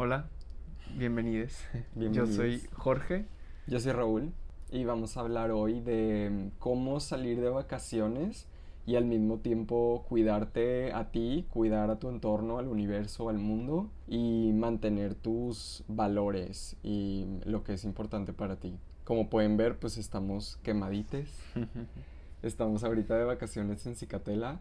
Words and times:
Hola, 0.00 0.28
bienvenidos. 0.96 1.58
Yo 1.96 2.24
soy 2.28 2.62
Jorge. 2.72 3.26
Yo 3.66 3.80
soy 3.80 3.90
Raúl 3.90 4.32
y 4.70 4.84
vamos 4.84 5.16
a 5.16 5.20
hablar 5.22 5.50
hoy 5.50 5.80
de 5.80 6.52
cómo 6.60 7.00
salir 7.00 7.40
de 7.40 7.48
vacaciones 7.48 8.46
y 8.86 8.94
al 8.94 9.06
mismo 9.06 9.38
tiempo 9.38 10.06
cuidarte 10.08 10.92
a 10.92 11.10
ti, 11.10 11.46
cuidar 11.50 11.90
a 11.90 11.98
tu 11.98 12.10
entorno, 12.10 12.58
al 12.58 12.68
universo, 12.68 13.28
al 13.28 13.38
mundo 13.38 13.90
y 14.06 14.52
mantener 14.54 15.16
tus 15.16 15.82
valores 15.88 16.76
y 16.84 17.26
lo 17.44 17.64
que 17.64 17.72
es 17.72 17.82
importante 17.82 18.32
para 18.32 18.54
ti. 18.54 18.78
Como 19.02 19.28
pueden 19.28 19.56
ver, 19.56 19.80
pues 19.80 19.98
estamos 19.98 20.58
quemadites. 20.62 21.28
estamos 22.44 22.84
ahorita 22.84 23.16
de 23.16 23.24
vacaciones 23.24 23.84
en 23.84 23.96
Cicatela 23.96 24.60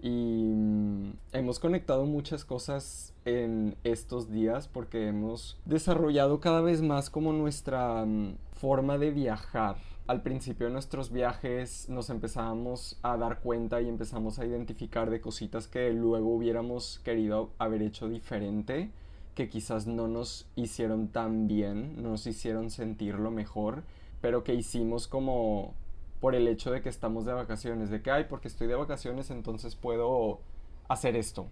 y 0.00 0.10
mm, 0.10 1.12
hemos 1.32 1.58
conectado 1.58 2.06
muchas 2.06 2.44
cosas 2.44 3.14
en 3.24 3.76
estos 3.84 4.30
días 4.30 4.68
porque 4.68 5.08
hemos 5.08 5.58
desarrollado 5.64 6.40
cada 6.40 6.60
vez 6.60 6.82
más 6.82 7.10
como 7.10 7.32
nuestra 7.32 8.04
mm, 8.04 8.36
forma 8.52 8.98
de 8.98 9.10
viajar. 9.10 9.76
Al 10.06 10.22
principio 10.22 10.68
de 10.68 10.72
nuestros 10.72 11.12
viajes 11.12 11.88
nos 11.88 12.08
empezamos 12.08 12.98
a 13.02 13.16
dar 13.18 13.40
cuenta 13.40 13.82
y 13.82 13.88
empezamos 13.88 14.38
a 14.38 14.46
identificar 14.46 15.10
de 15.10 15.20
cositas 15.20 15.68
que 15.68 15.92
luego 15.92 16.34
hubiéramos 16.34 17.00
querido 17.04 17.50
haber 17.58 17.82
hecho 17.82 18.08
diferente, 18.08 18.90
que 19.34 19.50
quizás 19.50 19.86
no 19.86 20.08
nos 20.08 20.46
hicieron 20.56 21.08
tan 21.08 21.46
bien, 21.46 22.02
no 22.02 22.10
nos 22.10 22.26
hicieron 22.26 22.70
sentirlo 22.70 23.30
mejor, 23.30 23.82
pero 24.22 24.44
que 24.44 24.54
hicimos 24.54 25.08
como 25.08 25.74
por 26.20 26.34
el 26.34 26.48
hecho 26.48 26.70
de 26.70 26.82
que 26.82 26.88
estamos 26.88 27.24
de 27.24 27.32
vacaciones, 27.32 27.90
de 27.90 28.02
que, 28.02 28.10
ay, 28.10 28.26
porque 28.28 28.48
estoy 28.48 28.66
de 28.66 28.74
vacaciones, 28.74 29.30
entonces 29.30 29.76
puedo 29.76 30.40
hacer 30.88 31.16
esto. 31.16 31.48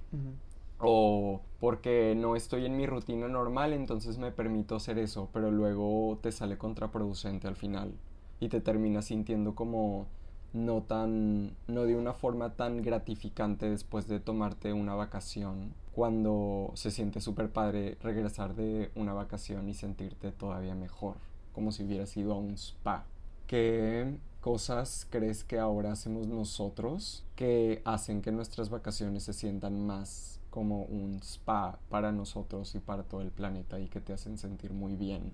O 0.78 1.40
porque 1.60 2.14
no 2.16 2.36
estoy 2.36 2.66
en 2.66 2.76
mi 2.76 2.86
rutina 2.86 3.28
normal, 3.28 3.72
entonces 3.72 4.18
me 4.18 4.32
permito 4.32 4.76
hacer 4.76 4.98
eso, 4.98 5.30
pero 5.32 5.50
luego 5.50 6.18
te 6.20 6.32
sale 6.32 6.58
contraproducente 6.58 7.48
al 7.48 7.56
final 7.56 7.94
y 8.40 8.48
te 8.48 8.60
terminas 8.60 9.06
sintiendo 9.06 9.54
como 9.54 10.06
no 10.52 10.82
tan, 10.82 11.56
no 11.66 11.84
de 11.84 11.96
una 11.96 12.12
forma 12.12 12.54
tan 12.54 12.82
gratificante 12.82 13.68
después 13.68 14.08
de 14.08 14.20
tomarte 14.20 14.72
una 14.72 14.94
vacación, 14.94 15.74
cuando 15.92 16.72
se 16.74 16.90
siente 16.90 17.20
súper 17.20 17.50
padre 17.50 17.96
regresar 18.02 18.54
de 18.54 18.90
una 18.94 19.12
vacación 19.12 19.68
y 19.68 19.74
sentirte 19.74 20.32
todavía 20.32 20.74
mejor, 20.74 21.16
como 21.54 21.72
si 21.72 21.84
hubieras 21.84 22.16
ido 22.16 22.32
a 22.32 22.38
un 22.38 22.54
spa. 22.54 23.04
Que 23.46 24.18
cosas 24.46 25.08
crees 25.10 25.42
que 25.42 25.58
ahora 25.58 25.90
hacemos 25.90 26.28
nosotros 26.28 27.24
que 27.34 27.82
hacen 27.84 28.22
que 28.22 28.30
nuestras 28.30 28.70
vacaciones 28.70 29.24
se 29.24 29.32
sientan 29.32 29.84
más 29.84 30.40
como 30.50 30.84
un 30.84 31.18
spa 31.20 31.80
para 31.88 32.12
nosotros 32.12 32.76
y 32.76 32.78
para 32.78 33.02
todo 33.02 33.22
el 33.22 33.32
planeta 33.32 33.80
y 33.80 33.88
que 33.88 34.00
te 34.00 34.12
hacen 34.12 34.38
sentir 34.38 34.72
muy 34.72 34.94
bien 34.94 35.32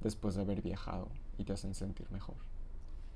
después 0.00 0.34
de 0.34 0.42
haber 0.42 0.60
viajado 0.60 1.08
y 1.38 1.44
te 1.44 1.52
hacen 1.52 1.72
sentir 1.76 2.10
mejor? 2.10 2.34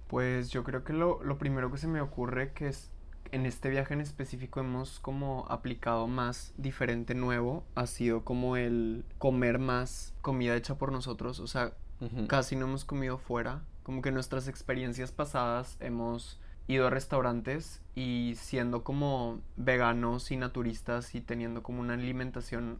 Pues 0.06 0.50
yo 0.50 0.62
creo 0.62 0.84
que 0.84 0.92
lo, 0.92 1.20
lo 1.24 1.38
primero 1.38 1.72
que 1.72 1.78
se 1.78 1.88
me 1.88 2.00
ocurre 2.00 2.52
que 2.52 2.68
es 2.68 2.92
en 3.32 3.44
este 3.44 3.68
viaje 3.68 3.94
en 3.94 4.00
específico 4.00 4.60
hemos 4.60 5.00
como 5.00 5.46
aplicado 5.48 6.06
más 6.06 6.54
diferente 6.56 7.16
nuevo 7.16 7.64
ha 7.74 7.88
sido 7.88 8.22
como 8.22 8.56
el 8.56 9.04
comer 9.18 9.58
más 9.58 10.14
comida 10.22 10.54
hecha 10.54 10.76
por 10.76 10.92
nosotros 10.92 11.40
o 11.40 11.48
sea 11.48 11.72
casi 12.28 12.54
no 12.54 12.66
hemos 12.66 12.84
comido 12.84 13.18
fuera 13.18 13.62
como 13.82 14.02
que 14.02 14.12
nuestras 14.12 14.48
experiencias 14.48 15.12
pasadas 15.12 15.76
hemos 15.80 16.40
ido 16.68 16.86
a 16.86 16.90
restaurantes 16.90 17.82
y 17.94 18.34
siendo 18.36 18.84
como 18.84 19.40
veganos 19.56 20.30
y 20.30 20.36
naturistas 20.36 21.14
y 21.14 21.20
teniendo 21.20 21.62
como 21.62 21.80
una 21.80 21.94
alimentación 21.94 22.78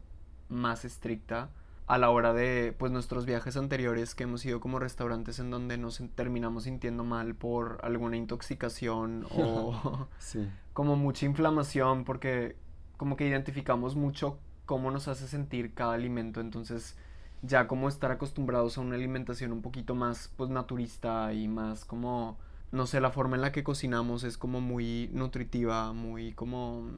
más 0.49 0.85
estricta 0.85 1.51
a 1.87 1.99
la 1.99 2.11
hora 2.11 2.33
de 2.33 2.75
pues 2.79 2.93
nuestros 2.93 3.27
viajes 3.27 3.57
anteriores 3.57 4.15
que 4.15 4.23
hemos 4.23 4.45
ido 4.47 4.61
como 4.61 4.79
restaurantes 4.79 5.41
en 5.41 5.51
donde 5.51 5.79
nos 5.79 6.01
terminamos 6.15 6.65
sintiendo 6.65 7.03
mal 7.03 7.35
por 7.35 7.81
alguna 7.83 8.17
intoxicación 8.17 9.27
o 9.31 10.09
como 10.73 10.97
mucha 10.97 11.27
inflamación 11.27 12.05
porque 12.05 12.57
como 12.97 13.17
que 13.17 13.27
identificamos 13.27 13.97
mucho 13.97 14.39
cómo 14.65 14.91
nos 14.91 15.09
hace 15.09 15.27
sentir 15.27 15.75
cada 15.75 15.95
alimento. 15.95 16.41
Entonces 16.41 16.97
ya 17.43 17.67
como 17.67 17.89
estar 17.89 18.11
acostumbrados 18.11 18.79
a 18.79 18.81
una 18.81 18.95
alimentación 18.95 19.53
un 19.53 19.63
poquito 19.63 19.95
más 19.95 20.33
pues 20.37 20.49
naturista 20.49 21.33
y 21.33 21.49
más 21.49 21.85
como 21.85 22.39
no 22.71 22.87
sé 22.87 23.01
la 23.01 23.11
forma 23.11 23.37
en 23.37 23.43
la 23.43 23.53
que 23.53 23.65
cocinamos 23.65 24.25
es 24.25 24.39
como 24.39 24.61
muy 24.61 25.11
nutritiva 25.13 25.93
muy 25.93 26.33
como 26.33 26.89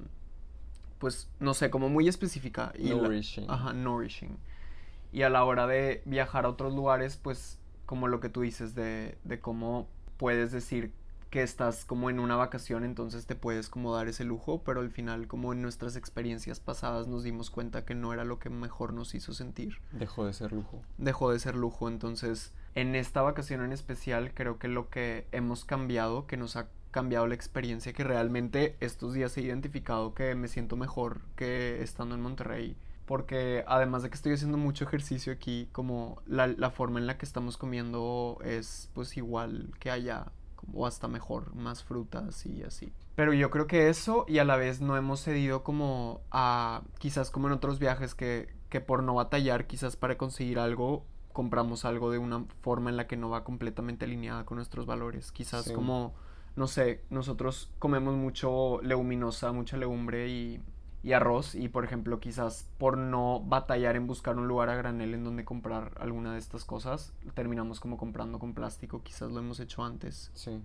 pues 0.98 1.28
no 1.40 1.54
sé 1.54 1.70
como 1.70 1.88
muy 1.88 2.08
específica 2.08 2.72
y 2.78 2.90
nourishing. 2.90 3.50
Ajá 3.50 3.72
nourishing. 3.72 4.38
Y 5.12 5.22
a 5.22 5.28
la 5.28 5.44
hora 5.44 5.66
de 5.66 6.02
viajar 6.06 6.44
a 6.44 6.48
otros 6.48 6.74
lugares 6.74 7.16
pues 7.16 7.58
como 7.86 8.08
lo 8.08 8.20
que 8.20 8.28
tú 8.28 8.42
dices 8.42 8.74
de, 8.74 9.18
de 9.24 9.40
cómo 9.40 9.88
puedes 10.16 10.52
decir 10.52 10.92
que 11.34 11.42
estás 11.42 11.84
como 11.84 12.10
en 12.10 12.20
una 12.20 12.36
vacación, 12.36 12.84
entonces 12.84 13.26
te 13.26 13.34
puedes 13.34 13.68
como 13.68 13.92
dar 13.92 14.06
ese 14.06 14.22
lujo, 14.22 14.62
pero 14.62 14.78
al 14.78 14.92
final 14.92 15.26
como 15.26 15.52
en 15.52 15.62
nuestras 15.62 15.96
experiencias 15.96 16.60
pasadas 16.60 17.08
nos 17.08 17.24
dimos 17.24 17.50
cuenta 17.50 17.84
que 17.84 17.96
no 17.96 18.12
era 18.12 18.24
lo 18.24 18.38
que 18.38 18.50
mejor 18.50 18.92
nos 18.92 19.16
hizo 19.16 19.34
sentir. 19.34 19.78
Dejó 19.90 20.26
de 20.26 20.32
ser 20.32 20.52
lujo. 20.52 20.82
Dejó 20.96 21.32
de 21.32 21.40
ser 21.40 21.56
lujo, 21.56 21.88
entonces 21.88 22.54
en 22.76 22.94
esta 22.94 23.20
vacación 23.20 23.64
en 23.64 23.72
especial 23.72 24.32
creo 24.32 24.60
que 24.60 24.68
lo 24.68 24.90
que 24.90 25.26
hemos 25.32 25.64
cambiado, 25.64 26.28
que 26.28 26.36
nos 26.36 26.54
ha 26.54 26.68
cambiado 26.92 27.26
la 27.26 27.34
experiencia, 27.34 27.92
que 27.92 28.04
realmente 28.04 28.76
estos 28.78 29.12
días 29.12 29.36
he 29.36 29.40
identificado 29.40 30.14
que 30.14 30.36
me 30.36 30.46
siento 30.46 30.76
mejor 30.76 31.22
que 31.34 31.82
estando 31.82 32.14
en 32.14 32.20
Monterrey. 32.20 32.76
Porque 33.06 33.64
además 33.66 34.04
de 34.04 34.08
que 34.08 34.14
estoy 34.14 34.34
haciendo 34.34 34.56
mucho 34.56 34.84
ejercicio 34.84 35.32
aquí, 35.32 35.68
como 35.72 36.22
la, 36.26 36.46
la 36.46 36.70
forma 36.70 37.00
en 37.00 37.08
la 37.08 37.18
que 37.18 37.26
estamos 37.26 37.56
comiendo 37.56 38.38
es 38.44 38.88
pues 38.94 39.16
igual 39.16 39.74
que 39.80 39.90
allá 39.90 40.26
o 40.72 40.86
hasta 40.86 41.08
mejor, 41.08 41.54
más 41.54 41.82
frutas 41.82 42.46
y 42.46 42.62
así. 42.62 42.92
Pero 43.14 43.32
yo 43.32 43.50
creo 43.50 43.66
que 43.66 43.88
eso 43.88 44.24
y 44.28 44.38
a 44.38 44.44
la 44.44 44.56
vez 44.56 44.80
no 44.80 44.96
hemos 44.96 45.20
cedido 45.20 45.62
como 45.62 46.22
a 46.30 46.82
quizás 46.98 47.30
como 47.30 47.46
en 47.46 47.52
otros 47.52 47.78
viajes 47.78 48.14
que, 48.14 48.54
que 48.68 48.80
por 48.80 49.02
no 49.02 49.14
batallar 49.14 49.66
quizás 49.66 49.96
para 49.96 50.16
conseguir 50.16 50.58
algo 50.58 51.04
compramos 51.34 51.84
algo 51.84 52.10
de 52.10 52.18
una 52.18 52.46
forma 52.62 52.90
en 52.90 52.96
la 52.96 53.06
que 53.06 53.16
no 53.16 53.28
va 53.28 53.44
completamente 53.44 54.06
alineada 54.06 54.46
con 54.46 54.56
nuestros 54.56 54.86
valores. 54.86 55.32
Quizás 55.32 55.72
como, 55.72 56.14
no 56.54 56.68
sé, 56.68 57.02
nosotros 57.10 57.72
comemos 57.80 58.14
mucho 58.14 58.80
leguminosa, 58.82 59.50
mucha 59.50 59.76
legumbre 59.76 60.28
y 60.28 60.62
y 61.04 61.12
arroz 61.12 61.54
y 61.54 61.68
por 61.68 61.84
ejemplo 61.84 62.18
quizás 62.18 62.66
por 62.78 62.96
no 62.96 63.38
batallar 63.38 63.94
en 63.94 64.06
buscar 64.06 64.38
un 64.38 64.48
lugar 64.48 64.70
a 64.70 64.74
granel 64.74 65.12
en 65.12 65.22
donde 65.22 65.44
comprar 65.44 65.92
alguna 66.00 66.32
de 66.32 66.38
estas 66.38 66.64
cosas 66.64 67.12
terminamos 67.34 67.78
como 67.78 67.98
comprando 67.98 68.38
con 68.38 68.54
plástico 68.54 69.02
quizás 69.02 69.30
lo 69.30 69.38
hemos 69.38 69.60
hecho 69.60 69.84
antes. 69.84 70.30
Sí. 70.32 70.62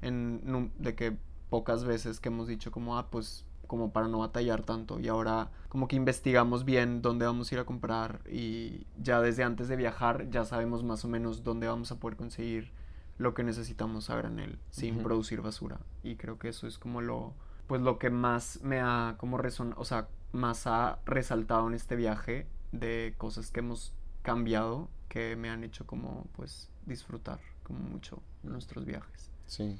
En 0.00 0.70
de 0.78 0.94
que 0.94 1.16
pocas 1.50 1.84
veces 1.84 2.20
que 2.20 2.28
hemos 2.28 2.46
dicho 2.46 2.70
como 2.70 2.96
ah 2.96 3.10
pues 3.10 3.44
como 3.66 3.92
para 3.92 4.06
no 4.06 4.20
batallar 4.20 4.62
tanto 4.62 5.00
y 5.00 5.08
ahora 5.08 5.50
como 5.68 5.88
que 5.88 5.96
investigamos 5.96 6.64
bien 6.64 7.02
dónde 7.02 7.26
vamos 7.26 7.50
a 7.50 7.54
ir 7.56 7.58
a 7.58 7.64
comprar 7.64 8.20
y 8.30 8.86
ya 9.02 9.20
desde 9.20 9.42
antes 9.42 9.66
de 9.66 9.74
viajar 9.74 10.30
ya 10.30 10.44
sabemos 10.44 10.84
más 10.84 11.04
o 11.04 11.08
menos 11.08 11.42
dónde 11.42 11.66
vamos 11.66 11.90
a 11.90 11.98
poder 11.98 12.16
conseguir 12.16 12.70
lo 13.18 13.34
que 13.34 13.42
necesitamos 13.42 14.10
a 14.10 14.16
granel 14.16 14.60
sin 14.70 15.02
producir 15.02 15.40
basura 15.40 15.80
y 16.04 16.14
creo 16.14 16.38
que 16.38 16.48
eso 16.48 16.68
es 16.68 16.78
como 16.78 17.00
lo 17.00 17.34
pues 17.66 17.80
lo 17.80 17.98
que 17.98 18.10
más 18.10 18.60
me 18.62 18.80
ha 18.80 19.16
como 19.18 19.38
resonado, 19.38 19.80
o 19.80 19.84
sea, 19.84 20.08
más 20.32 20.66
ha 20.66 20.98
resaltado 21.04 21.66
en 21.68 21.74
este 21.74 21.96
viaje 21.96 22.46
de 22.72 23.14
cosas 23.18 23.50
que 23.50 23.60
hemos 23.60 23.94
cambiado 24.22 24.88
que 25.08 25.36
me 25.36 25.50
han 25.50 25.62
hecho 25.62 25.86
como 25.86 26.26
pues 26.34 26.70
disfrutar 26.86 27.38
como 27.62 27.80
mucho 27.80 28.22
nuestros 28.42 28.84
viajes. 28.84 29.30
Sí. 29.46 29.78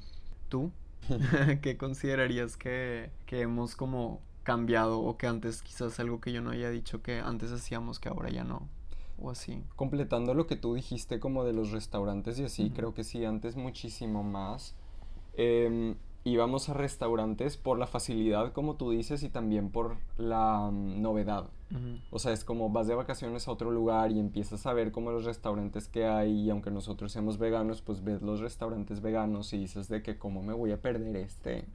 ¿Tú? 0.49 0.71
¿Qué 1.61 1.77
considerarías 1.77 2.55
que, 2.55 3.11
que 3.25 3.41
hemos 3.41 3.75
como 3.75 4.21
cambiado 4.43 4.99
o 4.99 5.17
que 5.17 5.27
antes 5.27 5.61
quizás 5.61 5.99
algo 5.99 6.21
que 6.21 6.31
yo 6.31 6.41
no 6.41 6.51
haya 6.51 6.69
dicho 6.69 7.01
que 7.01 7.19
antes 7.19 7.51
hacíamos 7.51 7.99
que 7.99 8.09
ahora 8.09 8.29
ya 8.29 8.43
no? 8.43 8.67
O 9.19 9.29
así. 9.29 9.63
Completando 9.75 10.33
lo 10.33 10.47
que 10.47 10.55
tú 10.55 10.75
dijiste 10.75 11.19
como 11.19 11.43
de 11.43 11.53
los 11.53 11.71
restaurantes 11.71 12.39
y 12.39 12.43
así, 12.43 12.69
creo 12.71 12.93
que 12.93 13.03
sí, 13.03 13.25
antes 13.25 13.55
muchísimo 13.55 14.23
más. 14.23 14.75
Eh, 15.35 15.95
íbamos 16.25 16.69
a 16.69 16.73
restaurantes 16.73 17.57
por 17.57 17.77
la 17.77 17.87
facilidad, 17.87 18.53
como 18.53 18.75
tú 18.75 18.91
dices, 18.91 19.23
y 19.23 19.29
también 19.29 19.69
por 19.69 19.97
la 20.17 20.69
mm, 20.71 21.01
novedad. 21.01 21.49
O 22.11 22.19
sea, 22.19 22.33
es 22.33 22.43
como 22.43 22.69
vas 22.69 22.85
de 22.85 22.93
vacaciones 22.93 23.47
a 23.47 23.51
otro 23.51 23.71
lugar 23.71 24.11
y 24.11 24.19
empiezas 24.19 24.67
a 24.67 24.73
ver 24.73 24.91
como 24.91 25.09
los 25.09 25.25
restaurantes 25.25 25.87
que 25.87 26.05
hay 26.05 26.41
y 26.41 26.49
aunque 26.51 26.69
nosotros 26.69 27.11
seamos 27.11 27.39
veganos, 27.39 27.81
pues 27.81 28.03
ves 28.03 28.21
los 28.21 28.41
restaurantes 28.41 29.01
veganos 29.01 29.51
y 29.53 29.57
dices 29.57 29.87
de 29.87 30.03
que 30.03 30.19
cómo 30.19 30.43
me 30.43 30.53
voy 30.53 30.71
a 30.71 30.79
perder 30.79 31.15
este. 31.15 31.65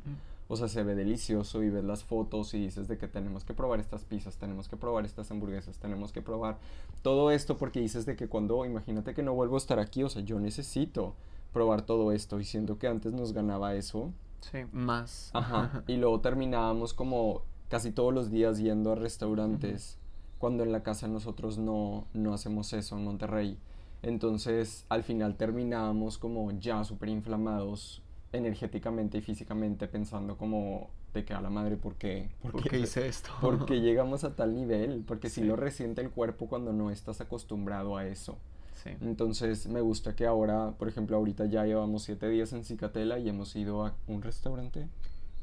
O 0.46 0.54
sea, 0.54 0.68
se 0.68 0.84
ve 0.84 0.94
delicioso 0.94 1.64
y 1.64 1.70
ves 1.70 1.82
las 1.82 2.04
fotos 2.04 2.54
y 2.54 2.60
dices 2.60 2.86
de 2.86 2.96
que 2.96 3.08
tenemos 3.08 3.44
que 3.44 3.54
probar 3.54 3.80
estas 3.80 4.04
pizzas, 4.04 4.36
tenemos 4.36 4.68
que 4.68 4.76
probar 4.76 5.04
estas 5.04 5.32
hamburguesas, 5.32 5.78
tenemos 5.78 6.12
que 6.12 6.22
probar 6.22 6.58
todo 7.02 7.32
esto 7.32 7.56
porque 7.56 7.80
dices 7.80 8.06
de 8.06 8.14
que 8.14 8.28
cuando, 8.28 8.64
imagínate 8.64 9.14
que 9.14 9.24
no 9.24 9.34
vuelvo 9.34 9.56
a 9.56 9.58
estar 9.58 9.80
aquí, 9.80 10.04
o 10.04 10.08
sea, 10.08 10.22
yo 10.22 10.38
necesito 10.38 11.14
probar 11.52 11.82
todo 11.82 12.12
esto 12.12 12.38
y 12.38 12.44
siento 12.44 12.78
que 12.78 12.86
antes 12.86 13.12
nos 13.14 13.32
ganaba 13.32 13.74
eso 13.74 14.12
Sí, 14.40 14.58
más. 14.72 15.30
Ajá. 15.34 15.82
y 15.86 15.96
luego 15.96 16.20
terminábamos 16.20 16.94
como 16.94 17.42
casi 17.68 17.92
todos 17.92 18.14
los 18.14 18.30
días 18.30 18.58
yendo 18.58 18.92
a 18.92 18.94
restaurantes 18.94 19.98
cuando 20.38 20.62
en 20.62 20.72
la 20.72 20.82
casa 20.82 21.08
nosotros 21.08 21.58
no, 21.58 22.06
no 22.14 22.32
hacemos 22.32 22.72
eso 22.72 22.96
en 22.96 23.04
Monterrey. 23.04 23.58
Entonces 24.02 24.86
al 24.88 25.02
final 25.02 25.36
terminábamos 25.36 26.18
como 26.18 26.52
ya 26.52 26.84
súper 26.84 27.08
inflamados 27.08 28.02
energéticamente 28.32 29.18
y 29.18 29.20
físicamente 29.22 29.88
pensando 29.88 30.36
como 30.36 30.90
de 31.14 31.24
que 31.24 31.34
a 31.34 31.40
la 31.40 31.50
madre, 31.50 31.76
¿por 31.76 31.94
qué? 31.94 32.28
¿Por, 32.42 32.62
qué 32.62 32.80
hice 32.80 33.08
esto? 33.08 33.30
¿Por 33.40 33.64
qué 33.64 33.80
llegamos 33.80 34.24
a 34.24 34.36
tal 34.36 34.54
nivel? 34.54 35.02
Porque 35.06 35.30
si 35.30 35.42
lo 35.42 35.56
resiente 35.56 36.02
el 36.02 36.10
cuerpo 36.10 36.46
cuando 36.48 36.72
no 36.72 36.90
estás 36.90 37.20
acostumbrado 37.20 37.96
a 37.96 38.06
eso. 38.06 38.38
Sí. 38.82 38.90
Entonces 39.00 39.66
me 39.66 39.80
gusta 39.80 40.14
que 40.14 40.26
ahora, 40.26 40.72
por 40.78 40.88
ejemplo, 40.88 41.16
ahorita 41.16 41.46
ya 41.46 41.64
llevamos 41.64 42.02
siete 42.04 42.28
días 42.28 42.52
en 42.52 42.64
Cicatela 42.64 43.18
y 43.18 43.28
hemos 43.28 43.54
ido 43.56 43.84
a 43.84 43.94
un 44.06 44.22
restaurante. 44.22 44.88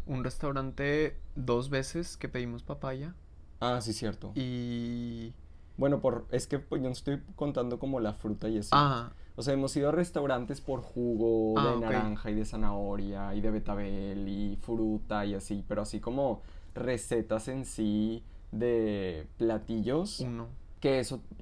Un 0.07 0.23
restaurante 0.23 1.17
dos 1.35 1.69
veces 1.69 2.17
que 2.17 2.29
pedimos 2.29 2.63
papaya. 2.63 3.13
Ah, 3.59 3.79
sí, 3.81 3.93
cierto. 3.93 4.31
Y... 4.35 5.33
Bueno, 5.77 5.99
por, 5.99 6.25
es 6.31 6.47
que 6.47 6.59
pues, 6.59 6.81
yo 6.81 6.87
no 6.87 6.93
estoy 6.93 7.21
contando 7.35 7.79
como 7.79 7.99
la 7.99 8.13
fruta 8.13 8.47
y 8.47 8.57
eso. 8.57 8.69
Ah. 8.71 9.11
O 9.35 9.41
sea, 9.41 9.53
hemos 9.53 9.75
ido 9.75 9.89
a 9.89 9.91
restaurantes 9.91 10.61
por 10.61 10.81
jugo 10.81 11.59
Ah, 11.59 11.73
de 11.73 11.79
naranja 11.81 12.31
y 12.31 12.35
de 12.35 12.45
zanahoria 12.45 13.35
y 13.35 13.41
de 13.41 13.51
betabel 13.51 14.29
y 14.29 14.55
fruta 14.61 15.25
y 15.25 15.33
así, 15.33 15.65
pero 15.67 15.81
así 15.81 15.99
como 15.99 16.41
recetas 16.73 17.49
en 17.49 17.65
sí 17.65 18.23
de 18.51 19.27
platillos. 19.37 20.21
Uno. 20.21 20.47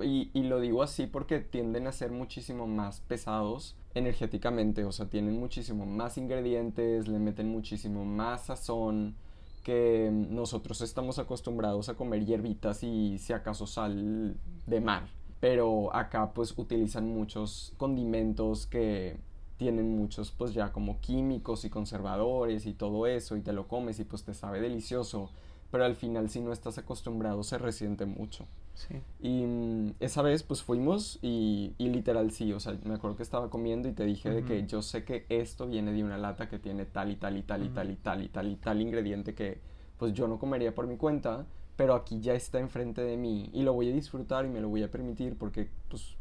Y 0.02 0.44
lo 0.44 0.60
digo 0.62 0.84
así 0.84 1.06
porque 1.06 1.40
tienden 1.40 1.88
a 1.88 1.92
ser 1.92 2.12
muchísimo 2.12 2.66
más 2.66 3.02
pesados 3.02 3.76
energéticamente, 3.94 4.86
o 4.86 4.92
sea, 4.92 5.10
tienen 5.10 5.40
muchísimo 5.40 5.86
más 5.86 6.18
ingredientes, 6.18 7.08
le 7.08 7.20
meten 7.20 7.50
muchísimo 7.50 8.06
más 8.06 8.46
sazón 8.46 9.16
que 9.64 10.10
nosotros 10.12 10.82
estamos 10.82 11.20
acostumbrados 11.20 11.90
a 11.90 11.96
comer 11.96 12.26
hierbitas 12.26 12.84
y 12.84 13.18
si 13.18 13.34
acaso 13.34 13.68
sal 13.68 14.36
de 14.66 14.82
mar. 14.82 15.08
Pero 15.40 15.94
acá 15.96 16.34
pues 16.34 16.58
utilizan 16.58 17.10
muchos 17.10 17.74
condimentos 17.78 18.66
que 18.66 19.18
tienen 19.58 19.98
muchos 19.98 20.32
pues 20.32 20.54
ya 20.54 20.72
como 20.72 21.00
químicos 21.02 21.66
y 21.66 21.70
conservadores 21.70 22.66
y 22.66 22.74
todo 22.74 23.08
eso 23.08 23.36
y 23.38 23.42
te 23.42 23.54
lo 23.54 23.68
comes 23.68 24.00
y 24.00 24.06
pues 24.06 24.24
te 24.24 24.34
sabe 24.34 24.62
delicioso. 24.62 25.30
Pero 25.70 25.86
al 25.86 25.96
final 25.96 26.30
si 26.30 26.40
no 26.40 26.54
estás 26.54 26.78
acostumbrado 26.78 27.44
se 27.44 27.58
resiente 27.58 28.06
mucho. 28.06 28.46
Sí. 28.74 28.96
Y 29.22 29.46
mm, 29.46 29.96
esa 30.00 30.22
vez 30.22 30.44
pues 30.44 30.64
fuimos 30.64 31.20
y, 31.22 31.74
y 31.78 31.90
literal 31.90 32.32
sí, 32.32 32.52
o 32.54 32.60
sea, 32.60 32.78
me 32.84 32.96
acuerdo 32.96 33.18
que 33.18 33.24
estaba 33.24 33.50
comiendo 33.50 33.88
y 33.88 33.94
te 33.94 34.04
dije 34.04 34.30
de 34.30 34.44
que 34.44 34.66
yo 34.66 34.82
sé 34.82 35.04
que 35.04 35.26
esto 35.30 35.68
viene 35.68 35.92
de 35.92 36.04
una 36.04 36.18
lata 36.18 36.50
que 36.50 36.60
tiene 36.60 36.86
tal 36.86 37.12
y 37.12 37.16
tal 37.16 37.38
y 37.38 37.42
tal 37.44 37.64
y 37.64 37.70
tal 37.70 37.92
y 37.92 37.96
tal 37.96 38.24
y 38.24 38.28
tal 38.30 38.48
y 38.48 38.56
tal 38.56 38.82
ingrediente 38.82 39.36
que 39.36 39.60
pues 39.98 40.14
yo 40.14 40.28
no 40.28 40.40
comería 40.40 40.74
por 40.74 40.88
mi 40.88 40.98
cuenta, 40.98 41.46
pero 41.76 41.94
aquí 41.94 42.20
ya 42.20 42.34
está 42.34 42.60
enfrente 42.60 43.02
de 43.02 43.16
mí 43.16 43.50
y 43.54 43.64
lo 43.64 43.74
voy 43.74 43.90
a 43.90 43.94
disfrutar 43.94 44.46
y 44.46 44.50
me 44.50 44.60
lo 44.60 44.70
voy 44.70 44.84
a 44.84 44.92
permitir 44.92 45.38
porque 45.38 45.70
pues 45.90 46.16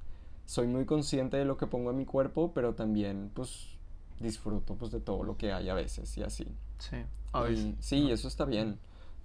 soy 0.45 0.67
muy 0.67 0.85
consciente 0.85 1.37
de 1.37 1.45
lo 1.45 1.57
que 1.57 1.67
pongo 1.67 1.91
en 1.91 1.97
mi 1.97 2.05
cuerpo, 2.05 2.53
pero 2.55 2.75
también 2.75 3.31
pues 3.35 3.79
disfruto 4.21 4.75
pues 4.75 4.93
de 4.93 5.01
todo 5.01 5.25
lo 5.25 5.37
que 5.37 5.53
hay 5.53 5.69
a 5.69 5.75
veces 5.75 6.17
y 6.17 6.23
así. 6.23 6.47
Sí. 6.79 6.97
A 7.33 7.51
Y 7.51 7.77
sí, 7.81 8.11
eso 8.11 8.29
está 8.29 8.45
bien. 8.45 8.79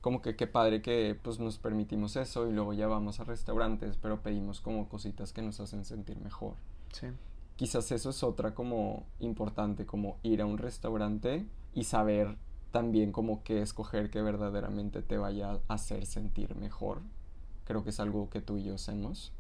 Como 0.08 0.22
que 0.22 0.38
qué 0.38 0.48
padre 0.48 0.82
que 0.82 1.20
pues 1.22 1.38
nos 1.38 1.58
permitimos 1.58 2.16
eso 2.16 2.48
y 2.48 2.54
luego 2.54 2.72
ya 2.72 2.88
vamos 2.88 3.20
a 3.20 3.26
restaurantes, 3.26 3.98
pero 3.98 4.22
pedimos 4.22 4.62
como 4.62 4.88
cositas 4.88 5.34
que 5.34 5.42
nos 5.42 5.60
hacen 5.60 5.84
sentir 5.84 6.18
mejor. 6.22 6.54
Sí. 6.94 7.08
Quizás 7.58 7.92
eso 7.92 8.12
es 8.12 8.24
otra 8.24 8.56
como 8.56 9.06
importante, 9.20 9.86
como 9.86 10.16
ir 10.24 10.42
a 10.42 10.46
un 10.46 10.60
restaurante 10.60 11.46
y 11.74 11.84
saber 11.84 12.38
también 12.72 13.12
como 13.12 13.44
qué 13.44 13.62
escoger 13.62 14.10
que 14.10 14.22
verdaderamente 14.22 15.02
te 15.02 15.18
vaya 15.18 15.60
a 15.68 15.74
hacer 15.74 16.06
sentir 16.06 16.56
mejor. 16.56 17.02
Creo 17.66 17.84
que 17.84 17.90
es 17.90 18.00
algo 18.00 18.30
que 18.30 18.40
tú 18.40 18.56
y 18.56 18.64
yo 18.64 18.76
hacemos 18.76 19.34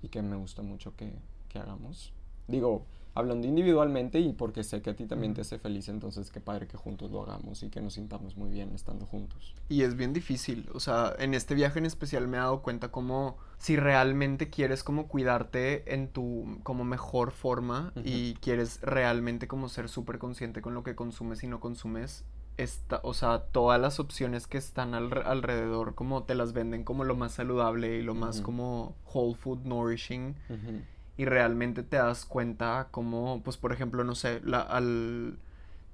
y 0.00 0.10
que 0.10 0.22
me 0.22 0.36
gusta 0.36 0.62
mucho 0.62 0.94
que, 0.94 1.12
que 1.48 1.58
hagamos. 1.58 2.12
Digo, 2.46 2.86
hablando 3.14 3.46
individualmente 3.46 4.18
y 4.20 4.32
porque 4.32 4.64
sé 4.64 4.82
que 4.82 4.90
a 4.90 4.96
ti 4.96 5.06
también 5.06 5.34
te 5.34 5.40
hace 5.42 5.58
feliz, 5.58 5.88
entonces 5.88 6.30
qué 6.30 6.40
padre 6.40 6.66
que 6.66 6.76
juntos 6.76 7.10
lo 7.10 7.22
hagamos 7.22 7.62
y 7.62 7.70
que 7.70 7.80
nos 7.80 7.94
sintamos 7.94 8.36
muy 8.36 8.50
bien 8.50 8.72
estando 8.74 9.06
juntos. 9.06 9.54
Y 9.68 9.82
es 9.82 9.96
bien 9.96 10.12
difícil, 10.12 10.68
o 10.74 10.80
sea, 10.80 11.14
en 11.18 11.34
este 11.34 11.54
viaje 11.54 11.78
en 11.78 11.86
especial 11.86 12.26
me 12.28 12.36
he 12.36 12.40
dado 12.40 12.62
cuenta 12.62 12.90
como 12.90 13.36
si 13.58 13.76
realmente 13.76 14.50
quieres 14.50 14.82
como 14.84 15.06
cuidarte 15.08 15.94
en 15.94 16.08
tu 16.08 16.58
como 16.64 16.84
mejor 16.84 17.30
forma 17.30 17.92
y 18.04 18.34
quieres 18.34 18.80
realmente 18.82 19.46
como 19.48 19.68
ser 19.68 19.88
súper 19.88 20.18
consciente 20.18 20.60
con 20.60 20.74
lo 20.74 20.82
que 20.82 20.94
consumes 20.94 21.42
y 21.44 21.46
no 21.46 21.60
consumes, 21.60 22.24
esta, 22.56 23.00
o 23.02 23.14
sea, 23.14 23.40
todas 23.50 23.80
las 23.80 23.98
opciones 23.98 24.46
que 24.46 24.58
están 24.58 24.92
alre- 24.92 25.24
alrededor 25.24 25.94
como 25.96 26.22
te 26.22 26.34
las 26.36 26.52
venden 26.52 26.84
como 26.84 27.02
lo 27.04 27.16
más 27.16 27.32
saludable 27.32 27.98
y 27.98 28.02
lo 28.02 28.14
más 28.14 28.40
como 28.40 28.94
whole 29.12 29.34
food 29.34 29.64
nourishing 29.64 30.36
Ujú. 30.48 30.80
Y 31.16 31.24
realmente 31.24 31.82
te 31.82 31.96
das 31.96 32.24
cuenta 32.24 32.88
como, 32.90 33.42
pues 33.42 33.56
por 33.56 33.72
ejemplo, 33.72 34.04
no 34.04 34.14
sé, 34.14 34.40
la, 34.44 34.60
al... 34.60 35.38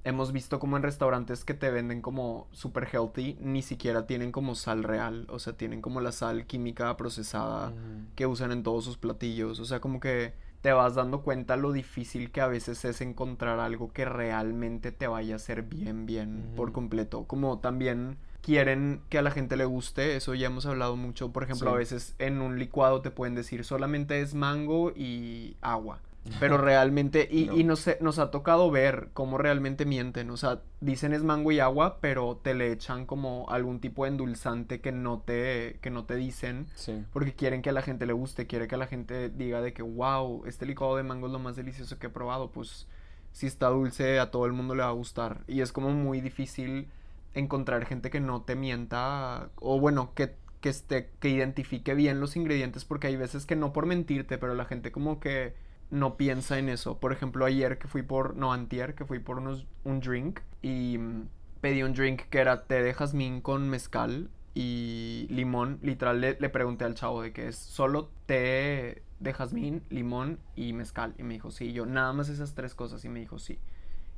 Hemos 0.03 0.33
visto 0.33 0.59
como 0.59 0.79
en 0.79 0.83
restaurantes 0.83 1.45
que 1.45 1.53
te 1.53 1.71
venden 1.71 2.01
como 2.01 2.47
super 2.53 2.89
healthy, 2.91 3.37
ni 3.39 3.61
siquiera 3.61 4.07
tienen 4.07 4.33
como 4.33 4.55
sal 4.55 4.83
real, 4.83 5.27
o 5.29 5.39
sea, 5.39 5.53
tienen 5.53 5.83
como 5.83 6.01
la 6.01 6.11
sal 6.11 6.47
química 6.47 6.97
procesada 6.97 7.75
que 8.17 8.27
usan 8.27 8.51
en 8.51 8.63
todos 8.63 8.83
sus 8.83 8.97
platillos, 8.97 9.61
o 9.61 9.67
sea, 9.67 9.81
como 9.81 10.01
que 10.01 10.33
te 10.63 10.73
vas 10.73 10.95
dando 10.95 11.21
cuenta 11.21 11.57
lo 11.57 11.73
difícil 11.73 12.31
que 12.31 12.41
a 12.41 12.47
veces 12.47 12.83
es 12.87 13.03
encontrar 13.03 13.61
algo 13.61 13.93
que 13.93 14.07
realmente 14.07 14.91
te 14.91 15.07
vaya 15.07 15.35
a 15.35 15.37
hacer 15.37 15.63
bien, 15.63 16.07
bien 16.07 16.53
por 16.57 16.73
completo, 16.73 17.25
como 17.25 17.59
también 17.59 18.17
quieren 18.43 19.01
que 19.09 19.19
a 19.19 19.23
la 19.23 19.31
gente 19.31 19.57
le 19.57 19.65
guste, 19.65 20.17
eso 20.17 20.35
ya 20.35 20.47
hemos 20.47 20.67
hablado 20.67 20.97
mucho, 20.97 21.33
por 21.33 21.43
ejemplo, 21.43 21.71
a 21.71 21.75
veces 21.77 22.15
en 22.19 22.41
un 22.41 22.59
licuado 22.59 23.01
te 23.03 23.11
pueden 23.11 23.35
decir 23.35 23.65
solamente 23.65 24.21
es 24.21 24.35
mango 24.35 24.91
y 24.95 25.57
agua. 25.61 26.01
Pero 26.39 26.59
realmente, 26.59 27.27
y, 27.31 27.47
No. 27.47 27.57
y 27.57 27.65
nos, 27.65 27.89
nos 28.01 28.19
ha 28.19 28.31
tocado 28.31 28.71
ver 28.71 29.09
cómo 29.15 29.39
realmente 29.39 29.87
mienten. 29.87 30.31
O 30.31 30.37
sea, 30.37 30.61
dicen 30.81 31.15
es 31.15 31.23
mango 31.25 31.51
y 31.51 31.61
agua, 31.61 31.97
pero 32.03 32.39
te 32.43 32.53
le 32.53 32.71
echan 32.73 33.07
como 33.07 33.49
algún 33.49 33.81
tipo 33.81 34.05
de 34.05 34.11
endulzante 34.11 34.83
que 34.83 34.93
no 34.93 35.21
te, 35.21 35.79
que 35.81 35.89
no 35.89 36.05
te 36.05 36.17
dicen. 36.17 36.67
Sí. 36.75 37.05
Porque 37.15 37.33
quieren 37.33 37.63
que 37.63 37.71
a 37.71 37.73
la 37.73 37.81
gente 37.81 38.05
le 38.05 38.13
guste, 38.13 38.47
quiere 38.47 38.69
que 38.69 38.77
la 38.77 38.87
gente 38.87 39.31
diga 39.31 39.63
de 39.63 39.73
que, 39.73 39.83
wow, 39.83 40.45
este 40.47 40.67
licuado 40.67 40.97
de 40.97 41.05
mango 41.05 41.27
es 41.27 41.33
lo 41.33 41.39
más 41.39 41.57
delicioso 41.57 41.99
que 41.99 42.09
he 42.09 42.11
probado. 42.11 42.51
Pues 42.51 42.87
si 43.33 43.47
está 43.47 43.69
dulce, 43.69 44.21
a 44.21 44.31
todo 44.31 44.45
el 44.45 44.53
mundo 44.53 44.75
le 44.75 44.83
va 44.83 44.91
a 44.91 44.93
gustar. 44.93 45.41
Y 45.49 45.63
es 45.63 45.73
como 45.73 45.89
muy 45.91 46.21
difícil 46.21 46.91
encontrar 47.35 47.85
gente 47.87 48.11
que 48.11 48.21
no 48.21 48.43
te 48.43 48.57
mienta, 48.57 49.51
o 49.57 49.81
bueno, 49.81 50.15
que, 50.15 50.37
que, 50.61 50.69
esté, 50.69 51.11
que 51.21 51.31
identifique 51.31 51.95
bien 51.95 52.21
los 52.21 52.37
ingredientes, 52.37 52.85
porque 52.85 53.07
hay 53.09 53.17
veces 53.17 53.47
que 53.47 53.57
no 53.57 53.73
por 53.73 53.87
mentirte, 53.87 54.39
pero 54.39 54.55
la 54.55 54.65
gente 54.65 54.93
como 54.93 55.21
que 55.21 55.55
no 55.91 56.17
piensa 56.17 56.59
en 56.59 56.69
eso. 56.69 56.99
Por 57.01 57.13
ejemplo, 57.13 57.45
ayer 57.45 57.79
que 57.79 57.89
fui 57.89 58.03
por, 58.03 58.37
no, 58.37 58.53
antier, 58.53 58.95
que 58.95 59.05
fui 59.05 59.19
por 59.19 59.39
unos, 59.39 59.67
un 59.85 60.01
drink 60.01 60.41
y 60.63 60.99
mm, 60.99 61.29
pedí 61.61 61.83
un 61.83 61.93
drink 61.93 62.23
que 62.31 62.39
era 62.39 62.67
té 62.67 62.83
de 62.83 62.95
jazmín 62.95 63.41
con 63.41 63.69
mezcal 63.69 64.31
y 64.55 65.27
limón. 65.31 65.79
Literal 65.83 66.21
le, 66.21 66.37
le 66.39 66.49
pregunté 66.49 66.85
al 66.85 66.95
chavo 66.95 67.23
de 67.23 67.33
que 67.33 67.49
es 67.49 67.57
solo 67.57 68.11
té 68.27 69.03
de 69.19 69.33
jazmín, 69.33 69.83
limón 69.91 70.39
y 70.57 70.73
mezcal. 70.73 71.15
Y 71.19 71.23
me 71.23 71.35
dijo, 71.35 71.51
sí, 71.51 71.73
yo 71.73 71.87
nada 71.87 72.13
más 72.13 72.29
esas 72.29 72.55
tres 72.55 72.75
cosas 72.75 73.05
y 73.05 73.09
me 73.09 73.21
dijo, 73.21 73.39
sí. 73.39 73.59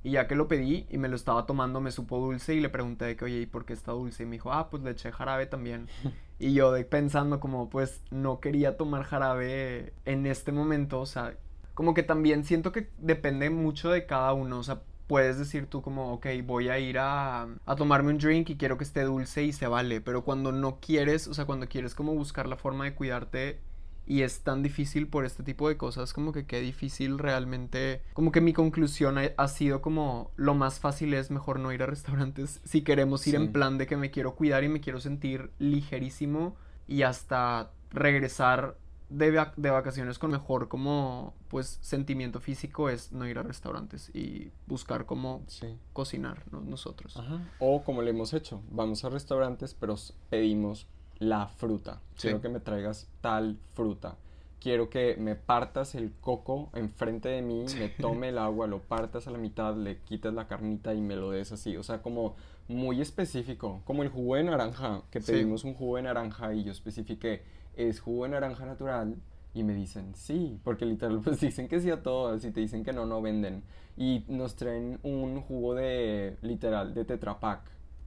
Y 0.05 0.13
ya 0.13 0.27
que 0.27 0.35
lo 0.35 0.49
pedí 0.49 0.87
y 0.91 0.99
me 0.99 1.09
lo 1.09 1.17
estaba 1.17 1.47
tomando, 1.47 1.81
me 1.81 1.93
supo 1.93 2.19
dulce 2.19 2.55
y 2.55 2.61
le 2.61 2.69
pregunté 2.69 3.05
de 3.05 3.17
que, 3.17 3.25
oye, 3.25 3.41
¿y 3.41 3.47
por 3.47 3.65
qué 3.65 3.73
está 3.73 3.93
dulce? 3.93 4.25
Y 4.25 4.27
me 4.27 4.33
dijo, 4.33 4.53
ah, 4.53 4.69
pues 4.69 4.83
le 4.83 4.91
eché 4.91 5.13
jarabe 5.13 5.47
también. 5.47 5.89
Y 6.39 6.55
yo 6.55 6.73
de, 6.73 6.85
pensando 6.85 7.39
como, 7.39 7.71
pues 7.71 8.01
no 8.11 8.41
quería 8.41 8.77
tomar 8.77 9.05
jarabe 9.05 9.93
en 10.05 10.27
este 10.27 10.51
momento, 10.51 10.99
o 10.99 11.07
sea, 11.07 11.37
como 11.73 11.95
que 11.95 12.03
también 12.03 12.45
siento 12.45 12.73
que 12.73 12.91
depende 12.99 13.49
mucho 13.49 13.91
de 13.91 14.07
cada 14.07 14.33
uno, 14.33 14.59
o 14.59 14.63
sea, 14.65 14.83
puedes 15.07 15.39
decir 15.39 15.67
tú 15.67 15.83
como, 15.83 16.13
ok, 16.15 16.27
voy 16.45 16.69
a 16.69 16.81
ir 16.81 16.99
a, 16.99 17.43
a 17.43 17.77
tomarme 17.77 18.11
un 18.11 18.19
drink 18.19 18.51
y 18.51 18.57
quiero 18.57 18.77
que 18.77 18.83
esté 18.83 19.03
dulce 19.03 19.45
y 19.45 19.53
se 19.53 19.69
vale, 19.69 20.01
pero 20.01 20.25
cuando 20.25 20.51
no 20.51 20.81
quieres, 20.81 21.29
o 21.29 21.35
sea, 21.35 21.45
cuando 21.45 21.69
quieres 21.69 21.95
como 21.95 22.13
buscar 22.13 22.49
la 22.49 22.57
forma 22.57 22.85
de 22.87 22.95
cuidarte 22.95 23.61
y 24.07 24.23
es 24.23 24.41
tan 24.43 24.63
difícil 24.63 25.07
por 25.07 25.25
este 25.25 25.43
tipo 25.43 25.69
de 25.69 25.77
cosas, 25.77 26.13
como 26.13 26.33
que 26.33 26.45
qué 26.47 26.61
difícil 26.61 27.19
realmente, 27.19 28.03
como 28.15 28.33
que 28.33 28.41
mi 28.41 28.53
conclusión 28.53 29.17
ha, 29.19 29.31
ha 29.37 29.49
sido 29.49 29.81
como 29.81 30.31
lo 30.37 30.55
más 30.55 30.81
fácil 30.81 31.15
es 31.15 31.31
mejor 31.31 31.61
no 31.61 31.73
ir 31.73 31.83
a 31.83 31.87
restaurantes 31.87 32.61
si 32.65 32.83
queremos 32.83 33.27
ir 33.27 33.37
Sí. 33.37 33.43
en 33.43 33.53
plan 33.53 33.79
de 33.79 33.87
que 33.87 33.97
me 33.97 34.11
quiero 34.11 34.35
cuidar 34.35 34.65
y 34.65 34.69
me 34.69 34.81
quiero 34.81 35.01
sentir 35.01 35.51
ligerísimo 35.59 36.57
y 36.89 37.03
hasta 37.03 37.71
regresar 37.91 38.77
de, 39.09 39.31
vac- 39.33 39.55
de 39.57 39.71
vacaciones 39.71 40.19
con 40.19 40.31
mejor 40.31 40.69
como 40.69 41.35
pues 41.49 41.79
sentimiento 41.83 42.41
físico 42.41 42.89
es 42.89 43.13
no 43.13 43.29
ir 43.29 43.39
a 43.39 43.43
restaurantes 43.43 44.11
y 44.15 44.51
buscar 44.67 45.05
cómo 45.05 45.45
Sí. 45.49 45.77
cocinar 45.93 46.45
¿no? 46.51 46.61
nosotros. 46.63 47.17
Ajá. 47.19 47.41
O 47.59 47.85
como 47.85 48.01
le 48.03 48.11
hemos 48.11 48.33
hecho, 48.33 48.63
vamos 48.71 49.05
a 49.05 49.11
restaurantes, 49.11 49.75
pero 49.75 49.97
pedimos 50.31 50.87
la 51.23 51.47
fruta. 51.47 52.01
Sí. 52.17 52.29
Quiero 52.29 52.41
que 52.41 52.49
me 52.49 52.61
traigas 52.61 53.09
tal 53.21 53.59
fruta. 53.75 54.17
Quiero 54.61 54.89
que 54.91 55.17
me 55.19 55.35
partas 55.35 55.95
el 55.97 56.13
coco 56.21 56.71
enfrente 56.75 57.29
de 57.29 57.43
mí, 57.43 57.65
me 57.79 57.89
tome 57.89 58.29
el 58.29 58.39
agua, 58.39 58.69
lo 58.69 58.79
partas 58.81 59.27
a 59.27 59.33
la 59.33 59.39
mitad, 59.39 59.75
le 59.77 59.99
quites 59.99 60.33
la 60.33 60.47
carnita 60.47 60.95
y 60.95 61.01
me 61.01 61.17
lo 61.17 61.33
des 61.33 61.51
así. 61.51 61.77
O 61.77 61.83
sea, 61.83 62.01
como 62.01 62.37
muy 62.69 63.01
específico. 63.01 63.83
Como 63.85 64.05
el 64.05 64.09
jugo 64.09 64.37
de 64.37 64.45
naranja, 64.45 65.03
que 65.11 65.21
Sí. 65.21 65.33
pedimos 65.33 65.65
un 65.65 65.75
jugo 65.75 65.97
de 65.97 66.03
naranja 66.03 66.55
y 66.55 66.63
yo 66.65 66.71
especifiqué 66.73 67.43
¿es 67.75 68.01
jugo 68.01 68.25
de 68.25 68.31
naranja 68.31 68.65
natural? 68.67 69.17
Y 69.55 69.65
me 69.65 69.75
dicen, 69.75 70.15
sí, 70.15 70.59
porque 70.63 70.85
literal 70.87 71.21
pues 71.23 71.41
dicen 71.41 71.67
que 71.69 71.81
sí 71.81 71.91
a 71.91 72.03
todo, 72.03 72.39
si 72.39 72.51
te 72.53 72.61
dicen 72.61 72.85
que 72.85 72.93
no, 72.93 73.05
no 73.07 73.21
venden. 73.21 73.65
Y 73.97 74.25
nos 74.29 74.55
traen 74.55 74.99
un 75.03 75.41
jugo 75.43 75.75
de, 75.75 76.37
literal, 76.43 76.95
de 76.95 77.05
Tetra 77.05 77.41
Pak. 77.41 77.61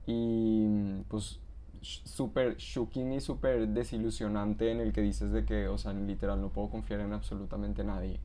Y 0.06 1.02
pues 1.08 1.38
súper 1.82 2.56
shocking 2.56 3.12
y 3.12 3.20
súper 3.20 3.68
desilusionante 3.68 4.70
en 4.70 4.80
el 4.80 4.92
que 4.92 5.00
dices 5.00 5.32
de 5.32 5.44
que, 5.44 5.68
o 5.68 5.78
sea, 5.78 5.92
literal, 5.92 6.40
no 6.40 6.48
puedo 6.50 6.68
confiar 6.68 7.00
en 7.00 7.12
absolutamente 7.12 7.84
nadie. 7.84 8.20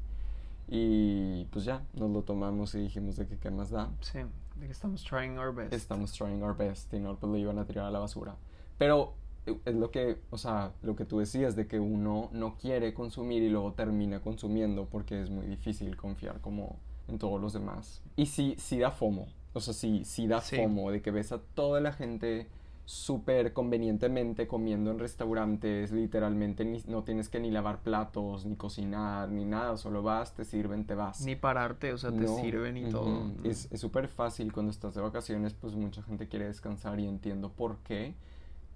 Y 0.68 1.46
pues 1.46 1.66
ya, 1.66 1.84
nos 1.94 2.10
lo 2.12 2.22
tomamos 2.22 2.74
y 2.76 2.80
dijimos 2.80 3.18
de 3.18 3.28
que 3.28 3.38
qué 3.38 3.52
más 3.52 3.70
da. 3.72 3.90
Sí, 4.00 4.20
de 4.56 4.66
que 4.66 4.72
estamos 4.72 5.04
trying 5.04 5.38
our 5.38 5.54
best. 5.54 5.74
Estamos 5.74 6.14
trying 6.14 6.42
our 6.44 6.56
best 6.56 6.94
y 6.94 7.00
no 7.00 7.16
pues 7.18 7.32
lo 7.32 7.38
iban 7.38 7.60
a 7.60 7.66
tirar 7.66 7.86
a 7.86 7.92
la 7.92 8.00
basura. 8.00 8.36
Pero 8.78 9.14
eh, 9.46 9.58
es 9.66 9.76
lo 9.76 9.92
que, 9.92 10.18
o 10.30 10.38
sea, 10.38 10.72
lo 10.82 10.96
que 10.96 11.06
tú 11.06 11.20
decías 11.20 11.56
de 11.56 11.68
que 11.68 11.80
uno 11.80 12.30
no 12.32 12.56
quiere 12.56 12.94
consumir 12.94 13.44
y 13.44 13.50
luego 13.50 13.74
termina 13.74 14.22
consumiendo 14.22 14.86
porque 14.86 15.22
es 15.22 15.30
muy 15.30 15.46
difícil 15.46 15.98
confiar 15.98 16.40
como 16.42 16.78
en 17.08 17.18
todos 17.18 17.42
los 17.42 17.54
demás. 17.54 18.02
Y 18.16 18.28
sí, 18.28 18.56
sí 18.58 18.80
da 18.80 18.92
FOMO. 18.92 19.28
O 19.54 19.60
sea, 19.60 19.74
sí, 19.74 20.04
sí 20.06 20.28
da 20.28 20.40
FOMO 20.40 20.92
de 20.92 21.02
que 21.02 21.12
ves 21.12 21.32
a 21.32 21.40
toda 21.40 21.82
la 21.82 21.92
gente 21.92 22.48
súper 22.92 23.54
convenientemente 23.54 24.48
comiendo 24.48 24.92
en 24.92 25.00
restaurantes, 25.00 25.94
literalmente 25.94 26.66
no 26.88 27.04
tienes 27.04 27.30
que 27.30 27.40
ni 27.40 27.50
lavar 27.50 27.84
platos, 27.84 28.46
ni 28.46 28.58
cocinar, 28.58 29.30
ni 29.30 29.46
nada, 29.46 29.78
solo 29.78 30.04
vas, 30.04 30.36
te 30.36 30.44
sirven, 30.44 30.86
te 30.86 30.94
vas. 30.94 31.22
Ni 31.26 31.38
pararte, 31.38 31.94
o 31.94 31.98
sea, 31.98 32.12
te 32.12 32.28
sirven 32.28 32.76
y 32.76 32.90
todo. 32.90 33.32
Es 33.46 33.70
súper 33.76 34.10
fácil 34.10 34.52
cuando 34.52 34.72
estás 34.72 34.94
de 34.94 35.02
vacaciones, 35.02 35.54
pues 35.54 35.74
mucha 35.74 36.04
gente 36.04 36.28
quiere 36.28 36.48
descansar 36.48 37.00
y 37.00 37.08
entiendo 37.08 37.54
por 37.54 37.78
qué, 37.78 38.14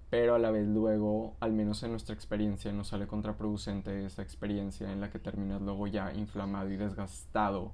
pero 0.08 0.34
a 0.34 0.38
la 0.38 0.50
vez 0.50 0.66
luego, 0.66 1.36
al 1.40 1.52
menos 1.52 1.82
en 1.82 1.90
nuestra 1.90 2.14
experiencia, 2.14 2.72
nos 2.72 2.88
sale 2.88 3.06
contraproducente 3.06 4.06
esa 4.06 4.22
experiencia 4.22 4.90
en 4.90 5.02
la 5.02 5.10
que 5.10 5.18
terminas 5.18 5.60
luego 5.60 5.88
ya 5.88 6.14
inflamado 6.14 6.70
y 6.70 6.78
desgastado 6.78 7.72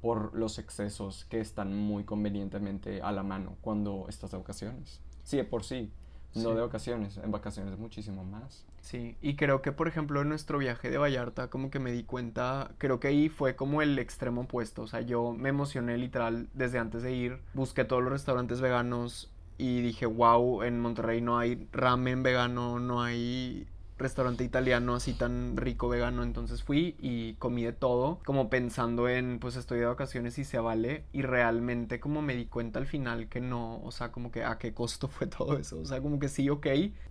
por 0.00 0.34
los 0.34 0.58
excesos 0.58 1.26
que 1.26 1.40
están 1.40 1.76
muy 1.76 2.04
convenientemente 2.04 3.02
a 3.02 3.12
la 3.12 3.22
mano 3.22 3.56
cuando 3.60 4.06
estás 4.08 4.30
de 4.30 4.38
vacaciones. 4.38 5.02
Sí, 5.24 5.36
de 5.36 5.44
por 5.44 5.64
sí. 5.64 5.90
No 6.34 6.54
de 6.54 6.62
vacaciones, 6.62 7.18
en 7.18 7.30
vacaciones 7.30 7.78
muchísimo 7.78 8.24
más. 8.24 8.64
Sí, 8.80 9.16
y 9.20 9.36
creo 9.36 9.60
que 9.60 9.70
por 9.70 9.86
ejemplo 9.86 10.22
en 10.22 10.28
nuestro 10.28 10.58
viaje 10.58 10.90
de 10.90 10.98
Vallarta 10.98 11.48
como 11.48 11.70
que 11.70 11.78
me 11.78 11.92
di 11.92 12.04
cuenta, 12.04 12.72
creo 12.78 13.00
que 13.00 13.08
ahí 13.08 13.28
fue 13.28 13.54
como 13.54 13.82
el 13.82 13.98
extremo 13.98 14.42
opuesto, 14.42 14.82
o 14.82 14.86
sea, 14.86 15.02
yo 15.02 15.32
me 15.32 15.50
emocioné 15.50 15.98
literal 15.98 16.48
desde 16.54 16.78
antes 16.78 17.02
de 17.02 17.12
ir, 17.12 17.38
busqué 17.54 17.84
todos 17.84 18.02
los 18.02 18.12
restaurantes 18.12 18.60
veganos 18.60 19.30
y 19.58 19.82
dije, 19.82 20.06
wow, 20.06 20.62
en 20.62 20.80
Monterrey 20.80 21.20
no 21.20 21.38
hay 21.38 21.68
ramen 21.70 22.22
vegano, 22.22 22.80
no 22.80 23.02
hay 23.02 23.68
restaurante 24.02 24.44
italiano 24.44 24.94
así 24.94 25.12
tan 25.14 25.56
rico 25.56 25.88
vegano, 25.88 26.22
entonces 26.22 26.62
fui 26.62 26.96
y 27.00 27.34
comí 27.34 27.64
de 27.64 27.72
todo, 27.72 28.20
como 28.24 28.50
pensando 28.50 29.08
en, 29.08 29.38
pues 29.38 29.56
estoy 29.56 29.78
de 29.80 29.86
vacaciones 29.86 30.38
y 30.38 30.44
se 30.44 30.58
vale, 30.58 31.04
y 31.12 31.22
realmente 31.22 32.00
como 32.00 32.22
me 32.22 32.34
di 32.36 32.46
cuenta 32.46 32.78
al 32.78 32.86
final 32.86 33.28
que 33.28 33.40
no, 33.40 33.80
o 33.82 33.90
sea, 33.90 34.12
como 34.12 34.30
que 34.30 34.44
a 34.44 34.58
qué 34.58 34.74
costo 34.74 35.08
fue 35.08 35.26
todo 35.26 35.56
eso, 35.58 35.80
o 35.80 35.84
sea, 35.84 36.00
como 36.00 36.18
que 36.18 36.28
sí, 36.28 36.50
ok, 36.50 36.66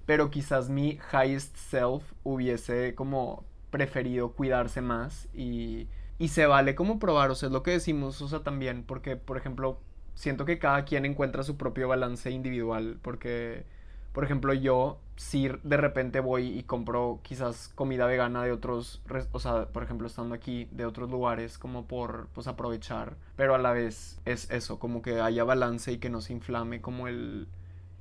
pero 0.05 0.29
quizás 0.29 0.69
mi 0.69 0.99
highest 1.13 1.55
self 1.55 2.03
hubiese 2.23 2.93
como 2.95 3.45
preferido 3.71 4.33
cuidarse 4.33 4.81
más 4.81 5.29
y, 5.33 5.87
y 6.19 6.27
se 6.27 6.45
vale 6.45 6.75
como 6.75 6.99
probar, 6.99 7.31
o 7.31 7.35
sea, 7.35 7.47
es 7.47 7.53
lo 7.53 7.63
que 7.63 7.71
decimos, 7.71 8.21
o 8.21 8.27
sea, 8.27 8.41
también, 8.41 8.83
porque, 8.83 9.15
por 9.15 9.37
ejemplo, 9.37 9.79
siento 10.13 10.45
que 10.45 10.59
cada 10.59 10.85
quien 10.85 11.05
encuentra 11.05 11.43
su 11.43 11.57
propio 11.57 11.87
balance 11.87 12.29
individual, 12.29 12.99
porque 13.01 13.65
por 14.13 14.23
ejemplo, 14.23 14.53
yo 14.53 14.99
si 15.15 15.49
de 15.63 15.77
repente 15.77 16.19
voy 16.19 16.47
y 16.57 16.63
compro 16.63 17.19
quizás 17.21 17.69
comida 17.75 18.07
vegana 18.07 18.43
de 18.43 18.51
otros, 18.51 19.01
o 19.31 19.39
sea, 19.39 19.67
por 19.67 19.83
ejemplo, 19.83 20.07
estando 20.07 20.33
aquí 20.33 20.67
de 20.71 20.85
otros 20.85 21.11
lugares 21.11 21.57
como 21.57 21.85
por 21.85 22.27
pues 22.33 22.47
aprovechar, 22.47 23.15
pero 23.35 23.53
a 23.55 23.59
la 23.59 23.71
vez 23.71 24.19
es 24.25 24.49
eso, 24.49 24.79
como 24.79 25.01
que 25.01 25.21
haya 25.21 25.43
balance 25.43 25.91
y 25.91 25.99
que 25.99 26.09
no 26.09 26.21
se 26.21 26.33
inflame 26.33 26.81
como 26.81 27.07
el, 27.07 27.47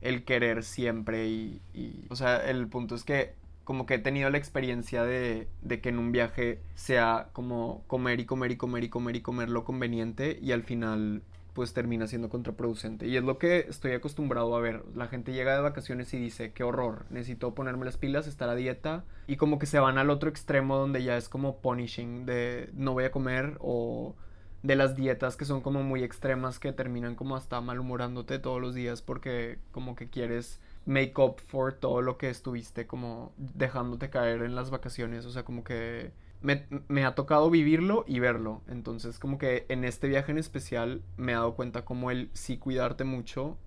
el 0.01 0.25
querer 0.25 0.65
siempre 0.65 1.29
y, 1.29 1.61
o 2.09 2.17
sea, 2.17 2.39
el 2.49 2.67
punto 2.69 2.95
es 2.95 3.05
que 3.05 3.35
como 3.65 3.87
que 3.87 3.95
he 3.95 3.99
tenido 3.99 4.31
la 4.31 4.39
experiencia 4.39 5.05
de, 5.05 5.47
de 5.63 5.81
que 5.81 5.91
en 5.91 5.99
un 5.99 6.11
viaje 6.11 6.61
sea 6.75 7.29
como 7.33 7.85
comer 7.87 8.19
y 8.19 8.25
comer 8.25 8.51
y 8.53 8.57
comer 8.57 8.85
y 8.85 8.89
comer 8.89 9.17
y 9.17 9.21
comer 9.21 9.51
lo 9.51 9.65
conveniente 9.65 10.39
y 10.43 10.53
al 10.53 10.65
final 10.65 11.23
pues 11.53 11.73
termina 11.73 12.07
siendo 12.07 12.29
contraproducente. 12.29 13.07
Y 13.07 13.17
es 13.17 13.25
lo 13.25 13.39
que 13.39 13.67
estoy 13.69 13.93
acostumbrado 13.93 14.55
a 14.57 14.61
ver. 14.61 14.85
La 14.95 15.09
gente 15.09 15.33
llega 15.33 15.55
de 15.55 15.61
vacaciones 15.61 16.13
y 16.15 16.19
dice, 16.19 16.53
qué 16.53 16.65
horror, 16.65 17.07
necesito 17.11 17.55
ponerme 17.55 17.85
las 17.85 17.97
pilas, 17.97 18.27
estar 18.27 18.49
a 18.49 18.55
dieta. 18.55 19.05
Y 19.27 19.37
como 19.37 19.59
que 19.59 19.67
se 19.67 19.79
van 19.79 19.99
al 19.99 20.11
otro 20.11 20.31
extremo 20.31 20.77
donde 20.77 21.03
ya 21.03 21.17
es 21.17 21.29
como 21.29 21.59
punishing, 21.59 22.27
de 22.27 22.71
no 22.75 22.93
voy 22.93 23.05
a 23.05 23.13
comer 23.13 23.57
o 23.61 24.15
de 24.63 24.77
las 24.77 24.95
dietas 24.95 25.37
que 25.37 25.47
son 25.47 25.63
como 25.63 25.83
muy 25.83 26.03
extremas 26.03 26.59
que 26.59 26.73
terminan 26.73 27.15
como 27.15 27.35
hasta 27.35 27.61
malhumorándote 27.63 28.39
todos 28.39 28.61
los 28.61 28.75
días 28.75 29.01
porque 29.01 29.59
como 29.73 29.95
que 29.97 30.11
quieres 30.11 30.61
make 30.85 31.15
up 31.17 31.41
for 31.47 31.73
todo 31.73 32.03
lo 32.03 32.19
que 32.19 32.29
estuviste 32.29 32.87
como 32.87 33.33
dejándote 33.37 34.11
caer 34.11 34.43
en 34.43 34.55
las 34.55 34.71
vacaciones. 34.71 35.25
O 35.27 35.31
sea, 35.31 35.45
como 35.45 35.65
que 35.65 36.13
me, 36.43 37.05
ha 37.05 37.15
tocado 37.15 37.51
vivirlo 37.51 38.05
y 38.07 38.19
verlo. 38.19 38.63
Entonces, 38.69 39.19
como 39.19 39.39
que 39.39 39.67
en 39.69 39.85
este 39.85 40.09
viaje 40.09 40.33
en 40.33 40.39
especial 40.39 41.03
me 41.17 41.33
he 41.33 41.35
dado 41.35 41.55
cuenta 41.55 41.85
como 41.85 42.11
el 42.11 42.31
sí 42.33 42.57
cuidarte 42.57 43.05
mucho 43.05 43.59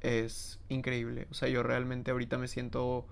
es 0.00 0.58
increíble. 0.68 1.26
O 1.30 1.34
sea, 1.34 1.48
yo 1.48 1.62
realmente 1.62 2.10
ahorita 2.10 2.38
me 2.38 2.48
siento 2.48 3.06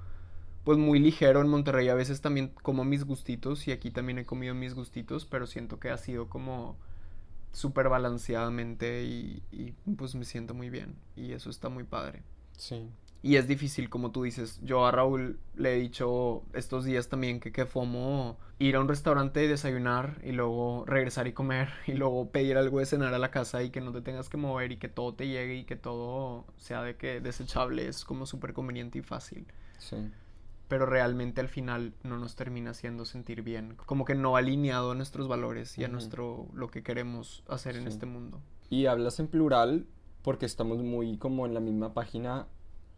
pues 0.64 0.78
muy 0.78 0.98
ligero 0.98 1.40
en 1.40 1.48
Monterrey. 1.48 1.88
A 1.88 1.94
veces 1.94 2.20
también 2.20 2.48
como 2.62 2.84
mis 2.84 3.04
gustitos 3.04 3.68
y 3.68 3.72
aquí 3.72 3.90
también 3.90 4.18
he 4.18 4.24
comido 4.24 4.54
mis 4.54 4.74
gustitos, 4.74 5.26
pero 5.26 5.46
siento 5.46 5.78
que 5.78 5.90
ha 5.90 5.98
sido 5.98 6.28
como 6.28 6.76
súper 7.52 7.88
balanceadamente 7.88 9.04
y, 9.04 9.42
y 9.50 9.72
pues 9.96 10.14
me 10.14 10.24
siento 10.24 10.54
muy 10.54 10.70
bien. 10.70 10.96
Y 11.14 11.32
eso 11.32 11.50
está 11.50 11.68
muy 11.68 11.84
padre. 11.84 12.22
Sí. 12.56 12.88
Y 13.22 13.36
es 13.36 13.46
difícil, 13.46 13.90
como 13.90 14.12
tú 14.12 14.22
dices. 14.22 14.60
Yo 14.62 14.86
a 14.86 14.92
Raúl 14.92 15.38
le 15.54 15.74
he 15.74 15.78
dicho 15.78 16.42
estos 16.54 16.84
días 16.84 17.08
también 17.08 17.38
que 17.38 17.52
que 17.52 17.66
fomo 17.66 18.38
ir 18.58 18.76
a 18.76 18.80
un 18.80 18.88
restaurante 18.88 19.44
y 19.44 19.48
desayunar 19.48 20.20
y 20.22 20.32
luego 20.32 20.84
regresar 20.86 21.26
y 21.26 21.32
comer 21.32 21.68
y 21.86 21.92
luego 21.92 22.30
pedir 22.30 22.56
algo 22.56 22.78
de 22.78 22.86
cenar 22.86 23.12
a 23.12 23.18
la 23.18 23.30
casa 23.30 23.62
y 23.62 23.70
que 23.70 23.80
no 23.80 23.92
te 23.92 24.00
tengas 24.00 24.28
que 24.28 24.36
mover 24.36 24.72
y 24.72 24.76
que 24.78 24.88
todo 24.88 25.14
te 25.14 25.28
llegue 25.28 25.56
y 25.56 25.64
que 25.64 25.76
todo 25.76 26.46
sea 26.56 26.82
de 26.82 26.96
que 26.96 27.20
desechable 27.20 27.88
es 27.88 28.04
como 28.04 28.26
súper 28.26 28.54
conveniente 28.54 28.98
y 28.98 29.02
fácil. 29.02 29.46
Sí. 29.78 29.96
Pero 30.68 30.86
realmente 30.86 31.40
al 31.40 31.48
final 31.48 31.94
no 32.04 32.16
nos 32.16 32.36
termina 32.36 32.70
haciendo 32.70 33.04
sentir 33.04 33.42
bien. 33.42 33.76
Como 33.86 34.04
que 34.04 34.14
no 34.14 34.36
alineado 34.36 34.92
a 34.92 34.94
nuestros 34.94 35.26
valores 35.26 35.76
y 35.76 35.84
a 35.84 35.88
nuestro 35.88 36.46
lo 36.54 36.68
que 36.68 36.82
queremos 36.82 37.42
hacer 37.48 37.76
en 37.76 37.88
este 37.88 38.06
mundo. 38.06 38.40
Y 38.70 38.86
hablas 38.86 39.18
en 39.18 39.26
plural 39.26 39.86
porque 40.22 40.46
estamos 40.46 40.82
muy 40.82 41.16
como 41.16 41.44
en 41.44 41.54
la 41.54 41.60
misma 41.60 41.92
página 41.92 42.46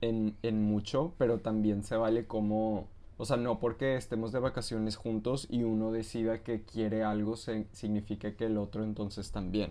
en, 0.03 0.37
en 0.43 0.63
mucho, 0.63 1.15
pero 1.17 1.39
también 1.39 1.83
se 1.83 1.97
vale 1.97 2.27
como 2.27 2.87
o 3.23 3.25
sea, 3.25 3.37
no 3.37 3.61
porque 3.61 3.95
estemos 3.95 4.33
de 4.33 4.41
vacaciones 4.41 4.97
juntos 4.97 5.47
y 5.49 5.63
uno 5.63 5.93
decida 5.93 6.43
que 6.43 6.63
quiere 6.65 7.05
algo 7.05 7.37
se, 7.37 7.69
significa 7.71 8.35
que 8.35 8.47
el 8.47 8.59
otro 8.59 8.83
entonces 8.83 9.31
también. 9.31 9.71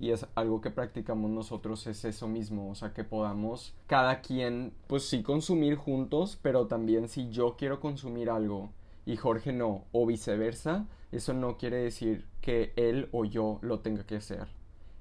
Y 0.00 0.10
es 0.10 0.26
algo 0.34 0.60
que 0.60 0.70
practicamos 0.70 1.30
nosotros 1.30 1.86
es 1.86 2.04
eso 2.04 2.26
mismo, 2.26 2.68
o 2.68 2.74
sea, 2.74 2.92
que 2.94 3.04
podamos 3.04 3.72
cada 3.86 4.20
quien 4.20 4.72
pues 4.88 5.04
sí 5.04 5.22
consumir 5.22 5.76
juntos, 5.76 6.40
pero 6.42 6.66
también 6.66 7.08
si 7.08 7.28
yo 7.30 7.54
quiero 7.56 7.78
consumir 7.78 8.30
algo 8.30 8.70
y 9.06 9.14
Jorge 9.14 9.52
no, 9.52 9.84
o 9.92 10.04
viceversa, 10.04 10.88
eso 11.12 11.34
no 11.34 11.56
quiere 11.56 11.76
decir 11.76 12.26
que 12.40 12.72
él 12.74 13.08
o 13.12 13.24
yo 13.24 13.60
lo 13.62 13.78
tenga 13.78 14.04
que 14.04 14.16
hacer. 14.16 14.48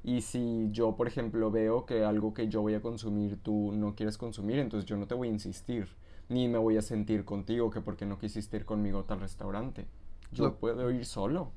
Y 0.08 0.22
si 0.22 0.70
yo, 0.72 0.96
por 0.96 1.10
ejemplo, 1.10 1.52
veo 1.52 1.86
que 1.86 2.06
algo 2.06 2.34
que 2.34 2.48
yo 2.48 2.62
voy 2.62 2.74
a 2.76 2.82
consumir 2.82 3.44
tú 3.44 3.74
no 3.74 3.94
quieres 3.94 4.18
consumir, 4.18 4.58
entonces 4.58 4.90
yo 4.90 4.96
no 4.96 5.06
te 5.06 5.16
voy 5.16 5.28
a 5.28 5.32
insistir. 5.32 5.90
Ni 6.30 6.48
me 6.48 6.58
voy 6.58 6.78
a 6.78 6.82
sentir 6.82 7.26
contigo 7.26 7.70
que 7.70 7.82
porque 7.82 8.06
no 8.06 8.18
quisiste 8.18 8.56
ir 8.56 8.64
conmigo 8.64 9.00
a 9.00 9.04
tal 9.06 9.20
restaurante. 9.20 9.86
Yo 10.32 10.56
puedo 10.56 10.90
ir 10.92 11.06
solo. 11.06 11.52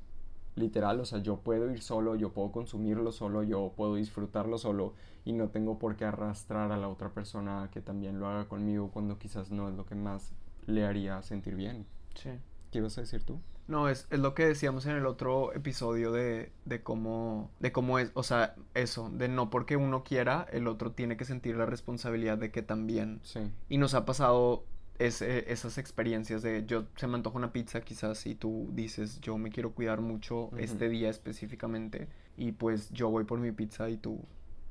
Literal, 0.57 0.99
o 0.99 1.05
sea, 1.05 1.19
yo 1.19 1.37
puedo 1.37 1.71
ir 1.71 1.81
solo, 1.81 2.15
yo 2.15 2.33
puedo 2.33 2.51
consumirlo 2.51 3.13
solo, 3.13 3.41
yo 3.41 3.71
puedo 3.77 3.95
disfrutarlo 3.95 4.57
solo 4.57 4.95
y 5.23 5.31
no 5.31 5.47
tengo 5.47 5.79
por 5.79 5.95
qué 5.95 6.03
arrastrar 6.03 6.73
a 6.73 6.77
la 6.77 6.89
otra 6.89 7.13
persona 7.13 7.69
que 7.71 7.79
también 7.79 8.19
lo 8.19 8.27
haga 8.27 8.49
conmigo 8.49 8.91
cuando 8.91 9.17
quizás 9.17 9.49
no 9.49 9.69
es 9.69 9.75
lo 9.75 9.85
que 9.85 9.95
más 9.95 10.33
le 10.67 10.83
haría 10.83 11.21
sentir 11.21 11.55
bien. 11.55 11.85
Sí. 12.15 12.31
¿Qué 12.69 12.79
ibas 12.79 12.97
a 12.97 13.01
decir 13.01 13.23
tú? 13.23 13.39
No, 13.67 13.89
es, 13.89 14.07
es, 14.09 14.19
lo 14.19 14.33
que 14.33 14.45
decíamos 14.45 14.85
en 14.85 14.95
el 14.95 15.05
otro 15.05 15.53
episodio 15.53 16.11
de, 16.11 16.51
de, 16.65 16.81
cómo, 16.81 17.51
de 17.59 17.71
cómo 17.71 17.99
es, 17.99 18.11
o 18.15 18.23
sea, 18.23 18.55
eso, 18.73 19.09
de 19.09 19.27
no 19.29 19.49
porque 19.49 19.77
uno 19.77 20.03
quiera, 20.03 20.47
el 20.51 20.67
otro 20.67 20.91
tiene 20.91 21.15
que 21.15 21.25
sentir 21.25 21.55
la 21.55 21.65
responsabilidad 21.65 22.37
de 22.37 22.51
que 22.51 22.61
también. 22.61 23.21
Sí. 23.23 23.39
Y 23.69 23.77
nos 23.77 23.93
ha 23.93 24.05
pasado 24.05 24.65
esas 24.99 25.79
experiencias 25.79 26.43
de 26.43 26.63
yo 26.67 26.85
se 26.95 27.07
me 27.07 27.15
antoja 27.15 27.37
una 27.37 27.51
pizza 27.51 27.81
quizás 27.81 28.25
y 28.27 28.35
tú 28.35 28.69
dices 28.73 29.19
yo 29.19 29.35
me 29.37 29.49
quiero 29.49 29.71
cuidar 29.71 29.99
mucho 30.01 30.51
este 30.57 30.89
día 30.89 31.09
específicamente 31.09 32.07
y 32.37 32.51
pues 32.51 32.91
yo 32.91 33.09
voy 33.09 33.23
por 33.23 33.39
mi 33.39 33.51
pizza 33.51 33.89
y 33.89 33.97
tú, 33.97 34.23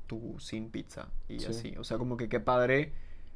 tú 0.07 0.35
sin 0.39 0.69
pizza 0.69 1.09
y 1.27 1.43
así. 1.43 1.75
O 1.77 1.83
sea, 1.83 1.97
como 1.97 2.17
que 2.17 2.29
qué 2.29 2.39
padre 2.39 2.93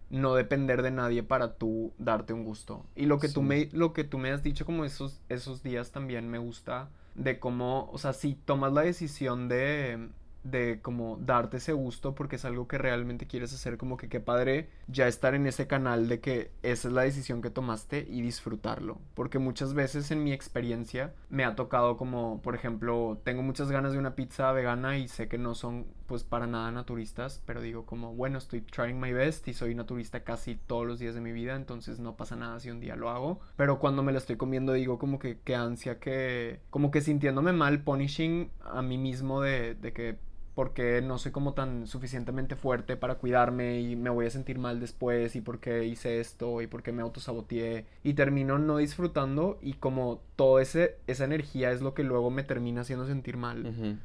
no 0.09 0.35
depender 0.35 0.81
de 0.81 0.91
nadie 0.91 1.23
para 1.23 1.55
tú 1.55 1.93
darte 1.97 2.33
un 2.33 2.43
gusto. 2.43 2.85
Y 2.95 3.05
lo 3.05 3.19
que, 3.19 3.29
tú, 3.29 3.41
me, 3.41 3.69
lo 3.73 3.93
que 3.93 4.03
tú 4.03 4.17
me 4.17 4.31
has 4.31 4.43
dicho 4.43 4.65
como 4.65 4.85
esos, 4.85 5.21
esos 5.29 5.63
días 5.63 5.91
también 5.91 6.29
me 6.29 6.37
gusta 6.37 6.89
de 7.15 7.39
cómo, 7.39 7.89
o 7.91 7.97
sea, 7.97 8.13
si 8.13 8.35
tomas 8.35 8.73
la 8.73 8.81
decisión 8.81 9.47
de, 9.47 10.09
de 10.45 10.79
como 10.81 11.17
darte 11.19 11.57
ese 11.57 11.73
gusto 11.73 12.13
porque 12.13 12.35
es 12.35 12.45
algo 12.45 12.67
que 12.67 12.77
realmente 12.77 13.25
quieres 13.25 13.53
hacer, 13.53 13.77
como 13.77 13.97
que 13.97 14.09
qué 14.09 14.19
padre 14.19 14.69
ya 14.87 15.07
estar 15.07 15.33
en 15.33 15.47
ese 15.47 15.67
canal 15.67 16.07
de 16.07 16.19
que 16.19 16.51
esa 16.61 16.87
es 16.87 16.93
la 16.93 17.01
decisión 17.01 17.41
que 17.41 17.49
tomaste 17.49 18.05
y 18.07 18.21
disfrutarlo. 18.21 18.99
Porque 19.15 19.39
muchas 19.39 19.73
veces 19.73 20.11
en 20.11 20.23
mi 20.23 20.31
experiencia 20.33 21.13
me 21.29 21.45
ha 21.45 21.55
tocado 21.55 21.97
como, 21.97 22.41
por 22.41 22.55
ejemplo, 22.55 23.19
tengo 23.23 23.41
muchas 23.41 23.71
ganas 23.71 23.93
de 23.93 23.97
una 23.97 24.15
pizza 24.15 24.51
vegana 24.51 24.97
y 24.97 25.07
sé 25.07 25.27
que 25.27 25.37
no 25.37 25.55
son 25.55 25.87
pues 26.07 26.23
para 26.23 26.47
nada 26.47 26.71
naturistas, 26.71 27.41
pero 27.45 27.61
digo 27.61 27.85
como, 27.85 28.13
bueno, 28.13 28.37
estoy 28.37 28.61
trying 28.61 28.99
my 28.99 29.11
best 29.13 29.47
y 29.47 29.53
soy 29.53 29.75
naturista 29.75 30.23
casi 30.23 30.55
todos 30.55 30.85
los 30.85 30.99
días 30.99 31.15
de 31.15 31.21
mi 31.21 31.31
vida, 31.31 31.55
entonces 31.55 31.99
no 31.99 32.15
pasa 32.15 32.35
nada 32.35 32.59
si 32.59 32.69
un 32.69 32.79
día 32.79 32.95
lo 32.95 33.09
hago. 33.09 33.39
Pero 33.55 33.79
cuando 33.79 34.03
me 34.03 34.11
la 34.11 34.19
estoy 34.19 34.37
comiendo 34.37 34.73
digo 34.73 34.99
como 34.99 35.19
que 35.19 35.39
qué 35.43 35.55
ansia 35.55 35.99
que, 35.99 36.59
como 36.69 36.91
que 36.91 37.01
sintiéndome 37.01 37.53
mal, 37.53 37.83
punishing 37.83 38.51
a 38.63 38.81
mí 38.81 38.97
mismo 38.97 39.41
de, 39.41 39.75
de 39.75 39.93
que 39.93 40.17
porque 40.55 41.01
no 41.01 41.17
soy 41.17 41.33
como 41.33 41.53
tan 41.53 41.85
suficientemente 41.85 42.55
fuerte 42.55 42.95
para 42.95 43.15
cuidarme 43.15 43.81
y 43.81 43.97
me 43.97 44.09
voy 44.09 44.25
a 44.25 44.29
sentir 44.29 44.57
mal 44.57 44.79
después 44.79 45.35
y 45.35 45.41
porque 45.41 45.85
hice 45.85 46.21
esto 46.21 46.61
y 46.61 46.67
porque 46.67 46.93
me 46.93 47.01
autosaboteé 47.01 47.85
y 48.03 48.13
termino 48.13 48.57
no 48.57 48.77
disfrutando 48.77 49.59
y 49.61 49.73
como 49.73 50.21
toda 50.37 50.61
esa 50.61 51.25
energía 51.25 51.71
es 51.71 51.81
lo 51.81 51.93
que 51.93 52.03
luego 52.03 52.31
me 52.31 52.43
termina 52.43 52.81
haciendo 52.81 53.05
sentir 53.05 53.35
mal. 53.35 53.99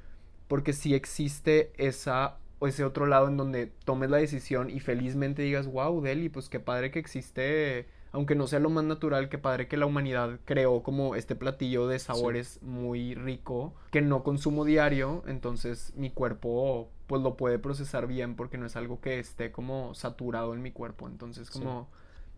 Porque 0.51 0.73
si 0.73 0.97
existe 0.97 1.71
esa 1.77 2.39
o 2.59 2.67
ese 2.67 2.83
otro 2.83 3.07
lado 3.07 3.29
en 3.29 3.37
donde 3.37 3.69
tomes 3.85 4.11
la 4.11 4.17
decisión 4.17 4.69
y 4.69 4.81
felizmente 4.81 5.43
digas, 5.43 5.69
wow, 5.69 6.01
Deli, 6.03 6.29
pues 6.29 6.49
qué 6.49 6.59
padre 6.59 6.91
que 6.91 6.99
existe, 6.99 7.87
aunque 8.11 8.35
no 8.35 8.49
sea 8.49 8.59
lo 8.59 8.69
más 8.69 8.83
natural, 8.83 9.29
qué 9.29 9.39
padre 9.39 9.69
que 9.69 9.77
la 9.77 9.87
humanidad 9.87 10.41
creó 10.45 10.83
como 10.83 11.15
este 11.15 11.37
platillo 11.37 11.87
de 11.87 12.01
sabores 12.01 12.61
muy 12.63 13.15
rico 13.15 13.75
que 13.93 14.03
no 14.03 14.25
consumo 14.25 14.65
diario, 14.65 15.23
entonces 15.29 15.93
mi 15.95 16.11
cuerpo 16.11 16.91
pues 17.07 17.23
lo 17.23 17.37
puede 17.37 17.61
procesar 17.61 18.09
bien 18.09 18.35
porque 18.35 18.59
no 18.59 18.67
es 18.67 18.75
algo 18.75 19.01
que 19.01 19.21
esté 19.21 19.53
como 19.53 19.95
saturado 19.95 20.53
en 20.53 20.63
mi 20.63 20.73
cuerpo, 20.73 21.07
entonces 21.07 21.47
Sí. 21.47 21.61
como 21.61 21.89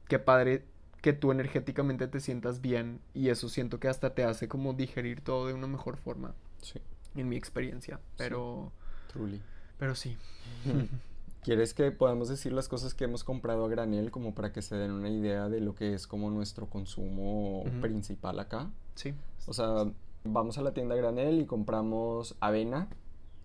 qué 0.06 0.18
padre 0.18 0.66
que 1.00 1.14
tú 1.14 1.32
energéticamente 1.32 2.08
te 2.08 2.20
sientas 2.20 2.60
bien 2.60 3.00
y 3.14 3.30
eso 3.30 3.48
siento 3.48 3.80
que 3.80 3.88
hasta 3.88 4.14
te 4.14 4.22
hace 4.22 4.48
como 4.48 4.74
digerir 4.74 5.22
todo 5.22 5.46
de 5.46 5.54
una 5.54 5.66
mejor 5.66 5.96
forma. 5.96 6.34
Sí, 6.60 6.78
en 7.14 7.28
mi 7.28 7.36
experiencia. 7.36 8.00
Pero, 8.16 8.72
truly. 9.12 9.40
pero 9.78 9.94
sí. 9.94 10.16
¿Quieres 11.42 11.74
que 11.74 11.90
podamos 11.90 12.28
decir 12.28 12.52
las 12.52 12.68
cosas 12.68 12.94
que 12.94 13.02
hemos 13.04 13.24
comprado 13.24 13.64
a 13.64 13.68
granel 13.68 14.12
como 14.12 14.32
para 14.32 14.52
que 14.52 14.62
se 14.62 14.76
den 14.76 14.92
una 14.92 15.10
idea 15.10 15.48
de 15.48 15.60
lo 15.60 15.74
que 15.74 15.92
es 15.92 16.06
como 16.06 16.30
nuestro 16.30 16.70
consumo 16.70 17.64
principal 17.80 18.38
acá? 18.38 18.70
Sí. 18.94 19.12
O 19.46 19.52
sea, 19.52 19.90
vamos 20.22 20.56
a 20.58 20.62
la 20.62 20.72
tienda 20.72 20.94
a 20.94 20.98
granel 20.98 21.40
y 21.40 21.46
compramos 21.46 22.36
avena, 22.38 22.86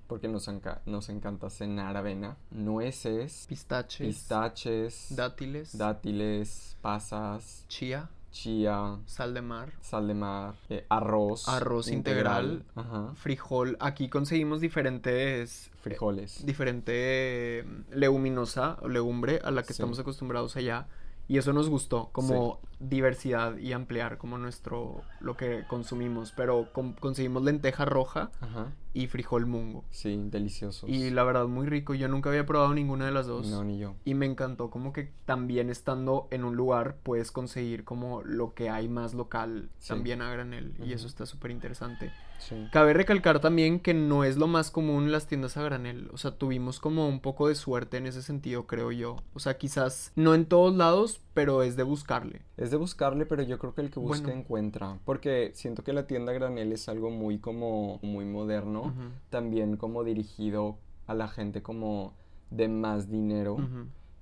porque 0.05 0.27
nos, 0.27 0.47
enca- 0.47 0.81
nos 0.85 1.09
encanta 1.09 1.49
cenar 1.49 1.97
avena, 1.97 2.37
nueces, 2.51 3.45
Pistaches. 3.49 4.07
pistaches, 4.07 5.07
Dátiles. 5.15 5.75
dátiles, 5.75 6.77
pasas, 6.83 7.65
chía. 7.67 8.11
Chía, 8.41 8.97
Sal 9.05 9.33
de 9.33 9.41
mar. 9.41 9.73
sal 9.81 10.07
de 10.07 10.13
mar, 10.13 10.53
eh, 10.69 10.85
arroz, 10.89 11.47
Arroz 11.49 11.87
integral. 11.89 12.63
ajá, 12.75 13.13
Frijol. 13.15 13.77
Aquí 13.79 14.09
conseguimos 14.09 14.61
diferentes. 14.61 15.71
frijoles. 15.81 16.45
Diferente 16.45 17.63
mm, 17.65 17.93
leguminosa 17.97 18.77
o 18.81 18.87
legumbre 18.89 19.39
a 19.43 19.51
la 19.51 19.61
que 19.61 19.67
Sí. 19.69 19.73
estamos 19.73 19.97
acostumbrados 19.99 20.55
allá. 20.55 20.87
Y 21.27 21.37
eso 21.37 21.51
nos 21.51 21.69
gustó, 21.69 22.09
como 22.11 22.59
diversidad 22.79 23.57
y 23.57 23.73
ampliar 23.73 24.17
como 24.17 24.37
nuestro, 24.37 25.01
lo 25.19 25.35
que 25.37 25.63
consumimos. 25.67 26.31
Pero 26.35 26.71
con- 26.73 26.93
conseguimos 26.93 27.43
lenteja 27.43 27.85
roja 27.85 28.31
Ajá, 28.41 28.71
y 28.93 29.07
frijol 29.07 29.45
mungo. 29.45 29.83
sí, 29.89 30.17
deliciosos. 30.29 30.89
Y 30.89 31.09
la 31.09 31.23
verdad 31.23 31.47
muy 31.47 31.67
rico. 31.67 31.93
Yo 31.93 32.07
nunca 32.07 32.29
había 32.29 32.45
probado 32.45 32.73
ninguna 32.73 33.05
de 33.05 33.11
las 33.11 33.27
dos. 33.27 33.47
No, 33.47 33.63
ni 33.63 33.77
yo. 33.79 33.95
Y 34.05 34.13
me 34.13 34.25
encantó 34.25 34.69
como 34.69 34.93
que 34.93 35.11
también 35.25 35.69
estando 35.69 36.27
en 36.31 36.43
un 36.43 36.55
lugar 36.55 36.97
puedes 37.03 37.31
conseguir 37.31 37.83
como 37.83 38.21
lo 38.23 38.53
que 38.53 38.69
hay 38.69 38.87
más 38.87 39.13
local 39.13 39.69
Sí. 39.79 39.89
también 39.89 40.21
a 40.21 40.31
granel. 40.31 40.73
Y 40.83 40.93
eso 40.93 41.07
está 41.07 41.25
súper 41.25 41.51
interesante. 41.51 42.11
Sí. 42.39 42.67
Cabe 42.71 42.93
recalcar 42.93 43.39
también 43.39 43.79
que 43.79 43.95
no 43.95 44.23
es 44.23 44.37
lo 44.37 44.45
más 44.45 44.69
común 44.69 45.11
las 45.11 45.25
tiendas 45.25 45.57
a 45.57 45.63
granel. 45.63 46.09
O 46.13 46.17
sea, 46.17 46.37
tuvimos 46.37 46.79
como 46.79 47.07
un 47.07 47.19
poco 47.19 47.47
de 47.47 47.55
suerte 47.55 47.97
en 47.97 48.05
ese 48.05 48.21
sentido, 48.21 48.67
creo 48.67 48.91
yo. 48.91 49.17
O 49.33 49.39
sea, 49.39 49.57
quizás 49.57 50.11
no 50.15 50.35
en 50.35 50.45
todos 50.45 50.75
lados, 50.75 51.19
pero 51.33 51.63
es 51.63 51.75
de 51.75 51.81
buscarle. 51.83 52.43
Es 52.55 52.66
de 52.71 52.77
buscarle, 52.77 53.25
pero 53.25 53.43
yo 53.43 53.57
creo 53.59 53.73
que 53.73 53.81
el 53.81 53.89
que 53.91 53.99
busca 53.99 54.27
Bueno. 54.27 54.39
encuentra. 54.41 54.99
Porque 55.05 55.51
siento 55.53 55.83
que 55.83 55.93
la 55.93 56.07
tienda 56.07 56.31
granel 56.33 56.71
es 56.71 56.87
algo 56.89 57.09
muy 57.09 57.39
como 57.39 57.99
muy 58.01 58.25
moderno. 58.25 58.93
También 59.29 59.77
como 59.77 60.03
dirigido 60.03 60.77
a 61.07 61.13
la 61.13 61.27
gente 61.27 61.61
como 61.61 62.13
de 62.49 62.67
más 62.67 63.09
dinero. 63.09 63.57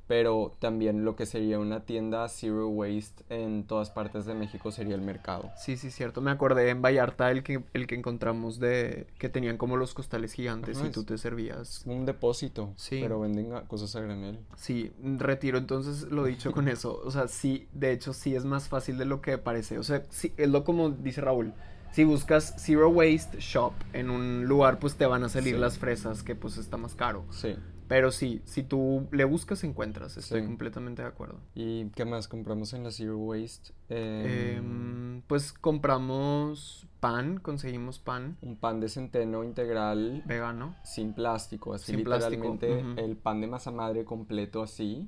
Pero 0.08 0.52
también 0.60 1.04
lo 1.04 1.16
que 1.16 1.26
sería 1.26 1.58
una 1.60 1.80
tienda 1.86 2.30
zero 2.30 2.68
waste 2.68 3.24
en 3.30 3.64
todas 3.66 3.90
partes 3.90 4.26
de 4.26 4.36
México 4.36 4.72
sería 4.72 4.94
el 4.94 5.02
mercado. 5.02 5.50
Sí, 5.58 5.78
sí, 5.78 5.90
cierto. 5.90 6.22
Me 6.22 6.30
acordé 6.30 6.70
en 6.70 6.82
Vallarta 6.84 7.32
el 7.32 7.42
que, 7.42 7.64
el 7.74 7.88
que 7.88 7.96
encontramos 7.96 8.60
de 8.60 9.08
que 9.18 9.30
tenían 9.30 9.58
como 9.58 9.78
los 9.78 9.96
costales 9.96 10.34
gigantes 10.34 10.78
Ajá, 10.78 10.88
y 10.88 10.92
tú 10.92 11.04
te 11.06 11.18
servías. 11.18 11.82
Un 11.88 12.06
depósito, 12.06 12.72
Sí. 12.76 13.00
pero 13.02 13.20
venden 13.20 13.50
cosas 13.68 13.96
a 13.96 14.02
granel. 14.02 14.38
Sí, 14.56 14.92
retiro 15.18 15.58
entonces 15.58 16.04
lo 16.12 16.26
dicho 16.26 16.52
con 16.52 16.68
eso. 16.68 17.02
O 17.04 17.10
sea, 17.10 17.28
sí, 17.28 17.68
de 17.74 17.92
hecho 17.92 18.14
sí 18.14 18.36
es 18.36 18.46
más 18.46 18.70
fácil 18.70 19.00
de 19.00 19.06
lo 19.06 19.22
que 19.22 19.40
parece. 19.40 19.80
O 19.80 19.84
sea, 19.84 20.04
sí, 20.12 20.34
es 20.38 20.50
lo 20.50 20.64
como 20.64 20.92
dice 20.92 21.22
Raúl. 21.22 21.52
Si 21.94 22.04
buscas 22.04 22.54
Zero 22.60 22.90
Waste 22.90 23.40
Shop 23.40 23.72
en 23.94 24.10
un 24.10 24.46
lugar, 24.46 24.80
pues 24.80 24.96
te 24.98 25.06
van 25.06 25.24
a 25.24 25.30
salir 25.30 25.56
Sí. 25.56 25.60
las 25.62 25.78
fresas, 25.80 26.22
que 26.24 26.36
pues 26.36 26.58
está 26.58 26.76
más 26.78 26.94
caro. 26.94 27.24
Sí. 27.32 27.56
Pero 27.88 28.12
sí, 28.12 28.42
si 28.46 28.64
tú 28.64 29.08
le 29.12 29.26
buscas, 29.26 29.64
encuentras. 29.64 30.18
Estoy 30.18 30.42
Sí. 30.42 30.48
completamente 30.48 31.04
de 31.04 31.08
acuerdo. 31.08 31.40
¿Y 31.54 31.86
qué 31.90 32.04
más 32.04 32.28
compramos 32.28 32.74
en 32.74 32.84
la 32.84 32.92
zero 32.92 33.18
waste? 33.18 33.74
Em, 33.90 35.16
Em, 35.18 35.22
pues 35.28 35.54
compramos 35.54 36.88
pan, 37.00 37.40
conseguimos 37.40 38.00
pan 38.00 38.38
un 38.42 38.56
pan 38.56 38.80
de 38.80 38.90
centeno 38.90 39.44
integral 39.44 40.24
vegano. 40.26 40.76
sin 40.84 41.14
plástico, 41.14 41.74
así 41.74 41.92
Sin 41.94 42.04
plástico, 42.04 42.54
literalmente 42.54 42.84
ujú. 42.92 43.00
el 43.08 43.18
pan 43.18 43.42
de 43.42 43.48
masa 43.48 43.72
madre 43.72 44.04
completo 44.04 44.64
así, 44.64 45.08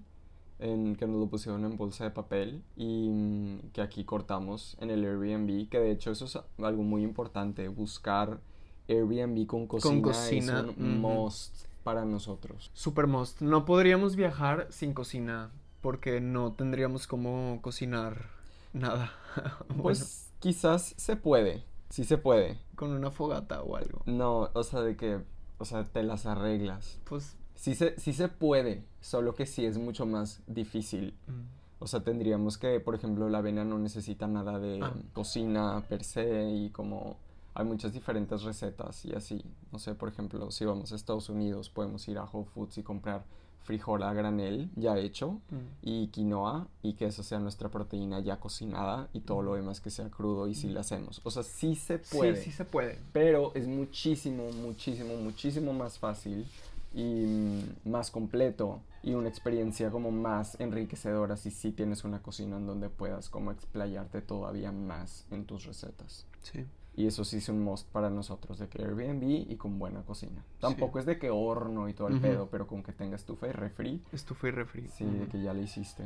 en, 0.60 0.96
que 0.96 1.08
nos 1.08 1.20
lo 1.20 1.28
pusieron 1.28 1.66
en 1.66 1.78
bolsa 1.78 2.04
de 2.04 2.12
papel 2.12 2.64
y 2.76 3.10
mm, 3.10 3.72
que 3.74 3.82
aquí 3.82 4.04
cortamos 4.06 4.78
en 4.82 4.92
el 4.92 5.04
Airbnb, 5.04 5.70
que 5.70 5.80
de 5.80 5.92
hecho 5.92 6.12
eso 6.12 6.26
es 6.26 6.38
algo 6.64 6.84
muy 6.84 7.04
importante, 7.04 7.68
buscar 7.70 8.40
Airbnb 8.88 9.46
con 9.48 9.68
cocina, 9.68 10.02
cocina, 10.02 10.60
es 10.62 10.78
un 10.78 11.02
ujú. 11.02 11.02
must 11.02 11.66
para 11.88 12.04
nosotros. 12.04 12.70
Super 12.74 13.08
most. 13.08 13.40
No 13.42 13.64
podríamos 13.64 14.18
viajar 14.18 14.68
sin 14.72 14.94
cocina 14.94 15.52
porque 15.80 16.20
no 16.20 16.52
tendríamos 16.52 17.08
cómo 17.08 17.60
cocinar 17.62 18.26
nada. 18.74 19.14
Bueno, 19.70 19.84
Pues 19.84 20.34
quizás 20.40 20.94
se 20.98 21.16
puede, 21.16 21.64
sí 21.90 22.04
se 22.04 22.18
puede. 22.18 22.60
con 22.76 22.92
una 22.92 23.10
fogata 23.10 23.62
o 23.62 23.78
algo. 23.78 24.02
No, 24.06 24.50
o 24.54 24.64
sea, 24.64 24.82
de 24.82 24.98
que, 24.98 25.22
o 25.60 25.64
sea, 25.64 25.86
te 25.86 26.04
las 26.04 26.26
arreglas. 26.26 27.00
Pues 27.06 27.38
Sí 27.56 27.74
se, 27.74 27.98
sí 27.98 28.12
se 28.14 28.28
puede, 28.28 28.84
solo 29.00 29.34
que 29.34 29.46
sí 29.46 29.66
es 29.66 29.78
mucho 29.78 30.06
más 30.06 30.42
difícil. 30.46 31.16
mm, 31.28 31.84
O 31.84 31.88
sea, 31.88 32.02
tendríamos 32.04 32.58
que, 32.58 32.80
por 32.82 32.96
ejemplo, 32.96 33.30
la 33.30 33.38
avena 33.38 33.64
no 33.64 33.78
necesita 33.80 34.28
nada 34.28 34.60
de 34.60 34.82
Ah. 34.84 34.94
cocina 35.14 35.82
per 35.88 36.04
se 36.04 36.50
y 36.50 36.70
como 36.72 37.18
hay 37.58 37.66
muchas 37.66 37.92
diferentes 37.92 38.44
recetas 38.44 39.04
y 39.06 39.14
así. 39.14 39.44
No 39.72 39.80
sé, 39.80 39.96
por 39.96 40.10
ejemplo, 40.10 40.52
si 40.52 40.64
vamos 40.64 40.92
a 40.92 40.96
Estados 40.96 41.28
Unidos 41.28 41.72
podemos 41.72 42.08
ir 42.08 42.20
a 42.20 42.24
Whole 42.24 42.46
Foods 42.46 42.78
y 42.78 42.84
comprar 42.84 43.24
frijol 43.64 44.04
a 44.04 44.14
granel 44.14 44.70
ya 44.76 44.98
hecho 44.98 45.42
mm. 45.50 45.58
y 45.82 46.08
quinoa 46.08 46.68
y 46.84 46.94
que 46.94 47.08
esa 47.08 47.24
sea 47.24 47.40
nuestra 47.40 47.70
proteína 47.70 48.20
ya 48.20 48.40
cocinada 48.40 49.10
y 49.12 49.22
todo 49.22 49.42
lo 49.42 49.56
demás 49.56 49.82
que 49.82 49.90
sea 49.90 50.08
crudo 50.10 50.48
y 50.48 50.54
si 50.54 50.70
la 50.70 50.82
hacemos. 50.82 51.20
O 51.24 51.32
sea, 51.32 51.42
sí 51.42 51.74
se 51.76 51.98
puede. 51.98 52.36
Sí, 52.36 52.44
sí 52.44 52.52
se 52.52 52.64
puede. 52.64 53.00
Pero 53.12 53.52
es 53.56 53.68
muchísimo, 53.68 54.52
muchísimo, 54.52 55.16
muchísimo 55.16 55.74
más 55.74 55.98
fácil 55.98 56.46
y 56.94 57.04
mm, 57.04 57.90
más 57.90 58.12
completo 58.12 58.82
y 59.02 59.16
una 59.16 59.30
experiencia 59.30 59.90
como 59.90 60.12
más 60.12 60.60
enriquecedora 60.60 61.38
si 61.38 61.50
sí 61.50 61.72
tienes 61.72 62.04
una 62.04 62.22
cocina 62.22 62.58
en 62.58 62.68
donde 62.68 62.90
puedas 62.90 63.30
como 63.30 63.52
explayarte 63.52 64.22
todavía 64.22 64.72
más 64.72 65.26
en 65.32 65.46
tus 65.46 65.66
recetas. 65.66 66.28
Sí. 66.44 66.68
Y 66.98 67.08
eso 67.08 67.24
sí 67.24 67.38
es 67.38 67.48
un 67.48 67.64
must 67.64 67.88
para 67.90 68.10
nosotros, 68.10 68.60
de 68.60 68.68
que 68.68 68.84
Airbnb 68.84 69.24
y 69.24 69.56
con 69.56 69.80
buena 69.80 70.02
cocina. 70.02 70.44
Tampoco 70.60 71.00
es 71.00 71.06
de 71.06 71.18
que 71.18 71.30
horno 71.30 71.88
y 71.88 71.94
todo 71.94 72.10
el 72.10 72.20
pedo, 72.20 72.50
pero 72.52 72.68
con 72.68 72.84
que 72.84 72.92
tenga 72.92 73.16
estufa 73.16 73.48
y 73.48 73.52
refri, 73.52 74.02
Estufa 74.12 74.48
y 74.50 74.52
refri. 74.52 74.88
sí, 74.90 75.06
de 75.06 75.28
que 75.28 75.42
ya 75.42 75.54
le 75.54 75.62
hiciste. 75.62 76.04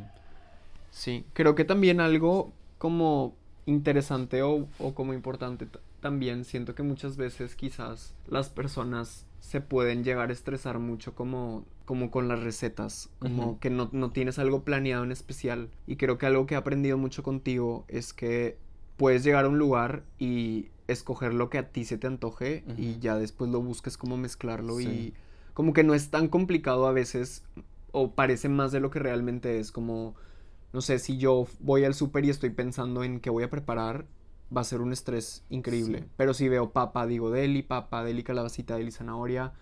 Sí, 0.91 1.25
creo 1.33 1.55
que 1.55 1.63
también 1.63 2.01
algo 2.01 2.51
como 2.77 3.33
interesante 3.65 4.43
o, 4.43 4.67
o 4.79 4.93
como 4.93 5.13
importante 5.13 5.67
también 6.01 6.43
siento 6.43 6.75
que 6.75 6.83
muchas 6.83 7.15
veces 7.15 7.55
quizás 7.55 8.13
las 8.27 8.49
personas 8.49 9.25
se 9.39 9.61
pueden 9.61 10.03
llegar 10.03 10.29
a 10.29 10.33
estresar 10.33 10.79
mucho 10.79 11.15
como, 11.15 11.65
como 11.85 12.11
con 12.11 12.27
las 12.27 12.43
recetas, 12.43 13.09
como 13.19 13.59
que 13.59 13.69
no, 13.69 13.89
no, 13.91 14.11
tienes 14.11 14.37
algo 14.39 14.63
planeado 14.63 15.03
en 15.03 15.11
especial. 15.11 15.69
Y 15.87 15.95
creo 15.95 16.17
que 16.17 16.25
algo 16.25 16.45
que 16.45 16.55
he 16.55 16.57
aprendido 16.57 16.97
mucho 16.97 17.23
contigo 17.23 17.85
es 17.87 18.13
que 18.13 18.57
puedes 18.97 19.23
llegar 19.23 19.45
a 19.45 19.49
un 19.49 19.57
lugar 19.57 20.03
y 20.19 20.67
escoger 20.91 21.33
lo 21.33 21.49
que 21.49 21.57
a 21.57 21.69
ti 21.71 21.85
se 21.85 21.97
te 21.97 22.07
antoje 22.07 22.63
y 22.77 22.99
ya 22.99 23.17
después 23.17 23.49
lo 23.51 23.61
busques 23.61 23.97
como 23.97 24.17
mezclarlo 24.17 24.79
y 24.79 25.13
como 25.53 25.73
que 25.73 25.83
no 25.83 25.93
es 25.93 26.09
tan 26.09 26.27
complicado 26.27 26.87
a 26.87 26.91
veces 26.91 27.43
o 27.91 28.11
parece 28.11 28.49
más 28.49 28.71
de 28.71 28.79
lo 28.79 28.89
que 28.89 28.99
realmente 28.99 29.59
es 29.59 29.71
como 29.71 30.15
no 30.73 30.81
sé 30.81 30.99
si 30.99 31.17
yo 31.17 31.47
voy 31.59 31.83
al 31.83 31.93
súper 31.93 32.25
y 32.25 32.29
estoy 32.29 32.51
pensando 32.51 33.03
en 33.03 33.19
qué 33.19 33.29
voy 33.29 33.43
a 33.43 33.49
preparar 33.49 34.05
va 34.55 34.61
a 34.61 34.65
ser 34.65 34.81
un 34.81 34.91
estrés 34.91 35.43
increíble. 35.49 36.05
Pero 36.17 36.33
si 36.33 36.49
veo 36.49 36.71
papa, 36.71 37.07
digo 37.07 37.31
deli, 37.31 37.61
papa, 37.61 38.03
deli 38.03 38.23
calabacita, 38.23 38.75
deli 38.75 38.91
zanahoria. 38.91 39.53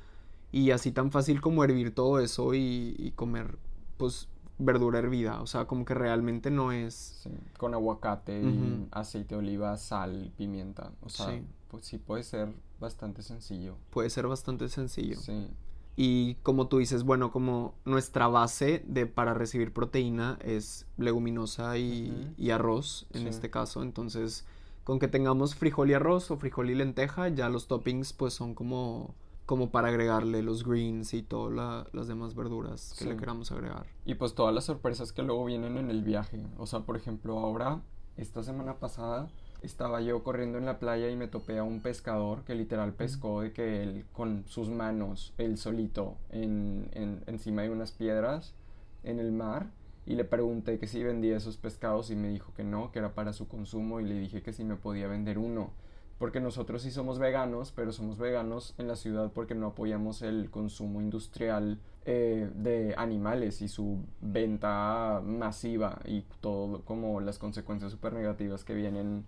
Y 0.51 0.71
así 0.71 0.91
tan 0.91 1.11
fácil 1.11 1.41
como 1.41 1.63
hervir 1.63 1.93
todo 1.93 2.19
eso 2.19 2.55
y, 2.55 3.13
comer, 3.15 3.57
pues, 3.97 4.27
verdura 4.59 4.99
hervida. 4.99 5.41
O 5.41 5.47
sea, 5.47 5.65
como 5.65 5.85
que 5.85 5.93
realmente 5.93 6.51
no 6.51 6.71
es... 6.71 7.27
Con 7.57 7.73
aguacate, 7.73 8.43
aceite 8.91 9.35
de 9.35 9.39
oliva, 9.39 9.75
sal, 9.77 10.31
pimienta. 10.37 10.91
O 11.01 11.09
sea, 11.09 11.41
pues 11.69 11.85
sí 11.85 11.97
puede 11.97 12.23
ser 12.23 12.53
bastante 12.79 13.23
sencillo. 13.23 13.75
Puede 13.89 14.09
ser 14.09 14.27
bastante 14.27 14.69
sencillo. 14.69 15.17
Sí. 15.19 15.47
Y 15.95 16.35
como 16.43 16.67
tú 16.67 16.77
dices, 16.77 17.03
bueno, 17.03 17.31
como 17.31 17.73
nuestra 17.83 18.27
base 18.27 18.83
de 18.87 19.05
para 19.05 19.33
recibir 19.33 19.73
proteína 19.73 20.37
es 20.41 20.85
leguminosa 20.97 21.77
y, 21.77 22.33
y 22.37 22.51
arroz 22.51 23.07
en 23.13 23.27
este 23.27 23.49
caso. 23.49 23.81
Entonces 23.81 24.45
con 24.89 24.97
que 24.97 25.07
tengamos 25.07 25.53
frijol 25.53 25.91
y 25.91 25.93
arroz 25.93 26.31
o 26.31 26.37
frijol 26.37 26.71
y 26.71 26.73
lenteja, 26.75 27.27
ya 27.27 27.47
los 27.47 27.67
toppings 27.67 28.11
pues 28.11 28.33
son 28.33 28.55
como 28.55 29.13
como 29.49 29.71
para 29.71 29.87
agregarle 29.87 30.43
los 30.43 30.63
greens 30.63 31.15
y 31.15 31.23
todas 31.23 31.87
las 31.91 32.07
demás 32.07 32.35
verduras 32.35 32.93
que 32.99 33.05
le 33.05 33.17
queramos 33.17 33.51
agregar. 33.51 33.87
Y 34.05 34.13
pues 34.13 34.35
todas 34.35 34.53
las 34.53 34.65
sorpresas 34.65 35.11
que 35.11 35.23
luego 35.23 35.43
vienen 35.43 35.75
en 35.77 35.89
el 35.89 36.03
viaje. 36.03 36.45
O 36.59 36.67
sea, 36.67 36.81
por 36.81 36.95
ejemplo, 36.95 37.39
ahora, 37.39 37.81
esta 38.15 38.43
semana 38.43 38.75
pasada, 38.75 39.27
estaba 39.63 40.01
yo 40.01 40.21
corriendo 40.23 40.59
en 40.59 40.67
la 40.67 40.77
playa 40.77 41.09
y 41.09 41.15
me 41.15 41.27
topé 41.27 41.57
a 41.57 41.63
un 41.63 41.81
pescador 41.81 42.43
que 42.43 42.53
literal 42.53 42.93
pescó 42.93 43.41
de 43.41 43.51
que 43.51 43.81
él 43.81 44.05
con 44.13 44.43
sus 44.45 44.69
manos, 44.69 45.33
él 45.39 45.57
solito, 45.57 46.15
en, 46.29 46.87
en, 46.91 47.23
encima 47.25 47.63
de 47.63 47.71
unas 47.71 47.91
piedras 47.91 48.53
en 49.01 49.17
el 49.17 49.31
mar 49.31 49.71
y 50.05 50.13
le 50.13 50.25
pregunté 50.25 50.77
que 50.77 50.85
si 50.85 51.01
vendía 51.01 51.37
esos 51.37 51.57
pescados 51.57 52.11
y 52.11 52.15
me 52.15 52.29
dijo 52.29 52.53
que 52.53 52.63
no, 52.63 52.91
que 52.91 52.99
era 52.99 53.15
para 53.15 53.33
su 53.33 53.47
consumo 53.47 53.99
y 53.99 54.05
le 54.05 54.13
dije 54.13 54.43
que 54.43 54.53
si 54.53 54.63
me 54.63 54.75
podía 54.75 55.07
vender 55.07 55.39
uno. 55.39 55.71
Porque 56.19 56.39
nosotros 56.39 56.83
sí 56.83 56.91
somos 56.91 57.17
veganos, 57.17 57.71
pero 57.71 57.91
somos 57.91 58.19
veganos 58.19 58.75
en 58.77 58.87
la 58.87 58.95
ciudad 58.95 59.31
porque 59.33 59.55
no 59.55 59.67
apoyamos 59.67 60.21
el 60.21 60.51
consumo 60.51 61.01
industrial 61.01 61.79
eh, 62.05 62.51
de 62.53 62.93
animales 62.97 63.61
y 63.63 63.67
su 63.67 64.03
venta 64.21 65.21
masiva 65.25 65.99
y 66.05 66.25
todo 66.41 66.83
como 66.85 67.19
las 67.21 67.39
consecuencias 67.39 67.91
súper 67.91 68.13
negativas 68.13 68.63
que 68.63 68.75
vienen 68.75 69.25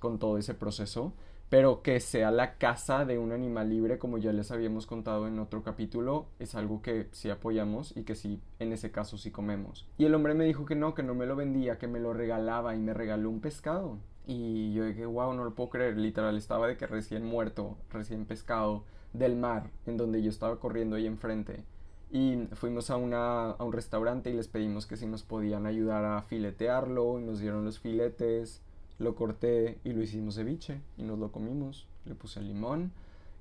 con 0.00 0.18
todo 0.18 0.36
ese 0.36 0.54
proceso 0.54 1.14
pero 1.54 1.82
que 1.82 2.00
sea 2.00 2.32
la 2.32 2.54
casa 2.58 3.04
de 3.04 3.18
un 3.18 3.30
animal 3.30 3.70
libre, 3.70 3.98
como 3.98 4.18
ya 4.18 4.32
les 4.32 4.50
habíamos 4.50 4.86
contado 4.86 5.28
en 5.28 5.38
otro 5.38 5.62
capítulo, 5.62 6.26
es 6.40 6.56
algo 6.56 6.82
que 6.82 7.06
sí 7.12 7.30
apoyamos 7.30 7.96
y 7.96 8.02
que 8.02 8.16
sí, 8.16 8.40
en 8.58 8.72
ese 8.72 8.90
caso 8.90 9.18
sí 9.18 9.30
comemos. 9.30 9.88
Y 9.96 10.06
el 10.06 10.14
hombre 10.16 10.34
me 10.34 10.44
dijo 10.46 10.64
que 10.64 10.74
no, 10.74 10.94
que 10.94 11.04
no 11.04 11.14
me 11.14 11.26
lo 11.26 11.36
vendía, 11.36 11.78
que 11.78 11.86
me 11.86 12.00
lo 12.00 12.12
regalaba 12.12 12.74
y 12.74 12.80
me 12.80 12.92
regaló 12.92 13.30
un 13.30 13.40
pescado. 13.40 13.98
Y 14.26 14.72
yo 14.72 14.84
dije, 14.84 15.06
wow, 15.06 15.34
no 15.34 15.44
lo 15.44 15.54
puedo 15.54 15.70
creer, 15.70 15.96
literal, 15.98 16.36
estaba 16.36 16.66
de 16.66 16.76
que 16.76 16.86
recién 16.86 17.24
muerto, 17.24 17.76
recién 17.90 18.24
pescado 18.24 18.84
del 19.12 19.36
mar, 19.36 19.70
en 19.86 19.96
donde 19.96 20.22
yo 20.22 20.30
estaba 20.30 20.58
corriendo 20.58 20.96
ahí 20.96 21.06
enfrente. 21.06 21.64
Y 22.10 22.48
fuimos 22.52 22.90
a, 22.90 22.96
una, 22.96 23.50
a 23.50 23.64
un 23.64 23.72
restaurante 23.72 24.30
y 24.30 24.34
les 24.34 24.48
pedimos 24.48 24.86
que 24.86 24.96
si 24.96 25.06
nos 25.06 25.22
podían 25.22 25.66
ayudar 25.66 26.04
a 26.04 26.22
filetearlo 26.22 27.18
y 27.18 27.24
nos 27.24 27.40
dieron 27.40 27.64
los 27.64 27.78
filetes 27.80 28.62
lo 28.98 29.14
corté 29.14 29.78
y 29.84 29.92
lo 29.92 30.02
hicimos 30.02 30.36
ceviche 30.36 30.80
y 30.96 31.02
nos 31.02 31.18
lo 31.18 31.32
comimos. 31.32 31.86
Le 32.04 32.14
puse 32.14 32.40
limón, 32.40 32.92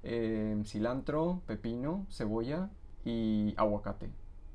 em, 0.03 0.63
cilantro, 0.65 1.41
pepino, 1.45 2.05
cebolla 2.09 2.69
y 3.05 3.53
aguacate. 3.57 4.09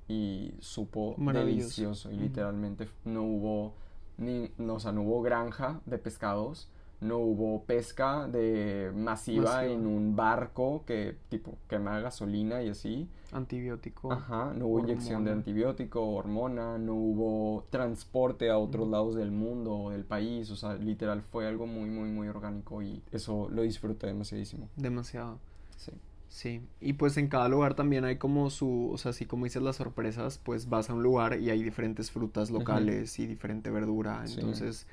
Y 0.08 0.54
supo 0.60 1.14
delicioso. 1.18 2.10
Y 2.10 2.16
literalmente 2.16 2.88
no 3.04 3.22
hubo 3.22 3.74
ni, 4.18 4.50
no, 4.58 4.74
o 4.74 4.80
sea, 4.80 4.92
no 4.92 5.02
hubo 5.02 5.22
granja 5.22 5.80
de 5.86 5.98
pescados 5.98 6.68
no 7.00 7.18
hubo 7.18 7.62
pesca 7.64 8.26
de 8.26 8.90
masiva, 8.94 9.64
en 9.64 9.86
un 9.86 10.16
barco 10.16 10.82
que 10.84 11.16
tipo 11.28 11.56
quema 11.68 12.00
gasolina 12.00 12.62
y 12.62 12.70
así. 12.70 13.08
Antibiótico. 13.32 14.12
Ajá, 14.12 14.52
no 14.56 14.66
hubo 14.66 14.80
inyección 14.80 15.24
de 15.24 15.32
antibiótico, 15.32 16.02
hormona, 16.02 16.78
no 16.78 16.94
hubo 16.94 17.64
transporte 17.70 18.50
a 18.50 18.58
otros 18.58 18.88
lados 18.88 19.14
del 19.14 19.30
mundo 19.30 19.76
o 19.76 19.90
del 19.90 20.04
país, 20.04 20.50
o 20.50 20.56
sea, 20.56 20.74
literal 20.74 21.22
fue 21.22 21.46
algo 21.46 21.66
muy, 21.66 21.88
muy, 21.90 22.10
muy 22.10 22.28
orgánico 22.28 22.82
y 22.82 23.02
eso 23.12 23.48
lo 23.50 23.62
disfruté 23.62 24.08
demasiadísimo. 24.08 24.68
Demasiado. 24.76 25.38
Sí. 25.76 25.92
Sí, 26.28 26.60
y 26.80 26.92
pues 26.92 27.16
en 27.16 27.28
cada 27.28 27.48
lugar 27.48 27.74
también 27.74 28.04
hay 28.04 28.16
como 28.16 28.50
su, 28.50 28.90
o 28.92 28.98
sea, 28.98 29.10
así 29.10 29.24
como 29.24 29.44
dices 29.44 29.62
las 29.62 29.76
sorpresas, 29.76 30.38
pues 30.38 30.68
vas 30.68 30.90
a 30.90 30.94
un 30.94 31.02
lugar 31.02 31.40
y 31.40 31.50
hay 31.50 31.62
diferentes 31.62 32.10
frutas 32.10 32.50
locales 32.50 33.18
y 33.18 33.26
diferente 33.26 33.70
verdura, 33.70 34.22
entonces 34.26 34.86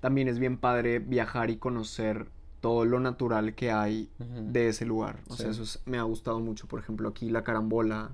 también 0.00 0.28
es 0.28 0.38
bien 0.38 0.58
padre 0.58 1.00
viajar 1.00 1.50
y 1.50 1.56
conocer 1.56 2.28
todo 2.60 2.84
lo 2.84 2.98
natural 3.00 3.54
que 3.54 3.70
hay 3.70 4.08
de 4.18 4.68
ese 4.68 4.86
lugar. 4.86 5.20
O 5.28 5.36
sea, 5.36 5.50
eso 5.50 5.78
me 5.84 5.98
ha 5.98 6.02
gustado 6.02 6.40
mucho. 6.40 6.66
Por 6.66 6.80
ejemplo, 6.80 7.08
aquí 7.08 7.30
la 7.30 7.44
carambola 7.44 8.12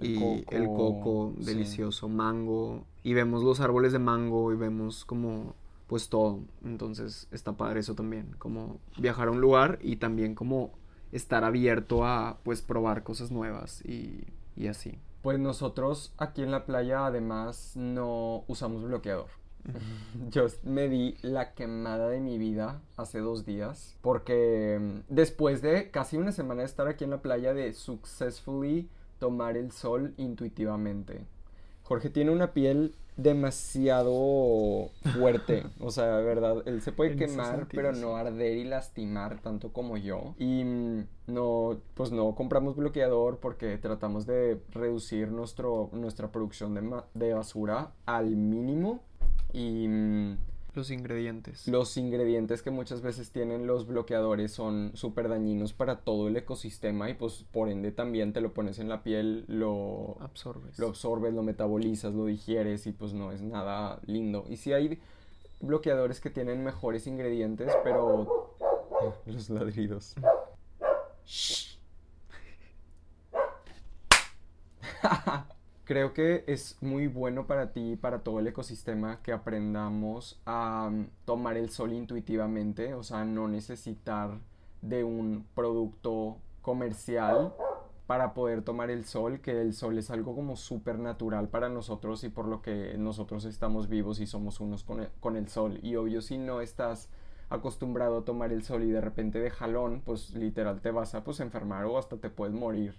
y 0.00 0.44
el 0.50 0.66
coco 0.66 1.34
delicioso, 1.36 2.08
mango. 2.08 2.84
Y 3.02 3.14
vemos 3.14 3.42
los 3.42 3.60
árboles 3.60 3.92
de 3.92 3.98
mango 3.98 4.52
y 4.52 4.56
vemos 4.56 5.04
como 5.04 5.54
pues 5.88 6.08
todo. 6.08 6.40
Entonces 6.64 7.28
está 7.30 7.52
padre 7.52 7.80
eso 7.80 7.94
también. 7.94 8.34
Como 8.38 8.78
viajar 8.98 9.28
a 9.28 9.30
un 9.30 9.40
lugar 9.40 9.78
y 9.82 9.96
también 9.96 10.34
como 10.34 10.70
estar 11.16 11.44
abierto 11.44 12.04
a 12.04 12.38
pues 12.42 12.62
probar 12.62 13.02
cosas 13.02 13.30
nuevas 13.30 13.84
y, 13.84 14.24
y 14.56 14.68
así. 14.68 14.98
Pues 15.22 15.38
nosotros 15.38 16.12
aquí 16.18 16.42
en 16.42 16.50
la 16.50 16.66
playa 16.66 17.06
además 17.06 17.72
no 17.74 18.44
usamos 18.46 18.84
bloqueador. 18.84 19.28
Yo 20.30 20.46
me 20.62 20.88
di 20.88 21.16
la 21.22 21.54
quemada 21.54 22.08
de 22.08 22.20
mi 22.20 22.38
vida 22.38 22.80
hace 22.96 23.18
dos 23.18 23.44
días 23.44 23.96
porque 24.00 24.78
mm, 24.80 25.12
después 25.12 25.62
de 25.62 25.90
casi 25.90 26.16
una 26.16 26.32
semana 26.32 26.60
de 26.60 26.66
estar 26.66 26.86
aquí 26.86 27.04
en 27.04 27.10
la 27.10 27.22
playa 27.22 27.54
de 27.54 27.72
successfully 27.72 28.88
tomar 29.18 29.56
el 29.56 29.72
sol 29.72 30.14
intuitivamente. 30.16 31.24
Jorge 31.82 32.10
tiene 32.10 32.30
una 32.30 32.52
piel 32.52 32.94
demasiado 33.16 34.90
fuerte, 35.14 35.64
o 35.80 35.90
sea, 35.90 36.18
de 36.18 36.24
verdad, 36.24 36.62
él 36.66 36.82
se 36.82 36.92
puede 36.92 37.16
quemar, 37.16 37.66
pero 37.70 37.92
no 37.92 38.16
arder 38.16 38.56
y 38.56 38.64
lastimar 38.64 39.40
tanto 39.40 39.72
como 39.72 39.96
yo. 39.96 40.34
Y 40.38 40.64
mm, 40.64 41.06
no, 41.28 41.78
pues 41.94 42.12
no 42.12 42.34
compramos 42.34 42.76
bloqueador 42.76 43.38
porque 43.38 43.78
tratamos 43.78 44.26
de 44.26 44.60
reducir 44.70 45.30
nuestro, 45.30 45.90
nuestra 45.92 46.30
producción 46.30 46.74
de, 46.74 47.02
de 47.14 47.34
basura 47.34 47.92
al 48.04 48.36
mínimo. 48.36 49.00
Y 49.52 49.88
mm, 49.88 50.36
los 50.76 50.90
ingredientes. 50.90 51.66
Los 51.66 51.96
ingredientes 51.96 52.62
que 52.62 52.70
muchas 52.70 53.02
veces 53.02 53.30
tienen 53.32 53.66
los 53.66 53.86
bloqueadores 53.86 54.52
son 54.52 54.92
súper 54.94 55.28
dañinos 55.28 55.72
para 55.72 56.00
todo 56.00 56.28
el 56.28 56.36
ecosistema 56.36 57.10
y 57.10 57.14
pues 57.14 57.44
por 57.50 57.68
ende 57.68 57.92
también 57.92 58.32
te 58.32 58.40
lo 58.40 58.52
pones 58.54 58.78
en 58.78 58.88
la 58.88 59.02
piel, 59.02 59.44
lo 59.48 60.16
absorbes. 60.20 60.78
Lo 60.78 60.88
absorbes, 60.88 61.34
lo 61.34 61.42
metabolizas, 61.42 62.14
lo 62.14 62.26
digieres 62.26 62.86
y 62.86 62.92
pues 62.92 63.12
no 63.12 63.32
es 63.32 63.42
nada 63.42 64.00
lindo. 64.06 64.44
Y 64.48 64.56
si 64.56 64.72
hay 64.72 65.00
bloqueadores 65.60 66.20
que 66.20 66.30
tienen 66.30 66.62
mejores 66.62 67.06
ingredientes, 67.06 67.72
pero... 67.82 68.54
Los 69.26 69.50
ladridos. 69.50 70.14
creo 75.86 76.12
que 76.12 76.42
es 76.48 76.76
muy 76.82 77.06
bueno 77.06 77.46
para 77.46 77.72
ti 77.72 77.92
y 77.92 77.96
para 77.96 78.18
todo 78.18 78.40
el 78.40 78.48
ecosistema 78.48 79.22
que 79.22 79.32
aprendamos 79.32 80.38
a 80.44 80.90
mm, 80.90 81.06
tomar 81.24 81.56
el 81.56 81.70
sol 81.70 81.92
intuitivamente, 81.92 82.92
o 82.94 83.02
sea, 83.04 83.24
no 83.24 83.48
necesitar 83.48 84.38
de 84.82 85.04
un 85.04 85.46
producto 85.54 86.38
comercial 86.60 87.54
para 88.08 88.34
poder 88.34 88.62
tomar 88.62 88.90
el 88.90 89.04
sol, 89.04 89.40
que 89.40 89.60
el 89.60 89.74
sol 89.74 89.96
es 89.96 90.10
algo 90.10 90.34
como 90.34 90.56
súper 90.56 90.98
natural 90.98 91.48
para 91.48 91.68
nosotros 91.68 92.24
y 92.24 92.28
por 92.30 92.46
lo 92.46 92.62
que 92.62 92.96
nosotros 92.98 93.44
estamos 93.44 93.88
vivos 93.88 94.20
y 94.20 94.26
somos 94.26 94.60
unos 94.60 94.84
con 94.84 95.36
el, 95.36 95.48
sol. 95.48 95.78
Y 95.82 95.96
obvio, 95.96 96.20
si 96.20 96.36
no 96.36 96.60
estás 96.60 97.08
acostumbrado 97.48 98.18
a 98.18 98.24
tomar 98.24 98.52
el 98.52 98.64
sol 98.64 98.82
y 98.82 98.90
de 98.90 99.00
repente 99.00 99.38
de 99.38 99.50
jalón, 99.50 100.02
pues 100.04 100.34
literal 100.34 100.80
te 100.80 100.90
vas 100.90 101.14
a 101.14 101.22
pues 101.22 101.38
enfermar 101.40 101.84
o 101.84 101.96
hasta 101.98 102.16
te 102.16 102.30
puedes 102.30 102.54
morir 102.54 102.96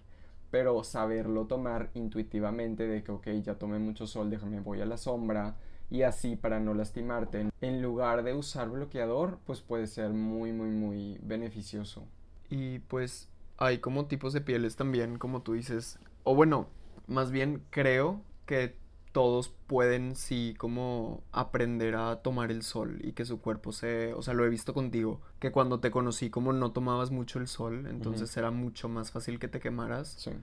pero 0.51 0.83
saberlo 0.83 1.45
tomar 1.45 1.89
intuitivamente 1.93 2.87
de 2.87 3.03
que, 3.03 3.11
ok, 3.11 3.27
ya 3.43 3.55
tomé 3.55 3.79
mucho 3.79 4.07
sol, 4.07 4.29
déjame, 4.29 4.59
voy 4.59 4.81
a 4.81 4.85
la 4.85 4.97
sombra 4.97 5.55
y 5.89 6.01
así 6.01 6.35
para 6.35 6.59
no 6.59 6.73
lastimarte. 6.73 7.49
En 7.61 7.81
lugar 7.81 8.23
de 8.23 8.33
usar 8.33 8.69
bloqueador, 8.69 9.39
pues 9.45 9.61
puede 9.61 9.87
ser 9.87 10.11
muy, 10.11 10.51
muy, 10.51 10.69
muy 10.69 11.17
beneficioso. 11.21 12.05
Y 12.49 12.79
pues 12.79 13.29
hay 13.57 13.79
como 13.79 14.05
tipos 14.05 14.33
de 14.33 14.41
pieles 14.41 14.75
también, 14.75 15.17
como 15.17 15.41
tú 15.41 15.53
dices. 15.53 15.99
O 16.23 16.35
bueno, 16.35 16.67
más 17.07 17.31
bien 17.31 17.63
creo 17.69 18.21
que 18.45 18.75
todos 19.17 19.51
pueden 19.65 20.15
sí 20.15 20.53
como 20.59 21.23
aprender 21.31 21.95
a 21.95 22.17
tomar 22.17 22.51
el 22.51 22.61
sol 22.61 22.99
y 23.01 23.13
que 23.13 23.25
su 23.25 23.41
cuerpo 23.41 23.71
se, 23.71 24.13
o 24.13 24.21
sea, 24.21 24.35
lo 24.35 24.45
he 24.45 24.49
visto 24.49 24.75
contigo, 24.75 25.21
que 25.39 25.51
cuando 25.51 25.79
te 25.79 25.89
conocí 25.89 26.29
como 26.29 26.53
no 26.53 26.71
tomabas 26.71 27.09
mucho 27.09 27.39
el 27.39 27.47
sol, 27.47 27.87
entonces 27.89 28.37
era 28.37 28.51
mucho 28.51 28.89
más 28.89 29.09
fácil 29.09 29.39
que 29.39 29.47
te 29.47 29.59
quemaras. 29.59 30.17
Sí. 30.19 30.33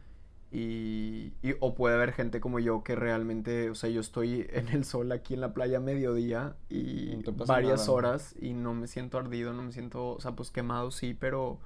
Y, 0.50 1.32
y, 1.48 1.54
o 1.60 1.76
puede 1.76 1.94
haber 1.94 2.14
gente 2.14 2.40
como 2.40 2.58
yo 2.58 2.82
que 2.82 2.96
realmente, 2.96 3.70
o 3.70 3.76
sea, 3.76 3.90
yo 3.90 4.00
estoy 4.00 4.44
en 4.50 4.66
el 4.70 4.84
sol 4.84 5.12
aquí 5.12 5.34
en 5.34 5.42
la 5.42 5.54
playa 5.54 5.78
a 5.78 5.80
mediodía 5.80 6.56
y 6.68 7.14
varias 7.46 7.88
horas 7.88 8.34
y 8.40 8.54
no 8.54 8.74
me 8.74 8.88
siento 8.88 9.18
ardido, 9.18 9.52
no 9.52 9.62
me 9.62 9.70
siento, 9.70 10.16
o 10.16 10.20
sea, 10.20 10.32
pues 10.32 10.50
quemado 10.50 10.90
sí, 10.90 11.14
pero 11.14 11.60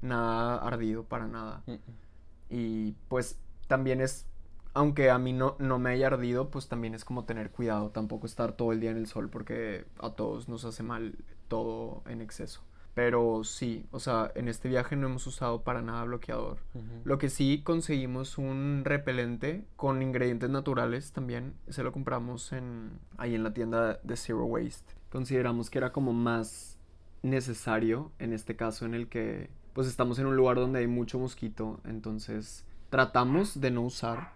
nada 0.00 0.56
ardido 0.56 1.04
para 1.04 1.26
nada. 1.26 1.62
Y 2.48 2.92
pues 3.08 3.38
también 3.66 4.00
es, 4.00 4.24
aunque 4.78 5.10
a 5.10 5.18
mí 5.18 5.32
no, 5.32 5.56
no 5.58 5.80
me 5.80 5.90
haya 5.90 6.06
ardido, 6.06 6.50
pues 6.50 6.68
también 6.68 6.94
es 6.94 7.04
como 7.04 7.24
tener 7.24 7.50
cuidado, 7.50 7.90
tampoco 7.90 8.26
estar 8.26 8.52
todo 8.52 8.70
el 8.70 8.78
día 8.78 8.92
en 8.92 8.96
el 8.96 9.08
sol 9.08 9.28
porque 9.28 9.86
a 9.98 10.10
todos 10.10 10.48
nos 10.48 10.64
hace 10.64 10.84
mal 10.84 11.16
todo 11.48 12.04
en 12.06 12.20
exceso. 12.20 12.62
Pero 12.94 13.42
sí, 13.42 13.86
o 13.90 13.98
sea, 13.98 14.30
en 14.36 14.46
este 14.46 14.68
viaje 14.68 14.94
no 14.94 15.08
hemos 15.08 15.26
usado 15.26 15.62
para 15.62 15.82
nada 15.82 16.04
bloqueador. 16.04 16.58
Lo 17.02 17.18
que 17.18 17.28
sí 17.28 17.62
conseguimos 17.64 18.38
un 18.38 18.82
repelente 18.84 19.64
con 19.74 20.00
ingredientes 20.00 20.48
naturales 20.48 21.10
también. 21.10 21.54
Se 21.68 21.82
lo 21.82 21.90
compramos 21.90 22.52
en, 22.52 23.00
ahí 23.16 23.34
en 23.34 23.42
la 23.42 23.52
tienda 23.52 23.98
de 24.04 24.16
Zero 24.16 24.44
Waste. 24.44 24.94
Consideramos 25.10 25.70
que 25.70 25.78
era 25.78 25.90
como 25.90 26.12
más 26.12 26.78
necesario 27.22 28.12
en 28.20 28.32
este 28.32 28.54
caso 28.54 28.86
en 28.86 28.94
el 28.94 29.08
que 29.08 29.50
pues 29.72 29.88
estamos 29.88 30.20
en 30.20 30.26
un 30.26 30.36
lugar 30.36 30.56
donde 30.56 30.78
hay 30.78 30.86
mucho 30.86 31.18
mosquito. 31.18 31.80
Entonces 31.84 32.64
tratamos 32.90 33.60
de 33.60 33.70
no 33.70 33.82
usar. 33.82 34.32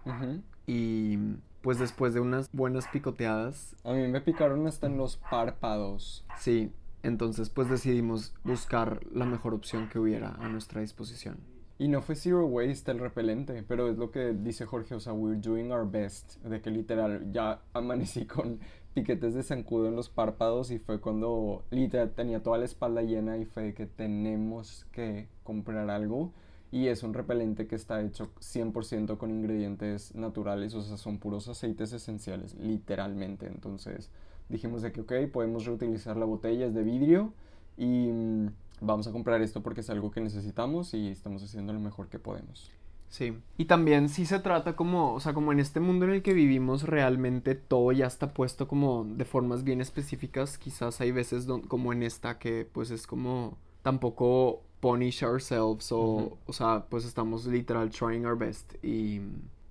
Y 0.65 1.17
pues 1.61 1.79
después 1.79 2.13
de 2.13 2.19
unas 2.19 2.49
buenas 2.51 2.87
picoteadas. 2.87 3.75
A 3.83 3.93
mí 3.93 4.07
me 4.07 4.21
picaron 4.21 4.67
hasta 4.67 4.87
en 4.87 4.97
los 4.97 5.17
párpados. 5.17 6.25
Sí, 6.37 6.71
entonces 7.03 7.49
pues 7.49 7.69
decidimos 7.69 8.33
buscar 8.43 8.99
la 9.11 9.25
mejor 9.25 9.53
opción 9.53 9.89
que 9.89 9.99
hubiera 9.99 10.35
a 10.39 10.49
nuestra 10.49 10.81
disposición. 10.81 11.37
Y 11.79 11.87
no 11.87 12.01
fue 12.01 12.15
zero 12.15 12.45
waste 12.45 12.91
el 12.91 12.99
repelente, 12.99 13.63
pero 13.67 13.89
es 13.89 13.97
lo 13.97 14.11
que 14.11 14.33
dice 14.33 14.65
Jorge, 14.65 14.93
o 14.93 14.99
sea, 14.99 15.13
we're 15.13 15.39
doing 15.39 15.71
our 15.71 15.89
best, 15.89 16.37
de 16.43 16.61
que 16.61 16.69
literal 16.69 17.31
ya 17.31 17.61
amanecí 17.73 18.25
con 18.27 18.59
piquetes 18.93 19.33
de 19.33 19.41
zancudo 19.41 19.87
en 19.87 19.95
los 19.95 20.09
párpados 20.09 20.69
y 20.69 20.79
fue 20.79 20.99
cuando 21.01 21.63
literal 21.71 22.11
tenía 22.11 22.43
toda 22.43 22.59
la 22.59 22.65
espalda 22.65 23.01
llena 23.01 23.37
y 23.37 23.45
fue 23.45 23.73
que 23.73 23.87
tenemos 23.87 24.85
que 24.91 25.27
comprar 25.43 25.89
algo 25.89 26.31
y 26.73 26.87
es 26.87 27.03
un 27.03 27.13
repelente 27.13 27.67
que 27.67 27.75
está 27.75 28.01
hecho 28.01 28.31
100% 28.39 29.19
con 29.19 29.29
ingredientes 29.29 30.15
naturales, 30.15 30.73
o 30.73 30.81
sea, 30.81 30.97
son 30.97 31.19
puros 31.19 31.47
aceites 31.47 31.93
esenciales, 31.93 32.55
literalmente, 32.55 33.45
entonces 33.45 34.09
dijimos 34.49 34.81
de 34.81 34.91
que, 34.91 35.01
ok, 35.01 35.13
podemos 35.31 35.65
reutilizar 35.65 36.17
la 36.17 36.25
botella, 36.25 36.65
es 36.65 36.73
de 36.73 36.81
vidrio 36.81 37.31
y 37.77 38.07
mm, 38.11 38.47
vamos 38.81 39.05
a 39.05 39.11
comprar 39.11 39.43
esto 39.43 39.61
porque 39.61 39.81
es 39.81 39.89
algo 39.91 40.09
que 40.09 40.19
necesitamos 40.19 40.95
y 40.95 41.09
estamos 41.09 41.43
haciendo 41.43 41.73
lo 41.73 41.79
mejor 41.79 42.09
que 42.09 42.17
podemos. 42.17 42.71
Sí, 43.07 43.37
y 43.55 43.65
también 43.65 44.09
sí 44.09 44.25
se 44.25 44.39
trata 44.39 44.75
como, 44.75 45.13
o 45.13 45.19
sea, 45.19 45.35
como 45.35 45.51
en 45.51 45.59
este 45.59 45.79
mundo 45.79 46.05
en 46.05 46.11
el 46.13 46.23
que 46.23 46.33
vivimos 46.33 46.87
realmente 46.87 47.53
todo 47.53 47.91
ya 47.91 48.07
está 48.07 48.33
puesto 48.33 48.67
como 48.67 49.05
de 49.05 49.25
formas 49.25 49.63
bien 49.63 49.79
específicas, 49.79 50.57
quizás 50.57 50.99
hay 51.01 51.11
veces 51.11 51.45
como 51.67 51.93
en 51.93 52.01
esta 52.01 52.39
que 52.39 52.67
pues 52.73 52.89
es 52.89 53.05
como 53.05 53.59
tampoco 53.83 54.63
punish 54.83 55.23
ourselves 55.23 55.91
o, 55.91 56.37
o 56.45 56.53
sea, 56.53 56.85
pues 56.89 57.05
estamos 57.05 57.45
literal 57.45 57.89
trying 57.89 58.25
our 58.25 58.37
best 58.37 58.73
y, 58.83 59.21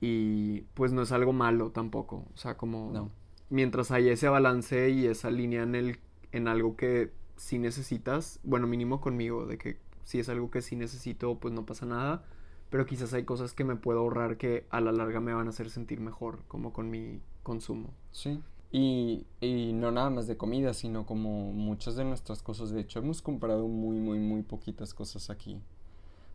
y 0.01 0.63
pues 0.75 0.93
no 0.93 1.03
es 1.03 1.13
algo 1.13 1.33
malo 1.33 1.71
tampoco, 1.71 2.25
o 2.35 2.37
sea, 2.37 2.57
como... 2.57 2.91
No 2.93 3.23
mientras 3.53 3.91
hay 3.91 4.09
ese 4.09 4.29
balance 4.29 4.89
y 4.89 5.07
esa 5.07 5.31
línea 5.31 5.63
en, 5.63 5.75
el, 5.75 5.99
en 6.33 6.49
algo 6.49 6.75
que 6.75 7.13
sí 7.37 7.59
necesitas, 7.59 8.41
bueno, 8.43 8.67
mínimo 8.67 9.01
conmigo, 9.01 9.45
de 9.45 9.59
que 9.59 9.77
si 10.05 10.19
es 10.19 10.29
algo 10.31 10.51
que 10.51 10.63
sí 10.63 10.75
necesito, 10.75 11.39
pues 11.39 11.53
no 11.53 11.67
pasa 11.67 11.85
nada, 11.85 12.25
pero 12.71 12.87
quizás 12.87 13.13
hay 13.13 13.25
cosas 13.25 13.53
que 13.53 13.65
me 13.65 13.77
puedo 13.77 14.01
ahorrar 14.01 14.39
que 14.39 14.67
a 14.71 14.81
la 14.81 14.91
larga 14.91 15.21
me 15.21 15.35
van 15.35 15.49
a 15.49 15.51
hacer 15.51 15.69
sentir 15.69 16.01
mejor, 16.01 16.41
como 16.49 16.73
con 16.73 16.91
mi 16.91 17.21
consumo. 17.43 17.93
Sí. 18.11 18.41
Y, 18.73 19.27
y 19.41 19.73
no 19.75 19.93
nada 19.93 20.09
más 20.09 20.27
de 20.27 20.39
comida, 20.39 20.73
sino 20.73 21.05
como 21.05 21.53
muchas 21.53 21.95
de 21.95 22.05
nuestras 22.05 22.43
cosas. 22.43 22.71
De 22.71 22.81
hecho, 22.81 22.99
hemos 22.99 23.21
comprado 23.21 23.69
muy, 23.69 24.01
muy, 24.01 24.19
muy 24.19 24.43
poquitas 24.43 24.95
cosas 24.95 25.29
aquí. 25.29 25.61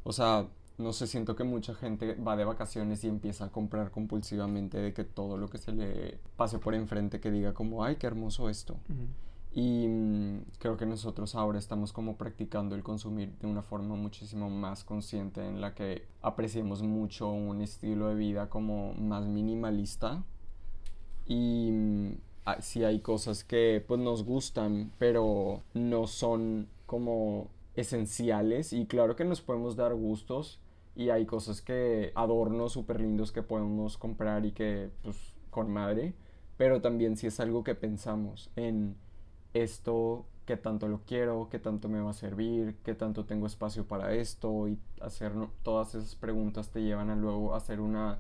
O 0.04 0.14
sea, 0.14 0.48
no 0.78 0.94
sé, 0.94 1.08
siento 1.08 1.36
que 1.36 1.44
mucha 1.44 1.74
gente 1.74 2.14
va 2.16 2.36
de 2.36 2.46
vacaciones 2.46 3.04
y 3.04 3.08
empieza 3.08 3.46
a 3.46 3.50
comprar 3.50 3.90
compulsivamente 3.90 4.78
de 4.78 4.94
que 4.94 5.04
todo 5.04 5.38
lo 5.38 5.50
que 5.50 5.58
se 5.58 5.72
le 5.72 6.20
pase 6.36 6.60
por 6.60 6.76
enfrente 6.76 7.20
que 7.20 7.32
diga 7.32 7.54
como, 7.54 7.84
ay, 7.84 7.96
qué 7.96 8.06
hermoso 8.06 8.50
esto. 8.50 8.78
Y 9.52 9.88
mm, 9.88 10.42
creo 10.60 10.78
que 10.78 10.86
nosotros 10.86 11.34
ahora 11.34 11.58
estamos 11.58 11.92
como 11.92 12.16
practicando 12.16 12.76
el 12.76 12.84
consumir 12.84 13.36
de 13.40 13.48
una 13.48 13.64
forma 13.64 13.96
muchísimo 13.96 14.52
más 14.52 14.84
consciente 14.84 15.44
en 15.48 15.62
la 15.62 15.74
que 15.74 16.08
apreciemos 16.22 16.84
mucho 16.84 17.30
un 17.30 17.62
estilo 17.62 18.10
de 18.10 18.16
vida 18.16 18.50
como 18.50 18.94
más 18.94 19.26
minimalista. 19.26 20.24
Y 21.26 21.72
mm, 21.72 22.12
si 22.62 22.84
hay 22.84 23.00
cosas 23.00 23.44
que 23.44 23.84
pues 23.88 24.00
nos 24.00 24.24
gustan, 24.24 24.92
pero 24.98 25.64
no 25.74 26.08
son 26.08 26.68
como 26.86 27.50
esenciales. 27.76 28.74
Y 28.74 28.86
claro 28.86 29.16
que 29.16 29.26
nos 29.26 29.42
podemos 29.42 29.76
dar 29.76 29.94
gustos 29.94 30.60
y 30.96 31.10
hay 31.10 31.26
cosas 31.26 31.62
que, 31.62 32.12
adornos 32.16 32.74
súper 32.74 33.00
lindos 33.00 33.32
que 33.32 33.44
podemos 33.44 33.98
comprar 33.98 34.46
y 34.46 34.52
que, 34.52 34.90
pues, 35.04 35.36
con 35.52 35.72
madre, 35.72 36.14
pero 36.58 36.82
también 36.82 37.18
si 37.18 37.28
es 37.28 37.40
algo 37.40 37.64
que 37.64 37.76
pensamos 37.76 38.50
en 38.56 38.96
esto, 39.54 40.26
qué 40.46 40.58
tanto 40.58 40.88
lo 40.88 41.02
quiero, 41.06 41.50
qué 41.52 41.60
tanto 41.60 41.88
me 41.88 42.02
va 42.02 42.12
a 42.12 42.14
servir, 42.14 42.78
qué 42.84 42.96
tanto 42.96 43.26
tengo 43.26 43.46
espacio 43.46 43.86
para 43.86 44.14
esto 44.14 44.68
y 44.68 44.80
hacer 45.02 45.34
todas 45.62 45.94
esas 45.94 46.16
preguntas 46.16 46.72
te 46.72 46.82
llevan 46.82 47.10
a 47.12 47.16
luego 47.16 47.54
hacer 47.54 47.80
una 47.80 48.20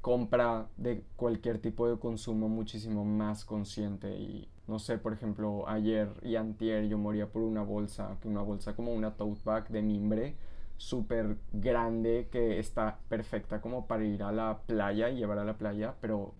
compra 0.00 0.68
de 0.76 1.04
cualquier 1.16 1.58
tipo 1.58 1.88
de 1.88 1.98
consumo 1.98 2.48
muchísimo 2.48 3.04
más 3.04 3.44
consciente 3.44 4.16
y 4.16 4.48
no 4.66 4.78
sé, 4.78 4.98
por 4.98 5.12
ejemplo, 5.12 5.68
ayer 5.68 6.08
y 6.22 6.36
antier 6.36 6.88
yo 6.88 6.98
moría 6.98 7.30
por 7.32 7.42
una 7.42 7.62
bolsa, 7.62 8.16
una 8.24 8.42
bolsa 8.42 8.76
como 8.76 8.92
una 8.92 9.16
tote 9.16 9.40
bag 9.44 9.68
de 9.68 9.82
mimbre 9.82 10.36
súper 10.76 11.38
grande 11.52 12.28
que 12.30 12.58
está 12.58 12.98
perfecta 13.08 13.60
como 13.60 13.86
para 13.86 14.04
ir 14.04 14.22
a 14.22 14.32
la 14.32 14.60
playa 14.66 15.10
y 15.10 15.16
llevar 15.16 15.38
a 15.38 15.44
la 15.44 15.58
playa, 15.58 15.94
pero 16.00 16.34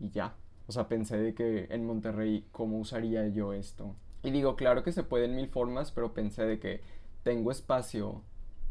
y 0.00 0.10
ya. 0.10 0.34
O 0.66 0.72
sea, 0.72 0.88
pensé 0.88 1.18
de 1.18 1.34
que 1.34 1.66
en 1.70 1.86
Monterrey, 1.86 2.46
¿cómo 2.52 2.78
usaría 2.78 3.28
yo 3.28 3.52
esto? 3.52 3.96
Y 4.22 4.30
digo, 4.30 4.56
claro 4.56 4.82
que 4.82 4.92
se 4.92 5.02
puede 5.02 5.26
en 5.26 5.36
mil 5.36 5.48
formas, 5.48 5.92
pero 5.92 6.14
pensé 6.14 6.44
de 6.44 6.58
que 6.58 6.80
tengo 7.22 7.50
espacio 7.50 8.22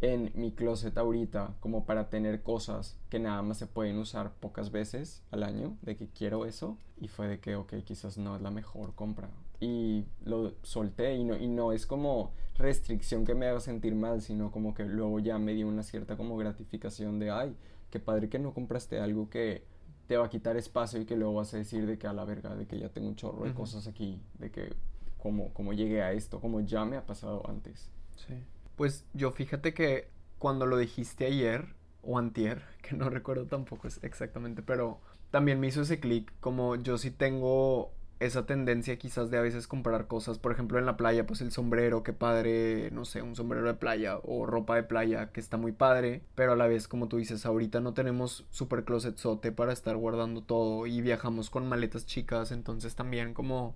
en 0.01 0.31
mi 0.33 0.51
closet 0.51 0.97
ahorita 0.97 1.55
como 1.59 1.85
para 1.85 2.09
tener 2.09 2.41
cosas 2.41 2.97
que 3.09 3.19
nada 3.19 3.41
más 3.43 3.57
se 3.57 3.67
pueden 3.67 3.99
usar 3.99 4.33
pocas 4.33 4.71
veces 4.71 5.23
al 5.29 5.43
año, 5.43 5.77
de 5.83 5.95
que 5.95 6.07
quiero 6.09 6.45
eso, 6.45 6.77
y 6.99 7.07
fue 7.07 7.27
de 7.27 7.39
que, 7.39 7.55
ok, 7.55 7.73
quizás 7.85 8.17
no 8.17 8.35
es 8.35 8.41
la 8.41 8.51
mejor 8.51 8.95
compra. 8.95 9.29
Y 9.59 10.05
lo 10.25 10.53
solté 10.63 11.15
y 11.15 11.23
no, 11.23 11.37
y 11.37 11.47
no 11.47 11.71
es 11.71 11.85
como 11.85 12.31
restricción 12.57 13.25
que 13.25 13.35
me 13.35 13.45
haga 13.45 13.59
sentir 13.59 13.93
mal, 13.93 14.21
sino 14.21 14.51
como 14.51 14.73
que 14.73 14.85
luego 14.85 15.19
ya 15.19 15.37
me 15.37 15.53
dio 15.53 15.67
una 15.67 15.83
cierta 15.83 16.17
como 16.17 16.35
gratificación 16.35 17.19
de, 17.19 17.29
ay, 17.29 17.55
qué 17.91 17.99
padre 17.99 18.27
que 18.27 18.39
no 18.39 18.53
compraste 18.53 18.99
algo 18.99 19.29
que 19.29 19.63
te 20.07 20.17
va 20.17 20.25
a 20.25 20.29
quitar 20.29 20.57
espacio 20.57 20.99
y 20.99 21.05
que 21.05 21.15
luego 21.15 21.35
vas 21.35 21.53
a 21.53 21.57
decir 21.57 21.85
de 21.85 21.99
que 21.99 22.07
a 22.07 22.13
la 22.13 22.25
verga, 22.25 22.55
de 22.55 22.65
que 22.65 22.79
ya 22.79 22.89
tengo 22.89 23.07
un 23.07 23.15
chorro 23.15 23.45
de 23.45 23.53
cosas 23.53 23.87
aquí, 23.87 24.19
de 24.39 24.49
que 24.49 24.73
como, 25.19 25.53
como 25.53 25.73
llegué 25.73 26.01
a 26.01 26.11
esto, 26.11 26.39
como 26.39 26.61
ya 26.61 26.85
me 26.85 26.97
ha 26.97 27.05
pasado 27.05 27.47
antes. 27.47 27.91
Sí. 28.15 28.33
Pues 28.75 29.05
yo 29.13 29.31
fíjate 29.31 29.73
que 29.73 30.09
cuando 30.39 30.65
lo 30.65 30.77
dijiste 30.77 31.25
ayer 31.25 31.75
o 32.01 32.17
antier, 32.17 32.63
que 32.81 32.95
no 32.95 33.09
recuerdo 33.09 33.45
tampoco 33.45 33.87
exactamente, 33.87 34.61
pero 34.61 34.99
también 35.29 35.59
me 35.59 35.67
hizo 35.67 35.81
ese 35.81 35.99
clic, 35.99 36.31
como 36.39 36.75
yo 36.75 36.97
sí 36.97 37.11
tengo 37.11 37.91
esa 38.21 38.45
tendencia 38.45 38.97
quizás 38.97 39.31
de 39.31 39.37
a 39.37 39.41
veces 39.41 39.67
comprar 39.67 40.05
cosas, 40.07 40.37
por 40.37 40.51
ejemplo 40.51 40.77
en 40.77 40.85
la 40.85 40.95
playa, 40.95 41.25
pues 41.25 41.41
el 41.41 41.51
sombrero, 41.51 42.03
qué 42.03 42.13
padre, 42.13 42.91
no 42.91 43.03
sé, 43.03 43.23
un 43.23 43.35
sombrero 43.35 43.65
de 43.65 43.73
playa 43.73 44.19
o 44.23 44.45
ropa 44.45 44.75
de 44.75 44.83
playa 44.83 45.31
que 45.31 45.39
está 45.39 45.57
muy 45.57 45.71
padre, 45.71 46.21
pero 46.35 46.53
a 46.53 46.55
la 46.55 46.67
vez 46.67 46.87
como 46.87 47.07
tú 47.07 47.17
dices, 47.17 47.45
ahorita 47.47 47.79
no 47.79 47.93
tenemos 47.95 48.45
super 48.51 48.83
closetzote 48.83 49.51
para 49.51 49.73
estar 49.73 49.97
guardando 49.97 50.43
todo 50.43 50.85
y 50.85 51.01
viajamos 51.01 51.49
con 51.49 51.67
maletas 51.67 52.05
chicas, 52.05 52.51
entonces 52.51 52.95
también 52.95 53.33
como 53.33 53.75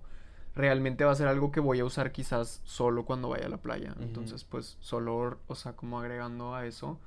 realmente 0.56 1.04
va 1.04 1.12
a 1.12 1.14
ser 1.14 1.28
algo 1.28 1.52
que 1.52 1.60
voy 1.60 1.80
a 1.80 1.84
usar 1.84 2.10
quizás 2.10 2.62
solo 2.64 3.04
cuando 3.04 3.28
vaya 3.28 3.46
a 3.46 3.50
la 3.50 3.58
playa. 3.58 3.94
Entonces, 4.00 4.42
pues 4.44 4.78
solo, 4.80 5.38
o 5.46 5.54
sea, 5.54 5.74
como 5.74 6.00
agregando 6.00 6.54
a 6.54 6.66
eso, 6.66 6.98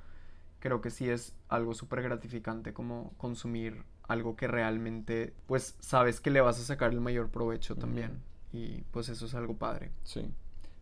creo 0.60 0.80
que 0.80 0.90
sí 0.90 1.10
es 1.10 1.34
algo 1.48 1.74
súper 1.74 2.00
gratificante 2.02 2.72
como 2.72 3.12
consumir 3.16 3.84
algo 4.06 4.36
que 4.36 4.48
realmente 4.48 5.34
pues 5.46 5.76
sabes 5.80 6.20
que 6.20 6.30
le 6.30 6.40
vas 6.40 6.58
a 6.58 6.64
sacar 6.64 6.92
el 6.92 7.00
mayor 7.00 7.28
provecho 7.28 7.74
también. 7.74 8.22
Y 8.52 8.82
pues 8.92 9.08
eso 9.08 9.26
es 9.26 9.34
algo 9.34 9.56
padre. 9.56 9.90
Sí. 10.04 10.30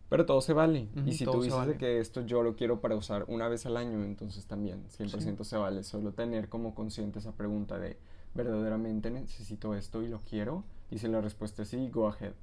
Pero 0.09 0.25
todo 0.25 0.41
se 0.41 0.53
vale. 0.53 0.89
y 1.05 1.13
si 1.13 1.25
tú 1.25 1.41
dices 1.41 1.67
de 1.67 1.77
que 1.77 1.99
esto 1.99 2.21
yo 2.21 2.41
lo 2.43 2.55
quiero 2.55 2.81
para 2.81 2.95
usar 2.95 3.25
una 3.27 3.47
vez 3.47 3.65
al 3.65 3.77
año, 3.77 4.03
entonces 4.03 4.45
también 4.45 4.83
100% 4.89 5.43
se 5.43 5.57
vale. 5.57 5.83
Solo 5.83 6.13
tener 6.13 6.49
como 6.49 6.73
consciente 6.75 7.19
esa 7.19 7.31
pregunta 7.31 7.79
de 7.79 7.97
verdaderamente 8.35 9.09
necesito 9.09 9.75
esto 9.75 10.03
y 10.03 10.07
lo 10.07 10.19
quiero. 10.19 10.63
Y 10.91 10.99
si 10.99 11.07
la 11.07 11.21
respuesta 11.21 11.63
es 11.63 11.69
sí, 11.69 11.89
go 11.89 12.07
ahead. 12.07 12.33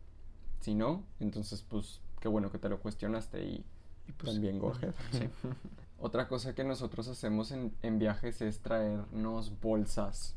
Si 0.61 0.75
no, 0.75 1.05
entonces 1.21 1.63
pues 1.63 2.01
qué 2.21 2.29
bueno 2.29 2.51
que 2.51 2.59
te 2.59 2.69
lo 2.69 2.81
cuestionaste 2.81 3.45
y, 3.45 3.65
pues, 4.17 4.33
también 4.33 4.59
go 4.59 4.73
ahead. 4.73 4.95
Otra 5.99 6.29
cosa 6.29 6.55
que 6.55 6.65
nosotros 6.65 7.09
hacemos 7.09 7.53
en, 7.53 7.73
en 7.83 7.99
viajes 7.99 8.43
es 8.43 8.61
traernos 8.61 9.59
bolsas 9.61 10.35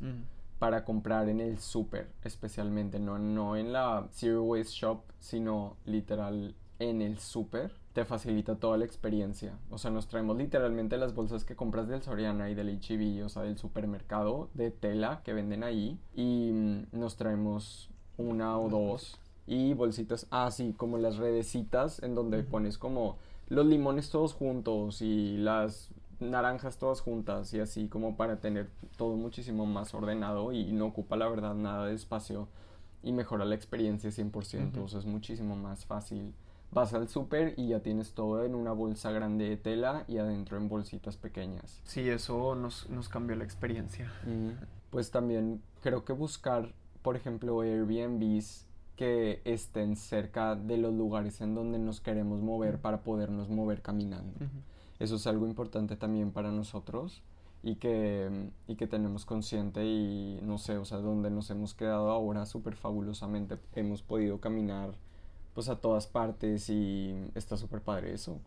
para 0.58 0.84
comprar 0.84 1.28
en 1.28 1.40
el 1.40 1.58
súper, 1.58 2.10
especialmente, 2.24 2.98
no, 2.98 3.18
no 3.18 3.56
en 3.56 3.72
la 3.72 4.08
Zero 4.12 4.42
Waste 4.44 4.72
Shop, 4.72 5.02
sino 5.18 5.76
literal 5.84 6.54
en 6.78 7.02
el 7.02 7.18
súper 7.18 7.72
te 7.92 8.04
facilita 8.04 8.56
toda 8.56 8.76
la 8.78 8.84
experiencia. 8.84 9.58
O 9.70 9.78
sea, 9.78 9.90
nos 9.90 10.06
traemos 10.06 10.36
literalmente 10.36 10.96
las 10.96 11.14
bolsas 11.14 11.44
que 11.44 11.56
compras 11.56 11.88
del 11.88 12.02
Soriana 12.02 12.50
y 12.50 12.54
del 12.54 12.68
HEB, 12.68 13.24
o 13.24 13.28
sea, 13.28 13.42
del 13.42 13.58
supermercado 13.58 14.48
de 14.54 14.70
tela 14.70 15.22
que 15.24 15.32
venden 15.32 15.64
ahí. 15.64 15.98
Y 16.14 16.52
mm, 16.52 16.86
nos 16.92 17.16
traemos 17.16 17.90
una 18.16 18.58
o 18.58 18.68
dos. 18.68 19.18
Y 19.50 19.74
bolsitas, 19.74 20.28
así 20.30 20.70
ah, 20.72 20.76
como 20.78 20.96
las 20.96 21.16
redecitas 21.16 22.00
en 22.04 22.14
donde 22.14 22.44
pones 22.44 22.78
como 22.78 23.18
los 23.48 23.66
limones 23.66 24.08
todos 24.08 24.32
juntos 24.32 25.02
y 25.02 25.38
las 25.38 25.90
naranjas 26.20 26.78
todas 26.78 27.00
juntas 27.00 27.52
y 27.52 27.58
así 27.58 27.88
como 27.88 28.16
para 28.16 28.38
tener 28.38 28.68
todo 28.96 29.16
muchísimo 29.16 29.66
más 29.66 29.92
ordenado 29.92 30.52
y 30.52 30.70
no 30.70 30.86
ocupa 30.86 31.16
la 31.16 31.28
verdad 31.28 31.54
nada 31.54 31.86
de 31.86 31.94
espacio 31.94 32.46
y 33.02 33.10
mejora 33.10 33.44
la 33.44 33.56
experiencia 33.56 34.10
100%, 34.10 34.84
o 34.84 34.88
sea, 34.88 35.00
es 35.00 35.06
muchísimo 35.06 35.56
más 35.56 35.84
fácil. 35.84 36.32
Vas 36.70 36.94
al 36.94 37.08
súper 37.08 37.54
y 37.56 37.68
ya 37.68 37.80
tienes 37.80 38.12
todo 38.12 38.44
en 38.44 38.54
una 38.54 38.70
bolsa 38.70 39.10
grande 39.10 39.48
de 39.48 39.56
tela 39.56 40.04
y 40.06 40.18
adentro 40.18 40.58
en 40.58 40.68
bolsitas 40.68 41.16
pequeñas. 41.16 41.80
Sí, 41.82 42.08
eso 42.08 42.54
nos, 42.54 42.86
cambió 43.08 43.34
la 43.34 43.42
experiencia. 43.42 44.12
Pues 44.90 45.10
también 45.10 45.60
creo 45.82 46.04
que 46.04 46.12
buscar, 46.12 46.72
por 47.02 47.16
ejemplo, 47.16 47.62
Airbnbs 47.62 48.69
que 49.00 49.40
estén 49.46 49.96
cerca 49.96 50.54
de 50.54 50.76
los 50.76 50.92
lugares 50.92 51.40
en 51.40 51.54
donde 51.54 51.78
nos 51.78 52.02
queremos 52.02 52.42
mover 52.42 52.82
para 52.82 53.00
podernos 53.02 53.48
mover 53.48 53.80
caminando. 53.80 54.38
Eso 54.98 55.16
es 55.16 55.26
algo 55.26 55.46
importante 55.46 55.96
también 55.96 56.32
para 56.32 56.50
nosotros 56.50 57.22
y 57.62 57.76
que, 57.76 58.50
y 58.68 58.76
que 58.76 58.86
tenemos 58.86 59.24
consciente 59.24 59.86
y 59.86 60.38
no 60.42 60.58
sé, 60.58 60.76
o 60.76 60.84
sea, 60.84 60.98
donde 60.98 61.30
nos 61.30 61.48
hemos 61.48 61.72
quedado 61.72 62.10
ahora 62.10 62.44
súper 62.44 62.76
fabulosamente 62.76 63.56
hemos 63.74 64.02
podido 64.02 64.38
caminar 64.38 64.90
pues 65.54 65.70
a 65.70 65.80
todas 65.80 66.06
partes 66.06 66.68
y 66.68 67.16
está 67.34 67.56
súper 67.56 67.80
padre 67.80 68.12
eso. 68.12 68.38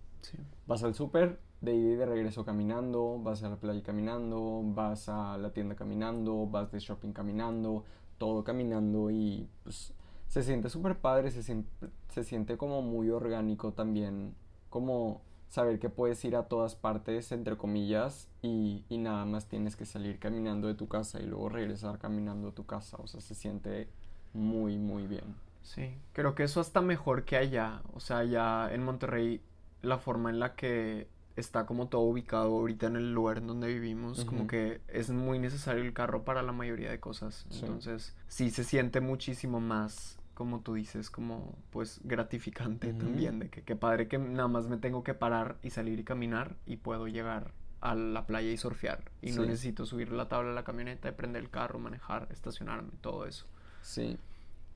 Vas 0.68 0.84
al 0.84 0.94
súper, 0.94 1.40
de 1.62 1.74
ida 1.74 1.94
y 1.94 1.96
de 1.96 2.06
regreso 2.06 2.46
caminando, 2.46 3.20
vas 3.24 3.42
a 3.42 3.50
la 3.50 3.56
playa 3.56 3.82
caminando, 3.82 4.62
vas 4.64 5.10
a 5.10 5.36
la 5.40 5.52
tienda 5.52 5.74
caminando, 5.74 6.46
vas 6.46 6.72
de 6.72 6.78
shopping 6.78 7.12
caminando, 7.12 7.86
todo 8.20 8.44
caminando 8.44 9.10
y 9.10 9.50
pues 9.64 9.96
se 10.34 10.42
siente 10.42 10.68
súper 10.72 10.98
padre, 10.98 11.30
se, 11.30 11.44
se 11.44 12.24
siente 12.24 12.58
como 12.58 12.82
muy 12.82 13.12
orgánico 13.12 13.74
también, 13.74 14.34
como 14.72 15.22
saber 15.50 15.78
que 15.78 15.90
puedes 15.90 16.26
ir 16.26 16.36
a 16.36 16.48
todas 16.48 16.74
partes, 16.74 17.32
entre 17.32 17.56
comillas, 17.56 18.28
y, 18.42 18.84
y, 18.90 18.98
nada 18.98 19.26
más 19.26 19.46
tienes 19.46 19.76
que 19.76 19.86
salir 19.86 20.18
caminando 20.18 20.68
de 20.68 20.74
tu 20.74 20.88
casa 20.88 21.20
y 21.20 21.28
luego 21.28 21.50
regresar 21.50 22.00
caminando 22.00 22.48
a 22.48 22.52
tu 22.52 22.66
casa. 22.66 22.98
O 22.98 23.06
sea, 23.06 23.22
se 23.22 23.36
siente 23.36 23.88
muy, 24.34 24.80
muy 24.80 25.06
bien. 25.06 25.36
Sí, 25.62 25.94
creo 26.14 26.34
que 26.34 26.46
eso 26.46 26.62
está 26.62 26.82
mejor 26.82 27.26
que 27.26 27.38
allá. 27.38 27.84
O 27.94 28.00
sea, 28.00 28.18
allá 28.18 28.74
en 28.74 28.84
Monterrey, 28.84 29.40
la 29.84 30.00
forma 30.00 30.32
en 30.32 30.40
la 30.40 30.56
que 30.56 31.10
está 31.36 31.68
como 31.68 31.90
todo 31.90 32.02
ubicado 32.02 32.58
ahorita 32.58 32.88
en 32.88 32.96
el 32.96 33.14
lugar 33.14 33.38
en 33.38 33.46
donde 33.46 33.68
vivimos, 33.68 34.26
como 34.26 34.48
que 34.48 34.82
es 34.88 35.12
muy 35.12 35.38
necesario 35.38 35.84
el 35.84 35.94
carro 35.94 36.24
para 36.26 36.42
la 36.42 36.54
mayoría 36.54 36.90
de 36.90 37.00
cosas. 37.00 37.46
Entonces, 37.52 38.16
sí 38.28 38.50
se 38.50 38.64
siente 38.64 39.00
muchísimo 39.00 39.60
más, 39.60 40.18
como 40.34 40.62
tú 40.62 40.74
dices, 40.74 41.10
como 41.10 41.58
pues 41.70 42.00
gratificante 42.04 42.94
también, 42.94 43.40
de 43.40 43.50
que 43.50 43.62
qué 43.64 43.76
padre 43.76 44.08
que 44.08 44.18
nada 44.18 44.48
más 44.48 44.68
me 44.68 44.78
tengo 44.78 45.04
que 45.04 45.14
parar 45.14 45.58
y 45.62 45.70
salir 45.70 46.00
y 46.00 46.04
caminar 46.04 46.56
y 46.66 46.78
puedo 46.78 47.08
llegar 47.08 47.54
a 47.82 47.96
la 47.96 48.26
playa 48.26 48.50
y 48.50 48.58
surfear. 48.58 49.12
Y 49.22 49.32
no 49.32 49.44
necesito 49.46 49.86
subir 49.86 50.12
la 50.12 50.30
tabla 50.30 50.50
de 50.50 50.56
la 50.56 50.64
camioneta, 50.64 51.10
y 51.10 51.12
prender 51.12 51.44
el 51.44 51.50
carro, 51.50 51.80
manejar, 51.80 52.28
estacionarme, 52.32 52.92
todo 53.02 53.26
eso. 53.26 53.46
Sí. 53.82 54.18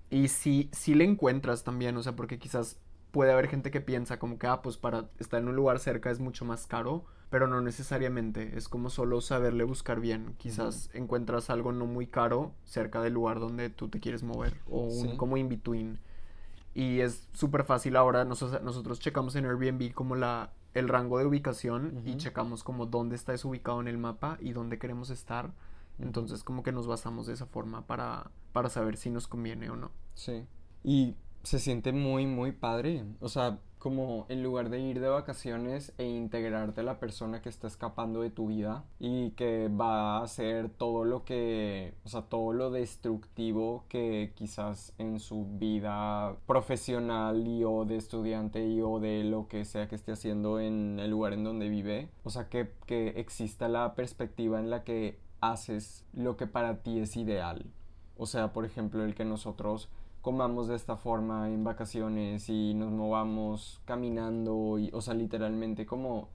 Y 0.09 0.27
si, 0.27 0.69
si 0.73 0.93
le 0.93 1.05
encuentras 1.05 1.63
también, 1.63 1.95
o 1.97 2.03
sea, 2.03 2.15
porque 2.15 2.37
quizás 2.37 2.79
puede 3.11 3.31
haber 3.31 3.47
gente 3.47 3.71
que 3.71 3.81
piensa 3.81 4.19
como 4.19 4.37
que, 4.37 4.47
ah, 4.47 4.61
pues 4.61 4.77
para 4.77 5.05
estar 5.19 5.41
en 5.41 5.47
un 5.47 5.55
lugar 5.55 5.79
cerca 5.79 6.11
es 6.11 6.19
mucho 6.19 6.45
más 6.45 6.67
caro, 6.67 7.05
pero 7.29 7.47
no 7.47 7.61
necesariamente, 7.61 8.57
es 8.57 8.69
como 8.69 8.89
solo 8.89 9.21
saberle 9.21 9.63
buscar 9.63 9.99
bien. 9.99 10.35
Quizás 10.37 10.89
encuentras 10.93 11.49
algo 11.49 11.71
no 11.71 11.85
muy 11.85 12.07
caro 12.07 12.53
cerca 12.63 13.01
del 13.01 13.13
lugar 13.13 13.39
donde 13.39 13.69
tú 13.69 13.89
te 13.89 13.99
quieres 13.99 14.23
mover, 14.23 14.61
o 14.69 14.81
un 14.81 15.17
como 15.17 15.37
in 15.37 15.49
between. 15.49 15.99
Y 16.73 16.99
es 16.99 17.27
súper 17.33 17.63
fácil 17.63 17.95
ahora, 17.95 18.23
nosotros, 18.23 18.61
nosotros 18.61 18.99
checamos 18.99 19.35
en 19.35 19.45
Airbnb 19.45 19.93
como 19.93 20.15
la, 20.15 20.53
el 20.73 20.87
rango 20.87 21.17
de 21.17 21.25
ubicación 21.25 22.01
y 22.05 22.17
checamos 22.17 22.63
como 22.63 22.85
dónde 22.85 23.15
está 23.15 23.33
eso 23.33 23.49
ubicado 23.49 23.81
en 23.81 23.87
el 23.87 23.97
mapa 23.97 24.37
y 24.39 24.53
dónde 24.53 24.77
queremos 24.77 25.09
estar 25.09 25.51
entonces 25.99 26.43
como 26.43 26.63
que 26.63 26.71
nos 26.71 26.87
basamos 26.87 27.27
de 27.27 27.33
esa 27.33 27.45
forma 27.45 27.85
para, 27.87 28.29
para 28.53 28.69
saber 28.69 28.97
si 28.97 29.09
nos 29.09 29.27
conviene 29.27 29.69
o 29.69 29.75
no. 29.75 29.91
Sí. 30.13 30.45
Y 30.83 31.15
se 31.43 31.59
siente 31.59 31.91
muy, 31.91 32.27
muy 32.27 32.51
padre. 32.51 33.03
O 33.19 33.29
sea, 33.29 33.59
como 33.87 34.25
en 34.27 34.43
lugar 34.43 34.69
de 34.69 34.81
ir 34.81 34.99
de 34.99 35.07
vacaciones 35.07 35.93
e 35.97 36.03
integrarte 36.03 36.81
a 36.81 36.83
la 36.83 36.99
persona 36.99 37.41
que 37.41 37.47
está 37.47 37.67
escapando 37.67 38.19
de 38.19 38.29
tu 38.29 38.47
vida 38.47 38.83
y 38.99 39.31
que 39.31 39.69
va 39.69 40.17
a 40.17 40.23
hacer 40.23 40.67
todo 40.67 41.05
lo 41.05 41.23
que, 41.23 41.93
o 42.03 42.09
sea, 42.09 42.23
todo 42.23 42.51
lo 42.51 42.69
destructivo 42.69 43.85
que 43.87 44.33
quizás 44.35 44.93
en 44.97 45.21
su 45.21 45.47
vida 45.57 46.35
profesional 46.47 47.47
y 47.47 47.63
o 47.63 47.85
de 47.85 47.95
estudiante 47.95 48.67
y 48.67 48.81
o 48.81 48.99
de 48.99 49.23
lo 49.23 49.47
que 49.47 49.63
sea 49.63 49.87
que 49.87 49.95
esté 49.95 50.11
haciendo 50.11 50.59
en 50.59 50.99
el 50.99 51.09
lugar 51.09 51.31
en 51.31 51.45
donde 51.45 51.69
vive. 51.69 52.09
O 52.25 52.29
sea, 52.29 52.49
que, 52.49 52.73
que 52.87 53.13
exista 53.15 53.69
la 53.69 53.95
perspectiva 53.95 54.59
en 54.59 54.69
la 54.69 54.83
que 54.83 55.17
haces 55.39 56.03
lo 56.11 56.35
que 56.35 56.45
para 56.45 56.83
ti 56.83 56.99
es 56.99 57.15
ideal. 57.15 57.71
O 58.17 58.25
sea, 58.25 58.51
por 58.51 58.65
ejemplo, 58.65 59.05
el 59.05 59.15
que 59.15 59.23
nosotros 59.23 59.87
comamos 60.27 60.67
de 60.67 60.75
esta 60.75 60.97
forma 60.97 61.47
en 61.47 61.63
vacaciones 61.63 62.49
y 62.49 62.73
nos 62.73 62.91
movamos 62.91 63.79
caminando, 63.85 64.77
y, 64.77 64.89
o 64.91 64.99
sea, 64.99 65.13
literalmente 65.13 65.85
como 65.85 66.27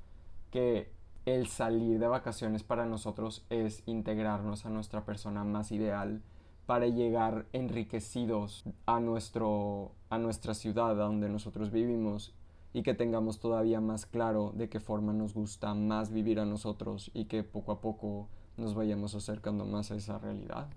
que 0.51 0.91
el 1.27 1.47
salir 1.47 1.99
de 1.99 2.07
vacaciones 2.07 2.63
para 2.63 2.87
nosotros 2.87 3.45
es 3.51 3.83
integrarnos 3.85 4.65
a 4.65 4.71
nuestra 4.71 5.05
persona 5.05 5.45
más 5.45 5.73
ideal 5.73 6.23
para 6.65 6.87
llegar 6.87 7.45
enriquecidos 7.53 8.65
a, 8.87 8.99
nuestro, 8.99 9.93
a 10.09 10.17
nuestra 10.17 10.55
ciudad, 10.55 10.93
a 10.93 11.05
donde 11.05 11.29
nosotros 11.29 11.71
vivimos 11.71 12.35
y 12.73 12.83
que 12.85 12.95
tengamos 12.95 13.41
todavía 13.41 13.83
más 13.83 14.07
claro 14.07 14.53
de 14.55 14.71
qué 14.71 14.81
forma 14.81 15.13
nos 15.13 15.35
gusta 15.35 15.75
más 15.75 16.11
vivir 16.11 16.41
a 16.41 16.47
nosotros 16.47 17.11
y 17.13 17.27
que 17.27 17.43
poco 17.43 17.73
a 17.73 17.83
poco 17.83 18.31
nos 18.57 18.75
vayamos 18.75 19.15
acercando 19.15 19.67
más 19.67 19.91
a 19.91 19.97
esa 19.97 20.17
realidad. 20.17 20.71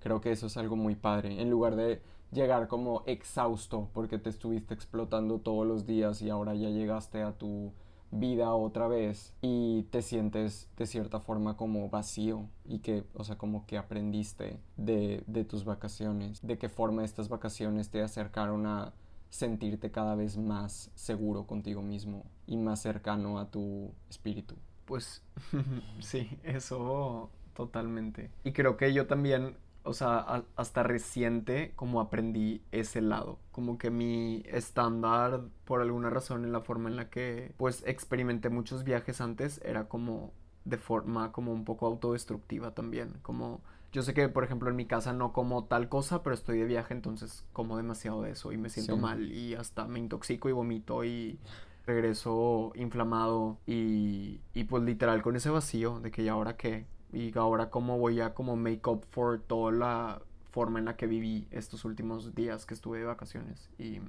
Creo 0.00 0.20
que 0.20 0.32
eso 0.32 0.48
es 0.48 0.58
algo 0.58 0.76
muy 0.76 0.96
padre. 0.96 1.40
En 1.40 1.48
lugar 1.48 1.76
de 1.76 2.02
llegar 2.32 2.68
como 2.68 3.02
exhausto 3.06 3.88
porque 3.92 4.18
te 4.18 4.30
estuviste 4.30 4.74
explotando 4.74 5.38
todos 5.38 5.66
los 5.66 5.86
días 5.86 6.22
y 6.22 6.30
ahora 6.30 6.54
ya 6.54 6.68
llegaste 6.68 7.22
a 7.22 7.32
tu 7.32 7.72
vida 8.12 8.52
otra 8.54 8.88
vez 8.88 9.34
y 9.40 9.84
te 9.90 10.02
sientes 10.02 10.68
de 10.76 10.86
cierta 10.86 11.20
forma 11.20 11.56
como 11.56 11.88
vacío 11.88 12.48
y 12.64 12.80
que, 12.80 13.04
o 13.14 13.24
sea, 13.24 13.38
como 13.38 13.66
que 13.66 13.78
aprendiste 13.78 14.58
de, 14.76 15.22
de 15.26 15.44
tus 15.44 15.64
vacaciones, 15.64 16.44
de 16.44 16.58
qué 16.58 16.68
forma 16.68 17.04
estas 17.04 17.28
vacaciones 17.28 17.90
te 17.90 18.02
acercaron 18.02 18.66
a 18.66 18.92
sentirte 19.28 19.92
cada 19.92 20.16
vez 20.16 20.36
más 20.36 20.90
seguro 20.94 21.46
contigo 21.46 21.82
mismo 21.82 22.26
y 22.46 22.56
más 22.56 22.82
cercano 22.82 23.38
a 23.38 23.50
tu 23.50 23.92
espíritu. 24.08 24.56
Pues 24.84 25.22
sí, 26.00 26.28
eso 26.42 27.30
totalmente. 27.54 28.30
Y 28.42 28.52
creo 28.52 28.76
que 28.76 28.92
yo 28.92 29.06
también, 29.06 29.56
o 29.82 29.92
sea, 29.92 30.44
hasta 30.56 30.82
reciente 30.82 31.72
como 31.76 32.00
aprendí 32.00 32.62
ese 32.72 33.00
lado. 33.00 33.38
Como 33.52 33.78
que 33.78 33.90
mi 33.90 34.42
estándar, 34.46 35.42
por 35.64 35.80
alguna 35.80 36.10
razón, 36.10 36.44
en 36.44 36.52
la 36.52 36.60
forma 36.60 36.90
en 36.90 36.96
la 36.96 37.08
que 37.08 37.54
pues 37.56 37.82
experimenté 37.86 38.50
muchos 38.50 38.84
viajes 38.84 39.20
antes, 39.20 39.60
era 39.64 39.88
como 39.88 40.32
de 40.64 40.76
forma 40.76 41.32
como 41.32 41.52
un 41.52 41.64
poco 41.64 41.86
autodestructiva 41.86 42.74
también. 42.74 43.14
Como 43.22 43.62
yo 43.92 44.02
sé 44.02 44.14
que, 44.14 44.28
por 44.28 44.44
ejemplo, 44.44 44.70
en 44.70 44.76
mi 44.76 44.86
casa 44.86 45.12
no 45.12 45.32
como 45.32 45.64
tal 45.64 45.88
cosa, 45.88 46.22
pero 46.22 46.34
estoy 46.34 46.58
de 46.58 46.64
viaje, 46.64 46.94
entonces 46.94 47.44
como 47.52 47.76
demasiado 47.76 48.22
de 48.22 48.32
eso 48.32 48.52
y 48.52 48.58
me 48.58 48.68
siento 48.68 48.96
mal 48.96 49.32
y 49.32 49.54
hasta 49.54 49.86
me 49.86 49.98
intoxico 49.98 50.48
y 50.48 50.52
vomito 50.52 51.04
y 51.04 51.40
regreso 51.86 52.72
inflamado 52.76 53.58
y, 53.66 54.40
y 54.54 54.64
pues 54.64 54.82
literal 54.84 55.22
con 55.22 55.34
ese 55.36 55.50
vacío 55.50 55.98
de 56.00 56.10
que 56.10 56.22
ya 56.22 56.32
ahora 56.32 56.56
qué, 56.56 56.86
y 57.12 57.36
ahora 57.36 57.70
cómo 57.70 57.98
voy 57.98 58.20
a 58.20 58.34
como 58.34 58.56
make 58.56 58.88
up 58.88 59.04
for 59.10 59.40
toda 59.40 59.72
la 59.72 60.22
forma 60.50 60.78
en 60.78 60.84
la 60.84 60.96
que 60.96 61.06
viví 61.06 61.46
estos 61.50 61.84
últimos 61.84 62.34
días 62.34 62.66
que 62.66 62.74
estuve 62.74 62.98
de 62.98 63.04
vacaciones. 63.04 63.70
Y, 63.78 64.00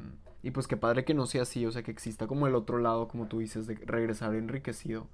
y 0.44 0.52
pues 0.52 0.68
qué 0.68 0.78
padre 0.78 1.06
que 1.06 1.14
no 1.14 1.26
sea 1.26 1.44
así, 1.44 1.66
o 1.66 1.72
sea, 1.72 1.84
que 1.84 1.92
exista 1.92 2.28
como 2.28 2.48
el 2.48 2.56
otro 2.56 2.80
lado, 2.80 3.08
como 3.08 3.28
tú 3.28 3.40
dices, 3.40 3.68
de 3.68 3.76
regresar 3.76 4.36
enriquecido. 4.36 5.08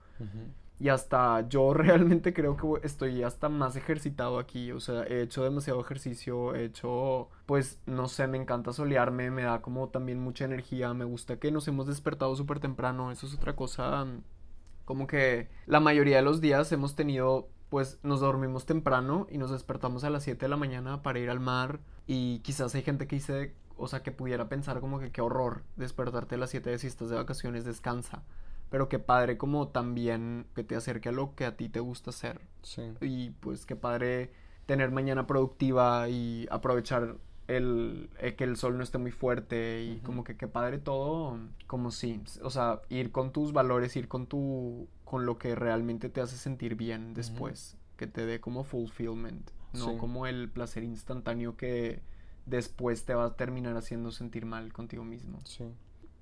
Y 0.79 0.89
hasta 0.89 1.47
yo 1.49 1.73
realmente 1.73 2.33
creo 2.33 2.55
que 2.55 2.85
estoy 2.85 3.23
hasta 3.23 3.49
más 3.49 3.75
ejercitado 3.75 4.39
aquí. 4.39 4.71
O 4.71 4.79
sea, 4.79 5.03
he 5.03 5.21
hecho 5.21 5.43
demasiado 5.43 5.81
ejercicio, 5.81 6.55
he 6.55 6.65
hecho, 6.65 7.29
pues, 7.45 7.79
no 7.85 8.07
sé, 8.07 8.27
me 8.27 8.37
encanta 8.37 8.73
solearme, 8.73 9.31
me 9.31 9.43
da 9.43 9.61
como 9.61 9.89
también 9.89 10.19
mucha 10.19 10.45
energía. 10.45 10.93
Me 10.93 11.05
gusta 11.05 11.37
que 11.37 11.51
nos 11.51 11.67
hemos 11.67 11.87
despertado 11.87 12.35
súper 12.35 12.59
temprano. 12.59 13.11
Eso 13.11 13.27
es 13.27 13.33
otra 13.33 13.55
cosa. 13.55 14.05
Como 14.85 15.07
que 15.07 15.49
la 15.65 15.79
mayoría 15.79 16.17
de 16.17 16.23
los 16.23 16.39
días 16.41 16.71
hemos 16.71 16.95
tenido, 16.95 17.49
pues, 17.69 17.99
nos 18.03 18.19
dormimos 18.19 18.65
temprano 18.65 19.27
y 19.29 19.37
nos 19.37 19.51
despertamos 19.51 20.03
a 20.03 20.09
las 20.09 20.23
7 20.23 20.45
de 20.45 20.49
la 20.49 20.57
mañana 20.57 21.01
para 21.01 21.19
ir 21.19 21.29
al 21.29 21.39
mar. 21.39 21.79
Y 22.05 22.39
quizás 22.39 22.73
hay 22.75 22.83
gente 22.83 23.07
que 23.07 23.17
dice, 23.17 23.53
o 23.77 23.87
sea, 23.87 24.03
que 24.03 24.11
pudiera 24.11 24.49
pensar 24.49 24.79
como 24.79 24.99
que 24.99 25.11
qué 25.11 25.21
horror 25.21 25.63
despertarte 25.75 26.35
a 26.35 26.37
las 26.37 26.49
7 26.49 26.69
de 26.69 26.77
si 26.79 26.87
estás 26.87 27.09
de 27.09 27.15
vacaciones, 27.15 27.65
descansa 27.65 28.23
pero 28.69 28.89
qué 28.89 28.99
padre 28.99 29.37
como 29.37 29.69
también 29.69 30.45
que 30.55 30.63
te 30.63 30.75
acerque 30.75 31.09
a 31.09 31.11
lo 31.11 31.35
que 31.35 31.45
a 31.45 31.55
ti 31.55 31.69
te 31.69 31.79
gusta 31.79 32.09
hacer. 32.09 32.41
Sí. 32.63 32.93
Y 33.01 33.29
pues 33.31 33.65
qué 33.65 33.75
padre 33.75 34.31
tener 34.65 34.91
mañana 34.91 35.25
productiva 35.27 36.09
y 36.09 36.47
aprovechar 36.51 37.15
el, 37.47 38.09
eh, 38.19 38.35
que 38.35 38.43
el 38.43 38.57
sol 38.57 38.77
no 38.77 38.83
esté 38.83 38.97
muy 38.97 39.11
fuerte 39.11 39.83
y 39.83 39.99
como 40.01 40.23
que 40.23 40.35
qué 40.35 40.47
padre 40.47 40.77
todo, 40.77 41.39
como 41.65 41.91
si, 41.91 42.21
o 42.43 42.49
sea, 42.49 42.81
ir 42.89 43.11
con 43.11 43.31
tus 43.31 43.53
valores, 43.53 43.95
ir 43.95 44.07
con 44.07 44.27
tu, 44.27 44.87
con 45.05 45.25
lo 45.25 45.37
que 45.37 45.55
realmente 45.55 46.09
te 46.09 46.21
hace 46.21 46.37
sentir 46.37 46.75
bien 46.75 47.13
después, 47.13 47.77
que 47.95 48.07
te 48.07 48.25
dé 48.25 48.41
como 48.41 48.63
fulfillment, 48.63 49.49
no 49.73 49.97
como 49.97 50.27
el 50.27 50.49
placer 50.49 50.83
instantáneo 50.83 51.55
que 51.55 52.01
después 52.45 53.05
te 53.05 53.13
va 53.13 53.25
a 53.25 53.35
terminar 53.35 53.77
haciendo 53.77 54.11
sentir 54.11 54.45
mal 54.45 54.73
contigo 54.73 55.03
mismo. 55.03 55.39
Sí. 55.43 55.65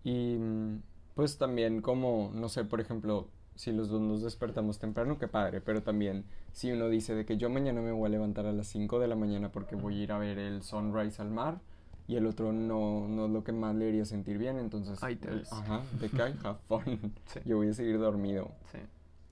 Y 0.04 0.38
mm, 0.38 0.82
pues 1.16 1.38
también 1.38 1.82
como, 1.82 2.32
no 2.34 2.50
sé, 2.50 2.66
por 2.66 2.82
ejemplo, 2.82 3.30
si 3.56 3.72
los 3.72 3.90
dos 3.90 4.02
nos 4.02 4.22
despertamos 4.22 4.80
temprano, 4.80 5.18
qué 5.18 5.28
padre, 5.28 5.62
pero 5.62 5.82
también 5.84 6.26
si 6.52 6.72
uno 6.72 6.90
dice 6.90 7.16
de 7.16 7.26
que 7.26 7.38
yo 7.38 7.50
mañana 7.50 7.82
me 7.82 7.92
voy 7.92 8.08
a 8.08 8.10
levantar 8.10 8.46
a 8.46 8.54
las 8.54 8.68
5 8.68 9.00
de 9.00 9.08
la 9.08 9.16
mañana 9.16 9.52
porque 9.52 9.76
voy 9.76 10.00
a 10.00 10.04
ir 10.04 10.12
a 10.12 10.18
ver 10.18 10.38
el 10.38 10.64
sunrise 10.64 11.22
al 11.22 11.32
mar 11.32 11.60
y 12.08 12.18
el 12.18 12.26
otro 12.26 12.54
no, 12.54 13.08
no 13.08 13.26
es 13.26 13.32
lo 13.32 13.44
que 13.44 13.52
más 13.52 13.76
le 13.76 13.88
haría 13.88 14.06
sentir 14.06 14.38
bien, 14.38 14.60
entonces... 14.60 15.02
Ahí 15.04 15.16
te 15.16 15.30
Ajá, 15.52 15.82
de 16.00 16.10
que 16.10 16.22
have 16.44 16.60
fun. 16.68 17.14
Yo 17.46 17.58
voy 17.58 17.70
a 17.70 17.74
seguir 17.74 17.98
dormido. 18.00 18.52
Sí 18.72 18.80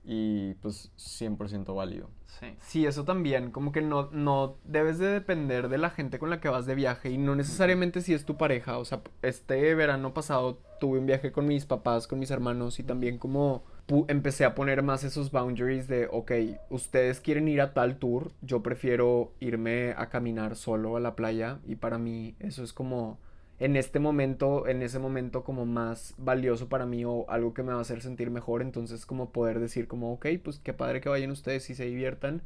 y 0.04 0.54
pues 0.54 0.92
100% 0.98 1.74
válido. 1.74 2.10
Sí. 2.26 2.46
sí, 2.60 2.86
eso 2.86 3.04
también, 3.04 3.52
como 3.52 3.70
que 3.70 3.80
no, 3.80 4.10
no 4.10 4.56
debes 4.64 4.98
de 4.98 5.06
depender 5.06 5.68
de 5.68 5.78
la 5.78 5.90
gente 5.90 6.18
con 6.18 6.30
la 6.30 6.40
que 6.40 6.48
vas 6.48 6.66
de 6.66 6.74
viaje 6.74 7.10
y 7.10 7.16
no 7.16 7.36
necesariamente 7.36 8.00
si 8.00 8.12
es 8.12 8.24
tu 8.24 8.36
pareja, 8.36 8.78
o 8.78 8.84
sea, 8.84 9.02
este 9.22 9.74
verano 9.74 10.12
pasado 10.12 10.58
tuve 10.80 10.98
un 10.98 11.06
viaje 11.06 11.30
con 11.30 11.46
mis 11.46 11.64
papás, 11.64 12.06
con 12.06 12.18
mis 12.18 12.30
hermanos 12.30 12.80
y 12.80 12.82
también 12.82 13.18
como 13.18 13.62
empecé 14.08 14.44
a 14.44 14.54
poner 14.54 14.82
más 14.82 15.04
esos 15.04 15.30
boundaries 15.30 15.88
de, 15.88 16.08
ok, 16.10 16.32
ustedes 16.70 17.20
quieren 17.20 17.48
ir 17.48 17.60
a 17.60 17.74
tal 17.74 17.96
tour, 17.96 18.32
yo 18.42 18.62
prefiero 18.62 19.32
irme 19.40 19.92
a 19.96 20.08
caminar 20.08 20.56
solo 20.56 20.96
a 20.96 21.00
la 21.00 21.14
playa 21.14 21.58
y 21.66 21.76
para 21.76 21.98
mí 21.98 22.34
eso 22.40 22.62
es 22.62 22.72
como 22.72 23.18
en 23.60 23.76
este 23.76 24.00
momento, 24.00 24.66
en 24.66 24.82
ese 24.82 24.98
momento 24.98 25.44
como 25.44 25.64
más 25.64 26.14
valioso 26.18 26.68
para 26.68 26.86
mí 26.86 27.04
o 27.04 27.24
algo 27.28 27.54
que 27.54 27.62
me 27.62 27.72
va 27.72 27.78
a 27.78 27.82
hacer 27.82 28.02
sentir 28.02 28.30
mejor, 28.30 28.62
entonces 28.62 29.06
como 29.06 29.30
poder 29.30 29.60
decir 29.60 29.86
como, 29.86 30.12
ok, 30.12 30.26
pues 30.42 30.58
qué 30.58 30.72
padre 30.72 31.00
que 31.00 31.08
vayan 31.08 31.30
ustedes 31.30 31.68
y 31.70 31.74
se 31.74 31.84
diviertan 31.84 32.42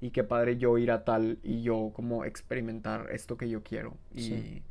y 0.00 0.10
qué 0.10 0.24
padre 0.24 0.56
yo 0.56 0.78
ir 0.78 0.90
a 0.90 1.04
tal 1.04 1.38
y 1.42 1.62
yo 1.62 1.90
como 1.94 2.24
experimentar 2.24 3.08
esto 3.12 3.36
que 3.36 3.48
yo 3.48 3.62
quiero. 3.62 3.94
Y, 4.14 4.62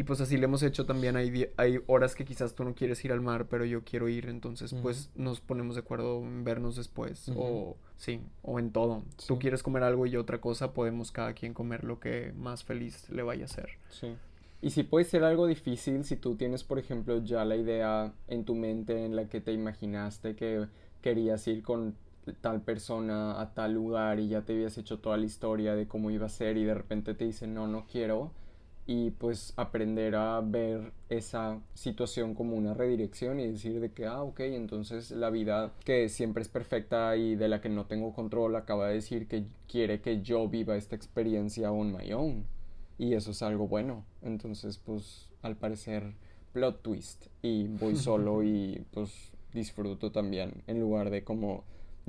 y 0.00 0.02
pues 0.02 0.18
así 0.22 0.38
le 0.38 0.44
hemos 0.44 0.62
hecho 0.62 0.86
también, 0.86 1.14
hay, 1.14 1.50
hay 1.58 1.78
horas 1.86 2.14
que 2.14 2.24
quizás 2.24 2.54
tú 2.54 2.64
no 2.64 2.74
quieres 2.74 3.04
ir 3.04 3.12
al 3.12 3.20
mar, 3.20 3.48
pero 3.50 3.66
yo 3.66 3.84
quiero 3.84 4.08
ir, 4.08 4.30
entonces 4.30 4.74
pues 4.80 5.10
nos 5.14 5.42
ponemos 5.42 5.76
de 5.76 5.82
acuerdo 5.82 6.22
en 6.22 6.42
vernos 6.42 6.76
después 6.76 7.30
o 7.36 7.76
sí, 7.98 8.22
o 8.40 8.58
en 8.58 8.72
todo. 8.72 9.02
Tú 9.26 9.38
quieres 9.38 9.62
comer 9.62 9.82
algo 9.82 10.06
y 10.06 10.16
otra 10.16 10.40
cosa, 10.40 10.72
podemos 10.72 11.12
cada 11.12 11.34
quien 11.34 11.52
comer 11.52 11.84
lo 11.84 12.00
que 12.00 12.32
más 12.34 12.64
feliz 12.64 13.10
le 13.10 13.22
vaya 13.22 13.42
a 13.42 13.44
hacer. 13.44 13.72
Sí. 13.90 14.16
Y 14.62 14.70
si 14.70 14.84
puede 14.84 15.04
ser 15.04 15.22
algo 15.22 15.46
difícil 15.46 16.02
si 16.06 16.16
tú 16.16 16.34
tienes, 16.34 16.64
por 16.64 16.78
ejemplo, 16.78 17.22
ya 17.22 17.44
la 17.44 17.56
idea 17.56 18.14
en 18.26 18.46
tu 18.46 18.54
mente 18.54 19.04
en 19.04 19.14
la 19.16 19.28
que 19.28 19.42
te 19.42 19.52
imaginaste 19.52 20.34
que 20.34 20.66
querías 21.02 21.46
ir 21.46 21.62
con 21.62 21.94
tal 22.40 22.62
persona 22.62 23.38
a 23.38 23.52
tal 23.52 23.74
lugar 23.74 24.18
y 24.18 24.28
ya 24.28 24.40
te 24.40 24.54
habías 24.54 24.78
hecho 24.78 24.98
toda 24.98 25.18
la 25.18 25.26
historia 25.26 25.74
de 25.74 25.86
cómo 25.86 26.10
iba 26.10 26.24
a 26.24 26.30
ser 26.30 26.56
y 26.56 26.64
de 26.64 26.72
repente 26.72 27.12
te 27.12 27.26
dicen 27.26 27.52
no, 27.52 27.66
no 27.66 27.84
quiero 27.86 28.32
y 28.92 29.12
pues 29.12 29.52
aprender 29.54 30.16
a 30.16 30.40
ver 30.40 30.92
esa 31.08 31.60
situación 31.74 32.34
como 32.34 32.56
una 32.56 32.74
redirección 32.74 33.38
y 33.38 33.46
decir 33.46 33.78
de 33.78 33.92
que, 33.92 34.06
ah, 34.06 34.20
ok, 34.20 34.40
entonces 34.40 35.12
la 35.12 35.30
vida 35.30 35.72
que 35.84 36.08
siempre 36.08 36.42
es 36.42 36.48
perfecta 36.48 37.14
y 37.14 37.36
de 37.36 37.46
la 37.46 37.60
que 37.60 37.68
no 37.68 37.86
tengo 37.86 38.12
control 38.12 38.56
acaba 38.56 38.88
de 38.88 38.94
decir 38.94 39.28
que 39.28 39.44
quiere 39.68 40.00
que 40.00 40.22
yo 40.22 40.48
viva 40.48 40.74
esta 40.74 40.96
experiencia 40.96 41.70
on 41.70 41.92
my 41.92 42.12
own 42.12 42.46
y 42.98 43.14
eso 43.14 43.30
es 43.30 43.42
algo 43.42 43.68
bueno. 43.68 44.04
Entonces, 44.22 44.78
pues 44.78 45.28
al 45.42 45.54
parecer 45.54 46.16
plot 46.52 46.82
twist 46.82 47.26
y 47.42 47.68
voy 47.68 47.94
solo 48.08 48.42
y 48.42 48.84
pues 48.90 49.30
disfruto 49.52 50.10
también 50.10 50.64
en 50.66 50.80
lugar 50.80 51.10
de 51.10 51.22
como 51.22 51.62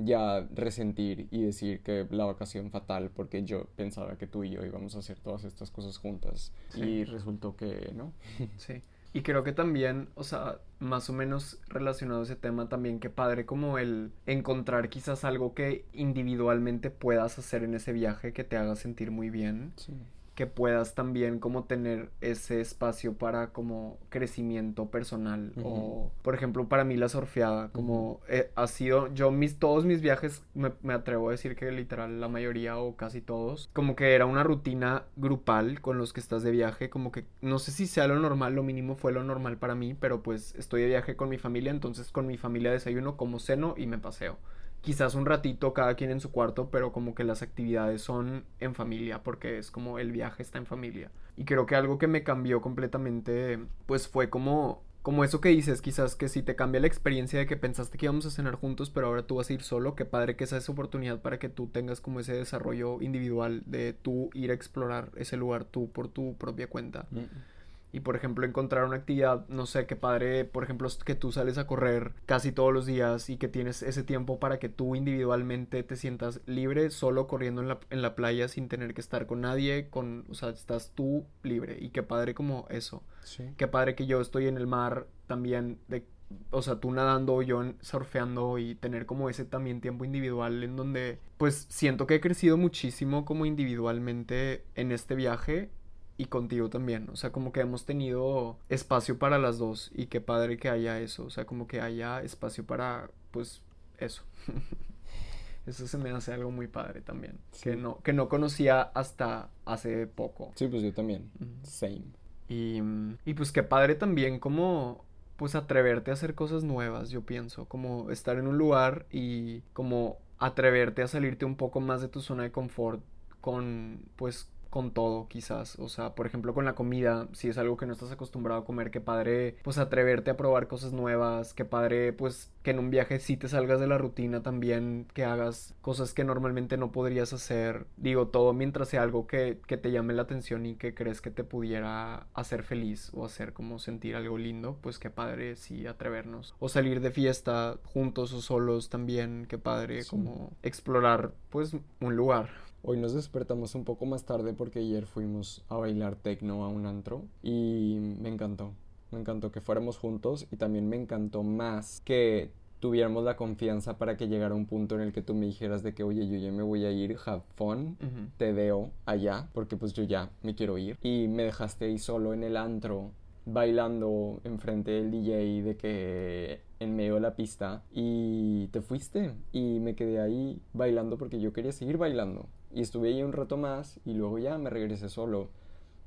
ya 0.04 0.46
resentir 0.54 1.28
y 1.30 1.42
decir 1.42 1.80
que 1.82 2.06
la 2.10 2.24
vacación 2.24 2.70
fatal 2.70 3.10
porque 3.10 3.44
yo 3.44 3.66
pensaba 3.76 4.16
que 4.16 4.26
tú 4.26 4.44
y 4.44 4.50
yo 4.50 4.64
íbamos 4.64 4.96
a 4.96 5.00
hacer 5.00 5.18
todas 5.20 5.44
estas 5.44 5.70
cosas 5.70 5.98
juntas 5.98 6.52
y 6.74 7.04
resultó 7.04 7.56
que 7.56 7.92
no. 7.94 8.12
Sí. 8.56 8.82
Y 9.14 9.20
creo 9.20 9.44
que 9.44 9.52
también, 9.52 10.08
o 10.14 10.24
sea, 10.24 10.58
más 10.78 11.10
o 11.10 11.12
menos 11.12 11.60
relacionado 11.68 12.20
a 12.20 12.24
ese 12.24 12.34
tema 12.34 12.70
también, 12.70 12.98
que 12.98 13.10
padre 13.10 13.44
como 13.44 13.76
el 13.76 14.10
encontrar 14.24 14.88
quizás 14.88 15.24
algo 15.24 15.52
que 15.52 15.84
individualmente 15.92 16.88
puedas 16.88 17.38
hacer 17.38 17.62
en 17.62 17.74
ese 17.74 17.92
viaje 17.92 18.32
que 18.32 18.42
te 18.42 18.56
haga 18.56 18.74
sentir 18.74 19.10
muy 19.10 19.28
bien. 19.28 19.74
Sí 19.76 19.92
que 20.34 20.46
puedas 20.46 20.94
también 20.94 21.38
como 21.38 21.64
tener 21.64 22.10
ese 22.20 22.60
espacio 22.60 23.14
para 23.14 23.52
como 23.52 23.98
crecimiento 24.08 24.86
personal 24.86 25.52
o 25.62 26.10
por 26.22 26.34
ejemplo 26.34 26.68
para 26.68 26.84
mí 26.84 26.96
la 26.96 27.08
surfeada 27.08 27.68
como 27.70 28.20
eh, 28.28 28.50
ha 28.54 28.66
sido 28.66 29.12
yo 29.12 29.30
mis 29.30 29.58
todos 29.58 29.84
mis 29.84 30.00
viajes 30.00 30.42
me, 30.54 30.72
me, 30.82 30.94
atrevo 30.94 31.28
a 31.28 31.32
decir 31.32 31.54
que 31.54 31.70
literal 31.70 32.20
la 32.20 32.28
mayoría 32.28 32.78
o 32.78 32.96
casi 32.96 33.20
todos 33.20 33.68
como 33.74 33.94
que 33.94 34.14
era 34.14 34.24
una 34.24 34.42
rutina 34.42 35.04
grupal 35.16 35.80
con 35.82 35.98
los 35.98 36.12
que 36.12 36.20
estás 36.20 36.42
de 36.42 36.50
viaje 36.50 36.88
como 36.88 37.12
que 37.12 37.26
no 37.42 37.58
sé 37.58 37.70
si 37.70 37.86
sea 37.86 38.06
lo 38.06 38.18
normal 38.18 38.54
lo 38.54 38.62
mínimo 38.62 38.96
fue 38.96 39.12
lo 39.12 39.24
normal 39.24 39.58
para 39.58 39.74
mí 39.74 39.94
pero 39.94 40.22
pues 40.22 40.54
estoy 40.54 40.82
de 40.82 40.88
viaje 40.88 41.14
con 41.14 41.28
mi 41.28 41.36
familia 41.36 41.70
entonces 41.70 42.10
con 42.10 42.26
mi 42.26 42.38
familia 42.38 42.72
desayuno 42.72 43.16
como 43.18 43.38
ceno 43.38 43.74
y 43.76 43.86
me 43.86 43.98
paseo 43.98 44.38
quizás 44.82 45.14
un 45.14 45.24
ratito 45.24 45.72
cada 45.72 45.94
quien 45.94 46.10
en 46.10 46.20
su 46.20 46.30
cuarto, 46.30 46.68
pero 46.70 46.92
como 46.92 47.14
que 47.14 47.24
las 47.24 47.40
actividades 47.40 48.02
son 48.02 48.44
en 48.60 48.74
familia, 48.74 49.22
porque 49.22 49.58
es 49.58 49.70
como 49.70 49.98
el 49.98 50.12
viaje 50.12 50.42
está 50.42 50.58
en 50.58 50.66
familia. 50.66 51.10
Y 51.36 51.44
creo 51.44 51.64
que 51.64 51.76
algo 51.76 51.98
que 51.98 52.08
me 52.08 52.24
cambió 52.24 52.60
completamente, 52.60 53.58
pues 53.86 54.08
fue 54.08 54.28
como, 54.28 54.82
como 55.00 55.24
eso 55.24 55.40
que 55.40 55.48
dices, 55.48 55.80
quizás 55.80 56.16
que 56.16 56.28
si 56.28 56.42
te 56.42 56.56
cambia 56.56 56.80
la 56.80 56.88
experiencia 56.88 57.38
de 57.38 57.46
que 57.46 57.56
pensaste 57.56 57.96
que 57.96 58.06
íbamos 58.06 58.26
a 58.26 58.30
cenar 58.30 58.56
juntos, 58.56 58.90
pero 58.90 59.06
ahora 59.06 59.26
tú 59.26 59.36
vas 59.36 59.48
a 59.48 59.52
ir 59.52 59.62
solo, 59.62 59.94
qué 59.94 60.04
padre 60.04 60.36
que 60.36 60.44
esa 60.44 60.56
es 60.56 60.68
oportunidad 60.68 61.22
para 61.22 61.38
que 61.38 61.48
tú 61.48 61.68
tengas 61.68 62.00
como 62.00 62.20
ese 62.20 62.34
desarrollo 62.34 63.00
individual 63.00 63.62
de 63.64 63.92
tú 63.92 64.30
ir 64.34 64.50
a 64.50 64.54
explorar 64.54 65.10
ese 65.16 65.36
lugar 65.36 65.64
tú 65.64 65.90
por 65.90 66.08
tu 66.08 66.36
propia 66.36 66.68
cuenta. 66.68 67.06
Mm 67.10 67.51
y 67.92 68.00
por 68.00 68.16
ejemplo 68.16 68.46
encontrar 68.46 68.84
una 68.84 68.96
actividad, 68.96 69.46
no 69.48 69.66
sé, 69.66 69.86
qué 69.86 69.96
padre, 69.96 70.44
por 70.44 70.64
ejemplo, 70.64 70.88
que 71.04 71.14
tú 71.14 71.30
sales 71.30 71.58
a 71.58 71.66
correr 71.66 72.14
casi 72.24 72.50
todos 72.50 72.72
los 72.72 72.86
días 72.86 73.28
y 73.28 73.36
que 73.36 73.48
tienes 73.48 73.82
ese 73.82 74.02
tiempo 74.02 74.40
para 74.40 74.58
que 74.58 74.70
tú 74.70 74.96
individualmente 74.96 75.82
te 75.82 75.96
sientas 75.96 76.40
libre, 76.46 76.90
solo 76.90 77.26
corriendo 77.26 77.60
en 77.60 77.68
la, 77.68 77.80
en 77.90 78.00
la 78.00 78.14
playa 78.14 78.48
sin 78.48 78.68
tener 78.68 78.94
que 78.94 79.02
estar 79.02 79.26
con 79.26 79.42
nadie, 79.42 79.88
con, 79.90 80.24
o 80.30 80.34
sea, 80.34 80.48
estás 80.48 80.92
tú 80.94 81.26
libre 81.42 81.76
y 81.80 81.90
qué 81.90 82.02
padre 82.02 82.34
como 82.34 82.66
eso. 82.70 83.02
Sí. 83.24 83.44
Qué 83.56 83.68
padre 83.68 83.94
que 83.94 84.06
yo 84.06 84.20
estoy 84.20 84.46
en 84.46 84.56
el 84.56 84.66
mar 84.66 85.06
también 85.26 85.78
de 85.88 86.04
o 86.50 86.62
sea, 86.62 86.76
tú 86.76 86.90
nadando, 86.92 87.42
yo 87.42 87.62
surfeando 87.80 88.56
y 88.56 88.74
tener 88.74 89.04
como 89.04 89.28
ese 89.28 89.44
también 89.44 89.82
tiempo 89.82 90.06
individual 90.06 90.64
en 90.64 90.76
donde 90.76 91.18
pues 91.36 91.66
siento 91.68 92.06
que 92.06 92.14
he 92.14 92.20
crecido 92.20 92.56
muchísimo 92.56 93.26
como 93.26 93.44
individualmente 93.44 94.64
en 94.74 94.92
este 94.92 95.14
viaje 95.14 95.70
y 96.16 96.26
contigo 96.26 96.68
también. 96.68 97.08
O 97.10 97.16
sea, 97.16 97.30
como 97.30 97.52
que 97.52 97.60
hemos 97.60 97.84
tenido 97.84 98.58
espacio 98.68 99.18
para 99.18 99.38
las 99.38 99.58
dos 99.58 99.90
y 99.94 100.06
qué 100.06 100.20
padre 100.20 100.58
que 100.58 100.68
haya 100.68 101.00
eso. 101.00 101.24
O 101.24 101.30
sea, 101.30 101.44
como 101.44 101.66
que 101.66 101.80
haya 101.80 102.22
espacio 102.22 102.64
para, 102.64 103.10
pues, 103.30 103.62
eso. 103.98 104.22
eso 105.66 105.86
se 105.86 105.98
me 105.98 106.10
hace 106.10 106.32
algo 106.32 106.50
muy 106.50 106.68
padre 106.68 107.00
también. 107.00 107.38
Que, 107.62 107.76
no, 107.76 107.98
que 108.02 108.12
no 108.12 108.28
conocía 108.28 108.82
hasta 108.82 109.48
hace 109.64 110.06
poco. 110.06 110.52
Sí, 110.54 110.68
pues 110.68 110.82
yo 110.82 110.92
también. 110.92 111.30
Same. 111.62 112.02
Y, 112.48 112.82
y 113.24 113.34
pues 113.34 113.50
qué 113.50 113.62
padre 113.62 113.94
también 113.94 114.38
como 114.38 115.04
pues 115.36 115.54
atreverte 115.56 116.12
a 116.12 116.14
hacer 116.14 116.36
cosas 116.36 116.62
nuevas, 116.62 117.10
yo 117.10 117.22
pienso, 117.22 117.64
como 117.64 118.12
estar 118.12 118.38
en 118.38 118.46
un 118.46 118.58
lugar 118.58 119.06
y 119.10 119.62
como 119.72 120.18
atreverte 120.38 121.02
a 121.02 121.08
salirte 121.08 121.44
un 121.44 121.56
poco 121.56 121.80
más 121.80 122.00
de 122.00 122.06
tu 122.06 122.20
zona 122.20 122.44
de 122.44 122.52
confort 122.52 123.02
con, 123.40 124.04
pues, 124.14 124.48
con 124.72 124.90
todo, 124.90 125.28
quizás. 125.28 125.78
O 125.78 125.90
sea, 125.90 126.14
por 126.14 126.24
ejemplo, 126.24 126.54
con 126.54 126.64
la 126.64 126.74
comida, 126.74 127.28
si 127.34 127.50
es 127.50 127.58
algo 127.58 127.76
que 127.76 127.84
no 127.84 127.92
estás 127.92 128.10
acostumbrado 128.10 128.62
a 128.62 128.64
comer, 128.64 128.90
qué 128.90 129.02
padre, 129.02 129.56
pues 129.62 129.76
atreverte 129.76 130.30
a 130.30 130.38
probar 130.38 130.66
cosas 130.66 130.94
nuevas, 130.94 131.52
qué 131.52 131.66
padre, 131.66 132.14
pues 132.14 132.50
que 132.62 132.70
en 132.70 132.78
un 132.78 132.88
viaje 132.88 133.20
sí 133.20 133.36
te 133.36 133.48
salgas 133.48 133.80
de 133.80 133.86
la 133.86 133.98
rutina 133.98 134.42
también, 134.42 135.06
que 135.12 135.26
hagas 135.26 135.74
cosas 135.82 136.14
que 136.14 136.24
normalmente 136.24 136.78
no 136.78 136.90
podrías 136.90 137.34
hacer. 137.34 137.86
Digo, 137.98 138.28
todo 138.28 138.54
mientras 138.54 138.88
sea 138.88 139.02
algo 139.02 139.26
que, 139.26 139.60
que 139.66 139.76
te 139.76 139.92
llame 139.92 140.14
la 140.14 140.22
atención 140.22 140.64
y 140.64 140.76
que 140.76 140.94
crees 140.94 141.20
que 141.20 141.30
te 141.30 141.44
pudiera 141.44 142.26
hacer 142.32 142.62
feliz 142.62 143.10
o 143.12 143.26
hacer 143.26 143.52
como 143.52 143.78
sentir 143.78 144.16
algo 144.16 144.38
lindo, 144.38 144.78
pues 144.80 144.98
qué 144.98 145.10
padre 145.10 145.56
sí 145.56 145.86
atrevernos. 145.86 146.54
O 146.60 146.70
salir 146.70 147.02
de 147.02 147.10
fiesta 147.10 147.76
juntos 147.84 148.32
o 148.32 148.40
solos 148.40 148.88
también, 148.88 149.44
qué 149.46 149.58
padre 149.58 150.06
como 150.06 150.56
explorar 150.62 151.34
pues 151.50 151.76
un 152.00 152.16
lugar. 152.16 152.71
Hoy 152.84 152.98
nos 152.98 153.14
despertamos 153.14 153.76
un 153.76 153.84
poco 153.84 154.06
más 154.06 154.24
tarde 154.24 154.54
porque 154.54 154.80
ayer 154.80 155.06
fuimos 155.06 155.64
a 155.68 155.76
bailar 155.76 156.16
tecno 156.16 156.64
a 156.64 156.68
un 156.68 156.86
antro 156.86 157.22
y 157.40 157.96
me 158.20 158.28
encantó. 158.28 158.72
Me 159.12 159.20
encantó 159.20 159.52
que 159.52 159.60
fuéramos 159.60 159.98
juntos 159.98 160.48
y 160.50 160.56
también 160.56 160.88
me 160.88 160.96
encantó 160.96 161.44
más 161.44 162.00
que 162.04 162.50
tuviéramos 162.80 163.22
la 163.22 163.36
confianza 163.36 163.98
para 163.98 164.16
que 164.16 164.26
llegara 164.26 164.56
un 164.56 164.66
punto 164.66 164.96
en 164.96 165.02
el 165.02 165.12
que 165.12 165.22
tú 165.22 165.32
me 165.32 165.46
dijeras 165.46 165.84
de 165.84 165.94
que, 165.94 166.02
oye, 166.02 166.26
yo 166.26 166.36
ya 166.38 166.50
me 166.50 166.64
voy 166.64 166.84
a 166.84 166.90
ir, 166.90 167.16
have 167.24 167.42
fun, 167.54 167.96
te 168.36 168.52
veo 168.52 168.90
allá, 169.06 169.48
porque 169.52 169.76
pues 169.76 169.92
yo 169.92 170.02
ya 170.02 170.30
me 170.42 170.56
quiero 170.56 170.76
ir. 170.76 170.98
Y 171.02 171.28
me 171.28 171.44
dejaste 171.44 171.84
ahí 171.84 171.98
solo 171.98 172.34
en 172.34 172.42
el 172.42 172.56
antro, 172.56 173.12
bailando 173.44 174.40
enfrente 174.44 174.92
del 174.92 175.10
DJ 175.10 175.62
de 175.62 175.76
que 175.76 176.60
en 176.80 176.96
medio 176.96 177.14
de 177.14 177.20
la 177.20 177.34
pista 177.34 177.82
y 177.92 178.68
te 178.68 178.80
fuiste 178.80 179.34
y 179.52 179.80
me 179.80 179.94
quedé 179.94 180.20
ahí 180.20 180.60
bailando 180.72 181.18
porque 181.18 181.40
yo 181.40 181.52
quería 181.52 181.72
seguir 181.72 181.96
bailando 181.96 182.48
y 182.74 182.80
estuve 182.80 183.08
ahí 183.08 183.22
un 183.22 183.32
rato 183.32 183.56
más 183.56 184.00
y 184.04 184.14
luego 184.14 184.38
ya 184.38 184.58
me 184.58 184.70
regresé 184.70 185.08
solo. 185.08 185.50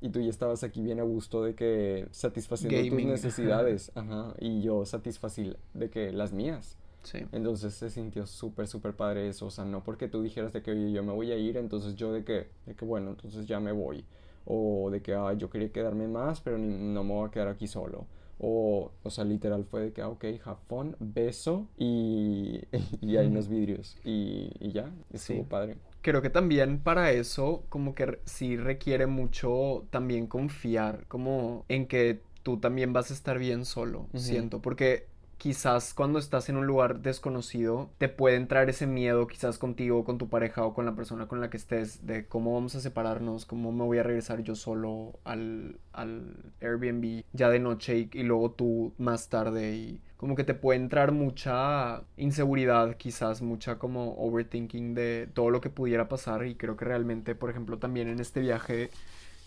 Y 0.02 0.10
tú 0.10 0.20
ya 0.20 0.30
estabas 0.30 0.64
aquí 0.64 0.82
bien 0.82 1.00
a 1.00 1.04
gusto 1.04 1.44
de 1.44 1.56
que 1.56 2.08
satisfaciendo 2.12 2.96
tus 2.96 3.06
necesidades. 3.06 3.92
Ajá. 3.96 4.34
Y 4.40 4.62
yo 4.62 4.86
satisfací 4.86 5.54
de 5.74 5.90
que 5.90 6.12
las 6.12 6.34
mías. 6.34 6.78
Sí. 7.04 7.20
Entonces 7.32 7.74
se 7.74 7.90
sintió 7.90 8.26
súper, 8.26 8.68
súper 8.68 8.94
padre 8.94 9.30
eso. 9.30 9.46
O 9.46 9.52
sea, 9.52 9.64
no 9.64 9.84
porque 9.84 10.08
tú 10.08 10.22
dijeras 10.22 10.54
de 10.54 10.62
que, 10.62 10.72
oye, 10.72 10.92
yo 10.92 11.04
me 11.04 11.14
voy 11.14 11.32
a 11.32 11.38
ir, 11.38 11.58
entonces 11.58 11.96
yo 11.96 12.12
de 12.12 12.24
que, 12.24 12.48
de 12.66 12.76
que 12.76 12.86
bueno, 12.86 13.12
entonces 13.12 13.46
ya 13.46 13.60
me 13.60 13.72
voy. 13.72 14.06
O 14.46 14.90
de 14.92 15.02
que, 15.02 15.18
yo 15.38 15.50
quería 15.50 15.72
quedarme 15.72 16.08
más, 16.08 16.42
pero 16.42 16.58
no 16.58 17.04
me 17.04 17.14
voy 17.14 17.28
a 17.28 17.32
quedar 17.32 17.48
aquí 17.48 17.68
solo. 17.68 18.06
O, 18.38 18.92
o 19.02 19.10
sea, 19.10 19.24
literal 19.24 19.64
fue 19.66 19.82
de 19.82 19.94
que, 19.94 20.02
ah, 20.02 20.10
ok, 20.10 20.26
have 20.44 20.60
beso 21.00 21.68
y, 21.78 22.62
y 23.02 23.18
hay 23.18 23.28
unos 23.28 23.48
vidrios. 23.48 23.98
Y, 24.04 24.52
y 24.60 24.72
ya, 24.72 24.92
estuvo 25.12 25.44
padre 25.44 25.78
creo 26.06 26.22
que 26.22 26.30
también 26.30 26.78
para 26.78 27.12
eso 27.14 27.64
como 27.68 27.96
que 27.96 28.20
sí 28.26 28.58
requiere 28.58 29.08
mucho 29.08 29.88
también 29.90 30.28
confiar 30.28 31.08
como 31.08 31.66
en 31.68 31.88
que 31.88 32.22
tú 32.44 32.60
también 32.60 32.94
vas 32.94 33.10
a 33.10 33.16
estar 33.16 33.40
bien 33.40 33.66
solo, 33.66 34.08
siento, 34.14 34.62
porque 34.62 35.08
quizás 35.46 35.94
cuando 35.94 36.18
estás 36.18 36.50
en 36.50 36.58
un 36.58 36.66
lugar 36.66 37.02
desconocido 37.02 37.92
te 38.00 38.10
puede 38.10 38.36
entrar 38.36 38.68
ese 38.68 38.88
miedo 38.88 39.28
quizás 39.28 39.60
contigo, 39.60 40.04
con 40.04 40.18
tu 40.18 40.28
pareja 40.28 40.66
o 40.66 40.74
con 40.74 40.88
la 40.88 40.96
persona 40.96 41.28
con 41.28 41.40
la 41.40 41.52
que 41.52 41.58
estés 41.58 42.08
de 42.08 42.26
cómo 42.26 42.56
vamos 42.56 42.74
a 42.74 42.80
separarnos, 42.80 43.46
cómo 43.46 43.72
me 43.72 43.84
voy 43.84 44.00
a 44.00 44.04
regresar 44.04 44.42
yo 44.42 44.56
solo 44.56 45.20
al, 45.24 45.78
al 45.94 46.52
Airbnb 46.62 47.22
ya 47.34 47.50
de 47.50 47.60
noche 47.60 48.10
y, 48.12 48.24
luego 48.24 48.54
tú 48.54 48.96
más 48.98 49.30
tarde 49.30 49.76
y 49.76 50.02
como 50.18 50.36
que 50.36 50.44
te 50.44 50.56
puede 50.56 50.80
entrar 50.80 51.12
mucha 51.12 52.02
inseguridad 52.18 52.98
quizás, 52.98 53.44
mucha 53.44 53.78
como 53.78 54.16
overthinking 54.18 54.96
de 54.96 55.30
todo 55.32 55.52
lo 55.52 55.62
que 55.62 55.70
pudiera 55.70 56.10
pasar 56.10 56.48
y 56.48 56.56
creo 56.56 56.76
que 56.76 56.86
realmente 56.86 57.36
por 57.36 57.52
ejemplo 57.52 57.78
también 57.78 58.08
en 58.08 58.20
este 58.20 58.40
viaje 58.40 58.90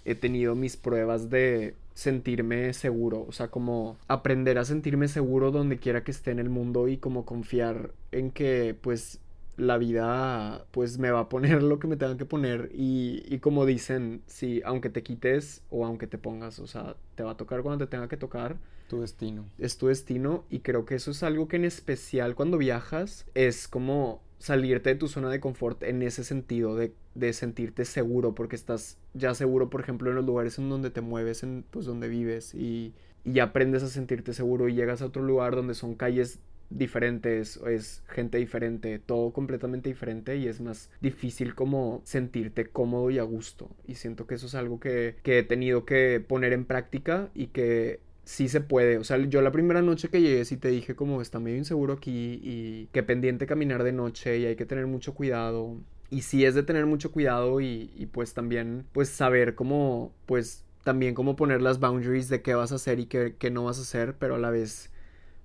he 0.05 0.14
tenido 0.14 0.55
mis 0.55 0.76
pruebas 0.76 1.28
de 1.28 1.74
sentirme 1.99 2.72
seguro, 2.74 3.24
o 3.26 3.32
sea, 3.32 3.49
como 3.49 3.99
aprender 4.07 4.57
a 4.59 4.64
sentirme 4.64 5.09
seguro 5.09 5.51
donde 5.51 5.78
quiera 5.78 6.05
que 6.05 6.12
esté 6.12 6.30
en 6.30 6.38
el 6.38 6.49
mundo 6.49 6.86
y 6.86 6.99
como 6.99 7.24
confiar 7.24 7.90
en 8.12 8.30
que 8.30 8.78
pues 8.80 9.18
la 9.57 9.78
vida 9.78 10.64
pues 10.70 10.99
me 10.99 11.11
va 11.11 11.18
a 11.18 11.28
poner 11.28 11.61
lo 11.64 11.80
que 11.80 11.88
me 11.88 11.96
tenga 11.96 12.16
que 12.16 12.24
poner 12.24 12.70
y, 12.72 13.24
y 13.26 13.40
como 13.40 13.66
dicen, 13.66 14.22
si 14.26 14.62
aunque 14.64 14.90
te 14.90 15.03
quites 15.03 15.64
o 15.70 15.84
aunque 15.84 16.07
te 16.07 16.18
pongas, 16.18 16.61
o 16.61 16.68
sea, 16.68 16.94
te 17.16 17.24
va 17.24 17.32
a 17.32 17.36
tocar 17.36 17.62
cuando 17.62 17.84
te 17.84 17.90
tenga 17.90 18.07
que 18.07 18.16
tocar. 18.16 18.59
Tu 18.88 19.01
destino. 19.01 19.44
Es 19.59 19.76
tu 19.76 19.88
destino 19.88 20.44
y 20.51 20.61
creo 20.61 20.84
que 20.84 20.94
eso 20.94 21.11
es 21.11 21.24
algo 21.24 21.49
que 21.49 21.57
en 21.57 21.64
especial 21.64 22.36
cuando 22.36 22.59
viajas 22.59 23.26
es 23.34 23.66
como 23.66 24.22
salirte 24.39 24.91
de 24.91 24.95
tu 24.97 25.09
zona 25.09 25.30
de 25.30 25.41
confort 25.41 25.82
en 25.82 26.03
ese 26.03 26.24
sentido 26.24 26.76
de, 26.76 26.93
de, 27.14 27.32
sentirte 27.32 27.84
seguro 27.84 28.34
porque 28.34 28.57
estás 28.57 28.99
ya 29.14 29.34
seguro 29.34 29.68
por 29.68 29.80
ejemplo 29.80 30.11
en 30.11 30.16
los 30.16 30.24
lugares 30.24 30.59
en 30.59 30.68
donde 30.68 30.91
te 30.91 31.01
mueves 31.01 31.43
en 31.43 31.64
pues 31.70 31.86
donde 31.86 32.09
vives 32.09 32.55
y, 32.55 32.95
y 33.24 33.41
aprendes 33.41 33.82
a 33.82 33.89
sentirte 33.89 34.32
seguro 34.32 34.68
y 34.68 34.74
llegas 34.74 35.03
a 35.03 35.07
otro 35.07 35.22
lugar 35.22 35.57
donde 35.57 35.74
son 35.74 35.95
calles 35.95 36.39
diferentes 36.70 37.57
es 37.66 38.03
gente 38.09 38.39
diferente 38.39 38.99
todo 38.99 39.32
completamente 39.32 39.89
diferente 39.89 40.36
y 40.36 40.49
es 40.49 40.61
más 40.61 40.91
difícil 41.01 41.55
como 41.55 42.03
sentirte 42.05 42.66
cómodo 42.66 43.11
y 43.11 43.18
a 43.18 43.22
gusto. 43.22 43.70
Y 43.86 43.95
siento 43.95 44.26
que 44.26 44.34
eso 44.34 44.47
es 44.47 44.55
algo 44.55 44.78
que, 44.78 45.16
que 45.22 45.39
he 45.39 45.43
tenido 45.43 45.84
que 45.84 46.22
poner 46.26 46.53
en 46.53 46.64
práctica 46.64 47.30
y 47.34 47.49
que 47.49 48.01
sí 48.29 48.49
se 48.49 48.61
puede. 48.61 48.99
O 48.99 49.05
sea, 49.05 49.16
yo 49.16 49.41
la 49.41 49.53
primera 49.53 49.81
noche 49.81 50.11
que 50.11 50.20
llegué 50.20 50.45
sí 50.45 50.59
te 50.59 50.68
dije 50.68 50.95
como 50.95 51.22
está 51.22 51.41
medio 51.41 51.57
inseguro 51.57 51.95
aquí 51.95 52.39
y 52.43 52.87
que 52.93 53.03
pendiente 53.03 53.47
caminar 53.47 53.83
de 53.85 53.93
noche 53.93 54.39
y 54.39 54.45
hay 54.45 54.55
que 54.55 54.66
tener 54.66 54.87
mucho 54.87 55.14
cuidado. 55.14 55.79
Y 56.11 56.20
sí 56.22 56.45
es 56.45 56.55
de 56.55 56.62
tener 56.62 56.85
mucho 56.85 57.11
cuidado 57.11 57.62
y, 57.62 57.91
y 57.97 58.05
pues 58.05 58.35
también 58.35 58.85
pues 58.93 59.09
saber 59.09 59.55
cómo 59.55 60.12
pues 60.26 60.62
también 60.85 61.14
cómo 61.14 61.37
poner 61.37 61.62
las 61.62 61.81
boundaries 61.81 62.29
de 62.29 62.43
qué 62.43 62.55
vas 62.55 62.70
a 62.70 62.74
hacer 62.74 63.01
y 63.01 63.07
qué, 63.07 63.35
qué 63.39 63.51
no 63.51 63.64
vas 63.64 63.79
a 63.79 63.83
hacer, 63.83 64.14
pero 64.18 64.35
a 64.35 64.39
la 64.39 64.51
vez 64.51 64.91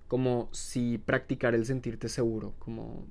como 0.09 0.49
sí 0.51 1.01
practicar 1.05 1.55
el 1.55 1.65
sentirte 1.65 2.09
seguro, 2.09 2.53
como 2.59 3.05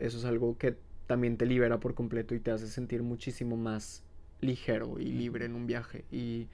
eso 0.00 0.18
es 0.18 0.26
algo 0.26 0.58
que 0.58 0.76
también 1.06 1.38
te 1.38 1.46
libera 1.46 1.80
por 1.80 1.94
completo 1.94 2.34
y 2.34 2.40
te 2.40 2.50
hace 2.50 2.66
sentir 2.66 3.02
muchísimo 3.02 3.56
más 3.56 4.02
ligero 4.42 4.98
y 5.00 5.12
libre 5.12 5.46
en 5.46 5.54
un 5.54 5.66
viaje 5.66 6.04
y 6.12 6.48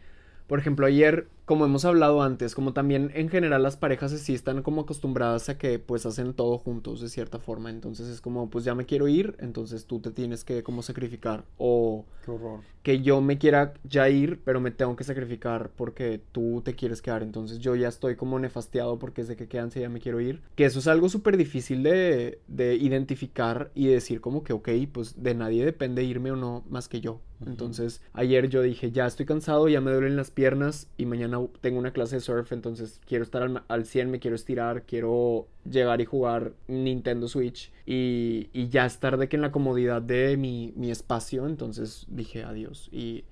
por 0.51 0.59
ejemplo, 0.59 0.85
ayer, 0.85 1.29
como 1.51 1.65
hemos 1.65 1.85
hablado 1.85 2.23
antes, 2.23 2.55
como 2.55 2.73
también 2.73 3.11
en 3.13 3.29
general 3.29 3.65
las 3.65 3.77
parejas 3.77 4.13
sí 4.13 4.35
están 4.35 4.63
como 4.63 4.83
acostumbradas 4.83 5.49
a 5.49 5.59
que 5.59 5.81
pues 5.81 6.07
hacen 6.07 6.33
todo 6.33 6.59
juntos 6.59 7.01
de 7.01 7.09
cierta 7.09 7.41
forma. 7.41 7.71
Entonces 7.71 8.07
es 8.07 8.21
como, 8.21 8.49
pues 8.51 8.65
ya 8.65 8.77
me 8.77 8.87
quiero 8.87 9.09
ir, 9.09 9.35
entonces 9.41 9.87
tú 9.87 9.99
te 9.99 10.13
tienes 10.13 10.45
que 10.45 10.63
como 10.63 10.83
sacrificar. 10.83 11.45
O 11.59 12.07
Qué 12.25 12.31
horror. 12.31 12.61
que 12.85 13.03
yo 13.03 13.21
me 13.21 13.37
quiera 13.37 13.75
ya 13.83 14.09
ir, 14.09 14.41
pero 14.45 14.61
me 14.61 14.71
tengo 14.71 14.95
que 14.95 15.03
sacrificar 15.03 15.73
porque 15.75 16.23
tú 16.31 16.63
te 16.65 16.77
quieres 16.77 17.03
quedar. 17.03 17.25
Entonces 17.25 17.59
yo 17.59 17.75
ya 17.75 17.89
estoy 17.89 18.15
como 18.15 18.39
nefasteado 18.39 19.01
porque 19.01 19.23
es 19.23 19.27
de 19.27 19.35
que 19.35 19.49
quedan 19.49 19.71
ya 19.71 19.89
me 19.89 19.99
quiero 19.99 20.21
ir. 20.21 20.43
Que 20.55 20.67
eso 20.67 20.79
es 20.79 20.87
algo 20.87 21.09
súper 21.09 21.37
difícil 21.37 21.83
de, 21.83 22.41
de 22.47 22.77
identificar 22.77 23.73
y 23.75 23.89
decir 23.89 24.21
como 24.21 24.45
que, 24.45 24.53
ok, 24.53 24.69
pues 24.93 25.21
de 25.21 25.35
nadie 25.35 25.65
depende 25.65 26.05
irme 26.05 26.31
o 26.31 26.37
no 26.37 26.63
más 26.71 26.89
que 26.89 27.01
yo. 27.01 27.21
Entonces, 27.47 28.03
ayer 28.13 28.49
yo 28.51 28.61
dije, 28.63 28.93
ya 28.93 29.07
estoy 29.07 29.25
cansado, 29.25 29.69
ya 29.69 29.81
me 29.81 29.91
duelen 29.93 30.17
las 30.17 30.31
piernas 30.31 30.89
y 30.99 31.07
mañana 31.07 31.40
tengo 31.61 31.79
una 31.79 31.93
clase 31.93 32.17
de 32.17 32.21
surf, 32.21 32.53
entonces 32.53 33.01
quiero 33.07 33.25
estar 33.25 33.43
al, 33.43 33.63
al 33.69 33.87
100, 33.87 34.11
me 34.11 34.19
quiero 34.19 34.37
estirar, 34.37 34.83
quiero 34.83 35.49
llegar 35.69 36.01
y 36.01 36.05
jugar 36.05 36.53
Nintendo 36.69 37.29
Switch 37.29 37.73
y, 37.87 38.51
y 38.53 38.69
ya 38.69 38.87
estar 38.87 39.17
de 39.17 39.29
que 39.29 39.37
en 39.37 39.43
la 39.43 39.53
comodidad 39.53 40.03
de 40.03 40.37
mi, 40.37 40.73
mi 40.77 40.91
espacio, 40.91 41.47
entonces 41.47 42.07
dije 42.09 42.45
adiós 42.45 42.89
y 42.93 43.25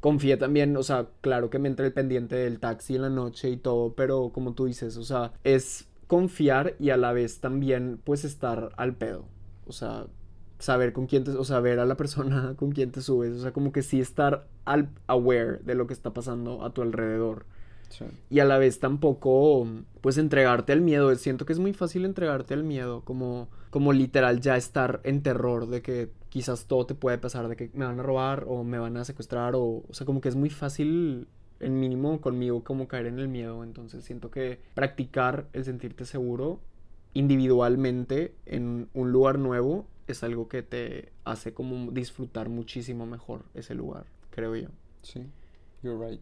confié 0.00 0.36
también, 0.36 0.76
o 0.76 0.82
sea, 0.82 1.08
claro 1.20 1.50
que 1.50 1.58
me 1.58 1.68
entré 1.68 1.86
el 1.86 1.92
pendiente 1.92 2.36
del 2.36 2.60
taxi 2.60 2.96
en 2.96 3.02
la 3.02 3.10
noche 3.10 3.50
y 3.50 3.56
todo, 3.56 3.94
pero 3.94 4.30
como 4.32 4.54
tú 4.54 4.66
dices, 4.66 4.96
o 4.96 5.04
sea, 5.04 5.32
es 5.42 5.88
confiar 6.06 6.76
y 6.78 6.90
a 6.90 6.96
la 6.96 7.12
vez 7.12 7.40
también 7.40 8.00
pues 8.04 8.24
estar 8.24 8.70
al 8.76 8.94
pedo, 8.94 9.26
o 9.66 9.72
sea, 9.72 10.06
saber 10.58 10.92
con 10.92 11.06
quién 11.06 11.24
te, 11.24 11.32
o 11.32 11.44
saber 11.44 11.80
a 11.80 11.86
la 11.86 11.96
persona 11.96 12.54
con 12.56 12.72
quien 12.72 12.92
te 12.92 13.00
subes, 13.00 13.32
o 13.32 13.42
sea, 13.42 13.52
como 13.52 13.72
que 13.72 13.82
sí 13.82 14.00
estar 14.00 14.46
al, 14.64 14.90
aware 15.06 15.58
de 15.64 15.74
lo 15.74 15.86
que 15.86 15.92
está 15.92 16.12
pasando 16.12 16.64
a 16.64 16.70
tu 16.70 16.82
alrededor. 16.82 17.46
Y 18.30 18.40
a 18.40 18.44
la 18.44 18.58
vez 18.58 18.78
tampoco, 18.80 19.66
pues 20.00 20.18
entregarte 20.18 20.72
al 20.72 20.80
miedo. 20.80 21.14
Siento 21.14 21.46
que 21.46 21.52
es 21.52 21.58
muy 21.58 21.72
fácil 21.72 22.04
entregarte 22.04 22.54
al 22.54 22.64
miedo, 22.64 23.02
como, 23.04 23.48
como 23.70 23.92
literal 23.92 24.40
ya 24.40 24.56
estar 24.56 25.00
en 25.04 25.22
terror 25.22 25.66
de 25.68 25.82
que 25.82 26.10
quizás 26.28 26.66
todo 26.66 26.86
te 26.86 26.94
puede 26.94 27.18
pasar, 27.18 27.48
de 27.48 27.56
que 27.56 27.70
me 27.74 27.84
van 27.84 27.98
a 28.00 28.02
robar 28.02 28.44
o 28.48 28.64
me 28.64 28.78
van 28.78 28.96
a 28.96 29.04
secuestrar, 29.04 29.54
o, 29.54 29.84
o 29.88 29.94
sea, 29.94 30.06
como 30.06 30.20
que 30.20 30.28
es 30.28 30.36
muy 30.36 30.50
fácil, 30.50 31.28
en 31.60 31.80
mínimo 31.80 32.20
conmigo, 32.20 32.62
como 32.62 32.88
caer 32.88 33.06
en 33.06 33.18
el 33.18 33.28
miedo. 33.28 33.64
Entonces 33.64 34.04
siento 34.04 34.30
que 34.30 34.60
practicar 34.74 35.46
el 35.52 35.64
sentirte 35.64 36.04
seguro 36.04 36.60
individualmente 37.14 38.34
en 38.44 38.88
un 38.92 39.10
lugar 39.10 39.38
nuevo 39.38 39.86
es 40.06 40.22
algo 40.22 40.48
que 40.48 40.62
te 40.62 41.12
hace 41.24 41.54
como 41.54 41.90
disfrutar 41.90 42.48
muchísimo 42.48 43.06
mejor 43.06 43.44
ese 43.54 43.74
lugar, 43.74 44.04
creo 44.30 44.54
yo. 44.54 44.68
Sí, 45.02 45.24
you're 45.82 45.98
right. 45.98 46.20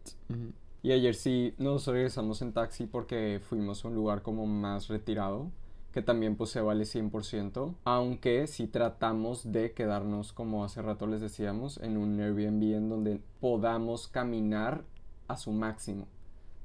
Y 0.85 0.91
ayer 0.91 1.15
sí 1.15 1.55
nos 1.57 1.87
regresamos 1.87 2.43
en 2.43 2.53
taxi 2.53 2.85
porque 2.85 3.41
fuimos 3.41 3.83
a 3.83 3.87
un 3.87 3.95
lugar 3.95 4.21
como 4.21 4.45
más 4.45 4.87
retirado, 4.87 5.49
que 5.91 6.03
también 6.03 6.35
pues 6.35 6.51
se 6.51 6.61
vale 6.61 6.83
100%, 6.83 7.73
aunque 7.85 8.45
si 8.45 8.67
tratamos 8.67 9.51
de 9.51 9.71
quedarnos, 9.71 10.31
como 10.31 10.63
hace 10.63 10.83
rato 10.83 11.07
les 11.07 11.21
decíamos, 11.21 11.79
en 11.79 11.97
un 11.97 12.19
Airbnb 12.19 12.75
en 12.75 12.89
donde 12.89 13.19
podamos 13.39 14.07
caminar 14.07 14.83
a 15.27 15.37
su 15.37 15.53
máximo. 15.53 16.07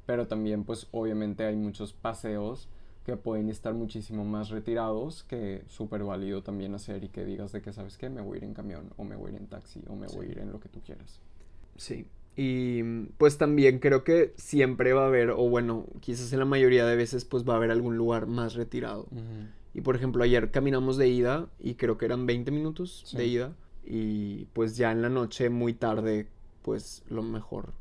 Pero 0.04 0.28
también 0.28 0.64
pues 0.64 0.88
obviamente 0.90 1.46
hay 1.46 1.56
muchos 1.56 1.94
paseos 1.94 2.68
que 3.06 3.16
pueden 3.16 3.48
estar 3.48 3.72
muchísimo 3.72 4.26
más 4.26 4.50
retirados 4.50 5.24
que 5.24 5.64
súper 5.66 6.04
válido 6.04 6.42
también 6.42 6.74
hacer 6.74 7.04
y 7.04 7.08
que 7.08 7.24
digas 7.24 7.52
de 7.52 7.62
que 7.62 7.72
sabes 7.72 7.96
que 7.96 8.10
me 8.10 8.20
voy 8.20 8.34
a 8.34 8.38
ir 8.40 8.44
en 8.44 8.52
camión 8.52 8.92
o 8.98 9.04
me 9.04 9.16
voy 9.16 9.30
a 9.30 9.34
ir 9.36 9.40
en 9.40 9.46
taxi 9.46 9.82
o 9.88 9.96
me 9.96 10.08
voy 10.08 10.26
a 10.26 10.30
ir 10.32 10.38
en 10.40 10.52
lo 10.52 10.60
que 10.60 10.68
tú 10.68 10.82
quieras. 10.82 11.22
Sí, 11.78 12.06
y 12.36 12.82
pues 13.18 13.38
también 13.38 13.78
creo 13.80 14.04
que 14.04 14.32
siempre 14.36 14.92
va 14.92 15.04
a 15.04 15.06
haber, 15.06 15.30
o 15.30 15.48
bueno, 15.48 15.86
quizás 16.00 16.32
en 16.32 16.38
la 16.38 16.44
mayoría 16.44 16.86
de 16.86 16.96
veces 16.96 17.24
pues 17.24 17.44
va 17.48 17.54
a 17.54 17.56
haber 17.56 17.70
algún 17.70 17.96
lugar 17.96 18.26
más 18.26 18.54
retirado. 18.54 19.06
Y 19.74 19.82
por 19.82 19.96
ejemplo, 19.96 20.24
ayer 20.24 20.50
caminamos 20.50 20.96
de 20.96 21.08
ida 21.08 21.48
y 21.58 21.74
creo 21.74 21.98
que 21.98 22.06
eran 22.06 22.26
20 22.26 22.50
minutos 22.50 23.04
de 23.16 23.26
ida. 23.26 23.56
Y 23.84 24.46
pues 24.52 24.76
ya 24.76 24.92
en 24.92 25.02
la 25.02 25.08
noche, 25.08 25.50
muy 25.50 25.74
tarde, 25.74 26.26
pues 26.62 27.02
lo 27.08 27.22
mejor 27.22 27.72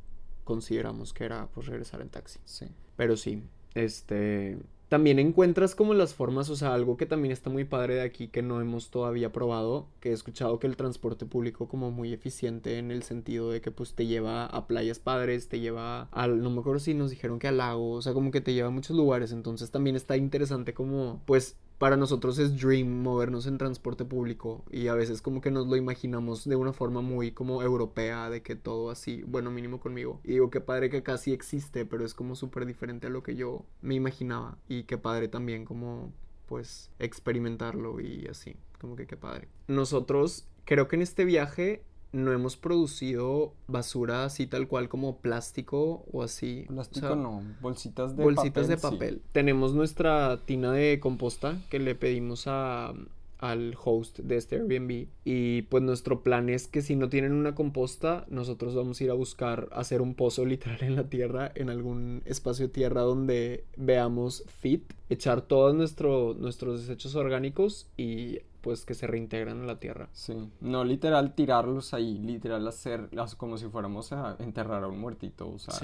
consideramos 0.44 1.12
que 1.12 1.24
era 1.24 1.46
pues 1.48 1.66
regresar 1.66 2.00
en 2.00 2.08
taxi. 2.08 2.38
Sí. 2.44 2.66
Pero 2.96 3.16
sí, 3.16 3.42
este 3.74 4.58
también 4.90 5.20
encuentras 5.20 5.76
como 5.76 5.94
las 5.94 6.14
formas, 6.14 6.50
o 6.50 6.56
sea, 6.56 6.74
algo 6.74 6.96
que 6.96 7.06
también 7.06 7.30
está 7.30 7.48
muy 7.48 7.64
padre 7.64 7.94
de 7.94 8.00
aquí 8.02 8.26
que 8.26 8.42
no 8.42 8.60
hemos 8.60 8.90
todavía 8.90 9.30
probado, 9.30 9.86
que 10.00 10.10
he 10.10 10.12
escuchado 10.12 10.58
que 10.58 10.66
el 10.66 10.76
transporte 10.76 11.26
público 11.26 11.68
como 11.68 11.92
muy 11.92 12.12
eficiente 12.12 12.76
en 12.76 12.90
el 12.90 13.04
sentido 13.04 13.52
de 13.52 13.60
que 13.60 13.70
pues 13.70 13.94
te 13.94 14.06
lleva 14.06 14.46
a 14.46 14.66
playas 14.66 14.98
padres, 14.98 15.48
te 15.48 15.60
lleva 15.60 16.08
al, 16.10 16.42
no 16.42 16.50
me 16.50 16.58
acuerdo 16.58 16.80
si 16.80 16.94
nos 16.94 17.10
dijeron 17.10 17.38
que 17.38 17.46
al 17.46 17.58
lago, 17.58 17.92
o 17.92 18.02
sea, 18.02 18.14
como 18.14 18.32
que 18.32 18.40
te 18.40 18.52
lleva 18.52 18.66
a 18.66 18.72
muchos 18.72 18.96
lugares, 18.96 19.30
entonces 19.30 19.70
también 19.70 19.94
está 19.94 20.16
interesante 20.16 20.74
como 20.74 21.22
pues 21.24 21.56
para 21.80 21.96
nosotros 21.96 22.38
es 22.38 22.60
dream 22.60 23.02
movernos 23.02 23.46
en 23.46 23.56
transporte 23.56 24.04
público 24.04 24.62
y 24.70 24.88
a 24.88 24.94
veces 24.94 25.22
como 25.22 25.40
que 25.40 25.50
nos 25.50 25.66
lo 25.66 25.76
imaginamos 25.76 26.46
de 26.46 26.54
una 26.54 26.74
forma 26.74 27.00
muy 27.00 27.32
como 27.32 27.62
europea 27.62 28.28
de 28.28 28.42
que 28.42 28.54
todo 28.54 28.90
así, 28.90 29.22
bueno 29.26 29.50
mínimo 29.50 29.80
conmigo. 29.80 30.20
Y 30.22 30.32
digo 30.32 30.50
que 30.50 30.60
padre 30.60 30.90
que 30.90 31.02
casi 31.02 31.32
existe, 31.32 31.86
pero 31.86 32.04
es 32.04 32.12
como 32.12 32.34
súper 32.34 32.66
diferente 32.66 33.06
a 33.06 33.10
lo 33.10 33.22
que 33.22 33.34
yo 33.34 33.64
me 33.80 33.94
imaginaba 33.94 34.58
y 34.68 34.82
qué 34.82 34.98
padre 34.98 35.28
también 35.28 35.64
como 35.64 36.12
pues 36.44 36.90
experimentarlo 36.98 37.98
y 37.98 38.26
así, 38.26 38.56
como 38.78 38.94
que 38.94 39.06
qué 39.06 39.16
padre. 39.16 39.48
Nosotros 39.66 40.46
creo 40.66 40.86
que 40.86 40.96
en 40.96 41.02
este 41.02 41.24
viaje 41.24 41.82
no 42.12 42.32
hemos 42.32 42.56
producido 42.56 43.54
basura 43.68 44.24
así 44.24 44.46
tal 44.46 44.66
cual 44.66 44.88
como 44.88 45.18
plástico 45.18 46.04
o 46.12 46.22
así. 46.22 46.64
Plástico 46.68 47.14
no, 47.14 47.42
bolsitas 47.60 48.16
de 48.16 48.24
bolsitas 48.24 48.68
de 48.68 48.76
papel. 48.76 49.22
Tenemos 49.32 49.74
nuestra 49.74 50.40
tina 50.44 50.72
de 50.72 50.98
composta 51.00 51.58
que 51.70 51.78
le 51.78 51.94
pedimos 51.94 52.44
a, 52.46 52.92
al 53.40 53.74
host 53.82 54.18
de 54.18 54.36
este 54.36 54.56
Airbnb 54.56 55.08
y 55.24 55.62
pues 55.62 55.82
nuestro 55.82 56.22
plan 56.22 56.50
es 56.50 56.68
que 56.68 56.82
si 56.82 56.94
no 56.94 57.08
tienen 57.08 57.32
una 57.32 57.54
composta 57.54 58.26
nosotros 58.28 58.74
vamos 58.74 59.00
a 59.00 59.04
ir 59.04 59.10
a 59.10 59.14
buscar 59.14 59.68
hacer 59.72 60.02
un 60.02 60.14
pozo 60.14 60.44
literal 60.44 60.82
en 60.82 60.94
la 60.94 61.08
tierra 61.08 61.50
en 61.54 61.70
algún 61.70 62.22
espacio 62.26 62.66
de 62.66 62.72
tierra 62.72 63.00
donde 63.00 63.64
veamos 63.76 64.44
fit 64.46 64.92
echar 65.08 65.40
todos 65.40 65.74
nuestro, 65.74 66.34
nuestros 66.34 66.80
desechos 66.80 67.14
orgánicos 67.14 67.88
y 67.96 68.40
pues 68.60 68.84
que 68.84 68.92
se 68.92 69.06
reintegran 69.06 69.60
en 69.60 69.66
la 69.66 69.80
tierra. 69.80 70.10
Sí, 70.12 70.34
no 70.60 70.84
literal 70.84 71.34
tirarlos 71.34 71.94
ahí, 71.94 72.18
literal 72.18 72.68
hacer 72.68 73.08
como 73.38 73.56
si 73.56 73.66
fuéramos 73.68 74.12
a 74.12 74.36
enterrar 74.38 74.84
a 74.84 74.88
un 74.88 75.00
muertito, 75.00 75.48
o 75.48 75.58
sea, 75.58 75.74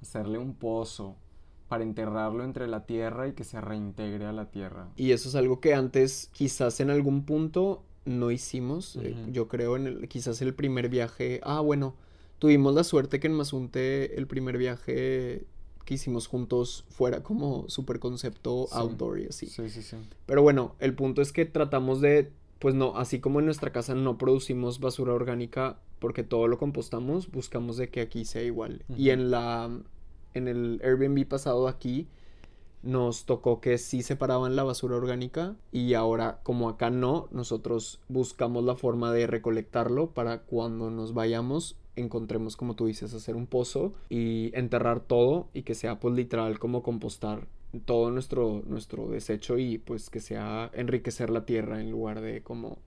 hacerle 0.00 0.38
un 0.38 0.54
pozo 0.54 1.16
para 1.70 1.84
enterrarlo 1.84 2.42
entre 2.42 2.66
la 2.66 2.84
tierra 2.84 3.28
y 3.28 3.32
que 3.32 3.44
se 3.44 3.60
reintegre 3.60 4.26
a 4.26 4.32
la 4.32 4.50
tierra. 4.50 4.88
Y 4.96 5.12
eso 5.12 5.28
es 5.28 5.36
algo 5.36 5.60
que 5.60 5.72
antes 5.72 6.28
quizás 6.32 6.80
en 6.80 6.90
algún 6.90 7.24
punto 7.24 7.84
no 8.04 8.32
hicimos, 8.32 8.98
eh, 9.00 9.14
yo 9.30 9.46
creo 9.46 9.76
en 9.76 9.86
el, 9.86 10.08
quizás 10.08 10.42
el 10.42 10.52
primer 10.52 10.88
viaje, 10.88 11.40
ah 11.44 11.60
bueno, 11.60 11.94
tuvimos 12.40 12.74
la 12.74 12.82
suerte 12.82 13.20
que 13.20 13.28
en 13.28 13.34
Mazunte 13.34 14.18
el 14.18 14.26
primer 14.26 14.58
viaje 14.58 15.46
que 15.84 15.94
hicimos 15.94 16.26
juntos 16.26 16.86
fuera 16.88 17.22
como 17.22 17.68
super 17.68 18.00
concepto 18.00 18.66
outdoor 18.72 19.20
y 19.20 19.26
así. 19.26 19.46
Sí, 19.46 19.68
sí, 19.68 19.82
sí. 19.82 19.96
Pero 20.26 20.42
bueno, 20.42 20.74
el 20.80 20.94
punto 20.94 21.22
es 21.22 21.30
que 21.30 21.44
tratamos 21.44 22.00
de, 22.00 22.32
pues 22.58 22.74
no, 22.74 22.96
así 22.96 23.20
como 23.20 23.38
en 23.38 23.44
nuestra 23.44 23.70
casa 23.70 23.94
no 23.94 24.18
producimos 24.18 24.80
basura 24.80 25.12
orgánica 25.12 25.78
porque 26.00 26.24
todo 26.24 26.48
lo 26.48 26.58
compostamos, 26.58 27.30
buscamos 27.30 27.76
de 27.76 27.90
que 27.90 28.00
aquí 28.00 28.24
sea 28.24 28.42
igual. 28.42 28.82
Y 28.96 29.10
en 29.10 29.30
la, 29.30 29.70
en 30.34 30.48
el 30.48 30.80
Airbnb 30.84 31.26
pasado 31.26 31.68
aquí, 31.68 32.08
nos 32.82 33.26
tocó 33.26 33.60
que 33.60 33.76
sí 33.76 34.02
separaban 34.02 34.56
la 34.56 34.64
basura 34.64 34.96
orgánica 34.96 35.54
y 35.70 35.94
ahora 35.94 36.40
como 36.42 36.68
acá 36.68 36.90
no, 36.90 37.28
nosotros 37.30 38.00
buscamos 38.08 38.64
la 38.64 38.74
forma 38.74 39.12
de 39.12 39.26
recolectarlo 39.26 40.10
para 40.10 40.40
cuando 40.42 40.90
nos 40.90 41.12
vayamos 41.12 41.76
encontremos, 41.96 42.56
como 42.56 42.74
tú 42.74 42.86
dices, 42.86 43.14
hacer 43.14 43.36
un 43.36 43.46
pozo 43.46 43.92
y 44.08 44.56
enterrar 44.56 45.00
todo 45.00 45.48
y 45.54 45.62
que 45.62 45.74
sea 45.74 46.00
pues 46.00 46.14
literal 46.14 46.58
como 46.58 46.82
compostar 46.82 47.46
todo 47.84 48.10
nuestro, 48.10 48.62
nuestro 48.66 49.08
desecho 49.08 49.58
y 49.58 49.78
pues 49.78 50.10
que 50.10 50.20
sea 50.20 50.70
enriquecer 50.74 51.30
la 51.30 51.44
tierra 51.44 51.80
en 51.80 51.90
lugar 51.90 52.20
de 52.20 52.42
como 52.42 52.78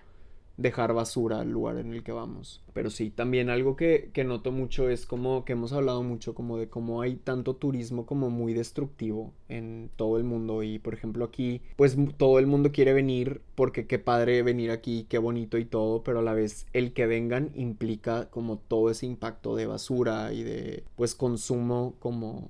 dejar 0.57 0.93
basura 0.93 1.39
al 1.39 1.51
lugar 1.51 1.77
en 1.77 1.93
el 1.93 2.03
que 2.03 2.11
vamos. 2.11 2.61
Pero 2.73 2.89
sí, 2.89 3.09
también 3.09 3.49
algo 3.49 3.75
que, 3.75 4.09
que, 4.13 4.23
noto 4.23 4.51
mucho 4.51 4.89
es 4.89 5.05
como 5.05 5.45
que 5.45 5.53
hemos 5.53 5.73
hablado 5.73 6.03
mucho 6.03 6.33
como 6.33 6.57
de 6.57 6.69
cómo 6.69 7.01
hay 7.01 7.15
tanto 7.15 7.55
turismo 7.55 8.05
como 8.05 8.29
muy 8.29 8.53
destructivo 8.53 9.33
en 9.49 9.89
todo 9.95 10.17
el 10.17 10.23
mundo 10.23 10.63
y 10.63 10.79
por 10.79 10.93
ejemplo 10.93 11.25
aquí 11.25 11.61
pues 11.75 11.97
todo 12.17 12.39
el 12.39 12.47
mundo 12.47 12.71
quiere 12.71 12.93
venir 12.93 13.41
porque 13.55 13.85
qué 13.85 13.99
padre 13.99 14.41
venir 14.43 14.71
aquí, 14.71 15.05
qué 15.09 15.17
bonito 15.17 15.57
y 15.57 15.65
todo, 15.65 16.03
pero 16.03 16.19
a 16.19 16.23
la 16.23 16.33
vez 16.33 16.67
el 16.73 16.93
que 16.93 17.05
vengan 17.05 17.51
implica 17.55 18.29
como 18.29 18.57
todo 18.57 18.89
ese 18.89 19.05
impacto 19.05 19.55
de 19.55 19.67
basura 19.67 20.33
y 20.33 20.43
de 20.43 20.83
pues 20.95 21.15
consumo 21.15 21.95
como 21.99 22.49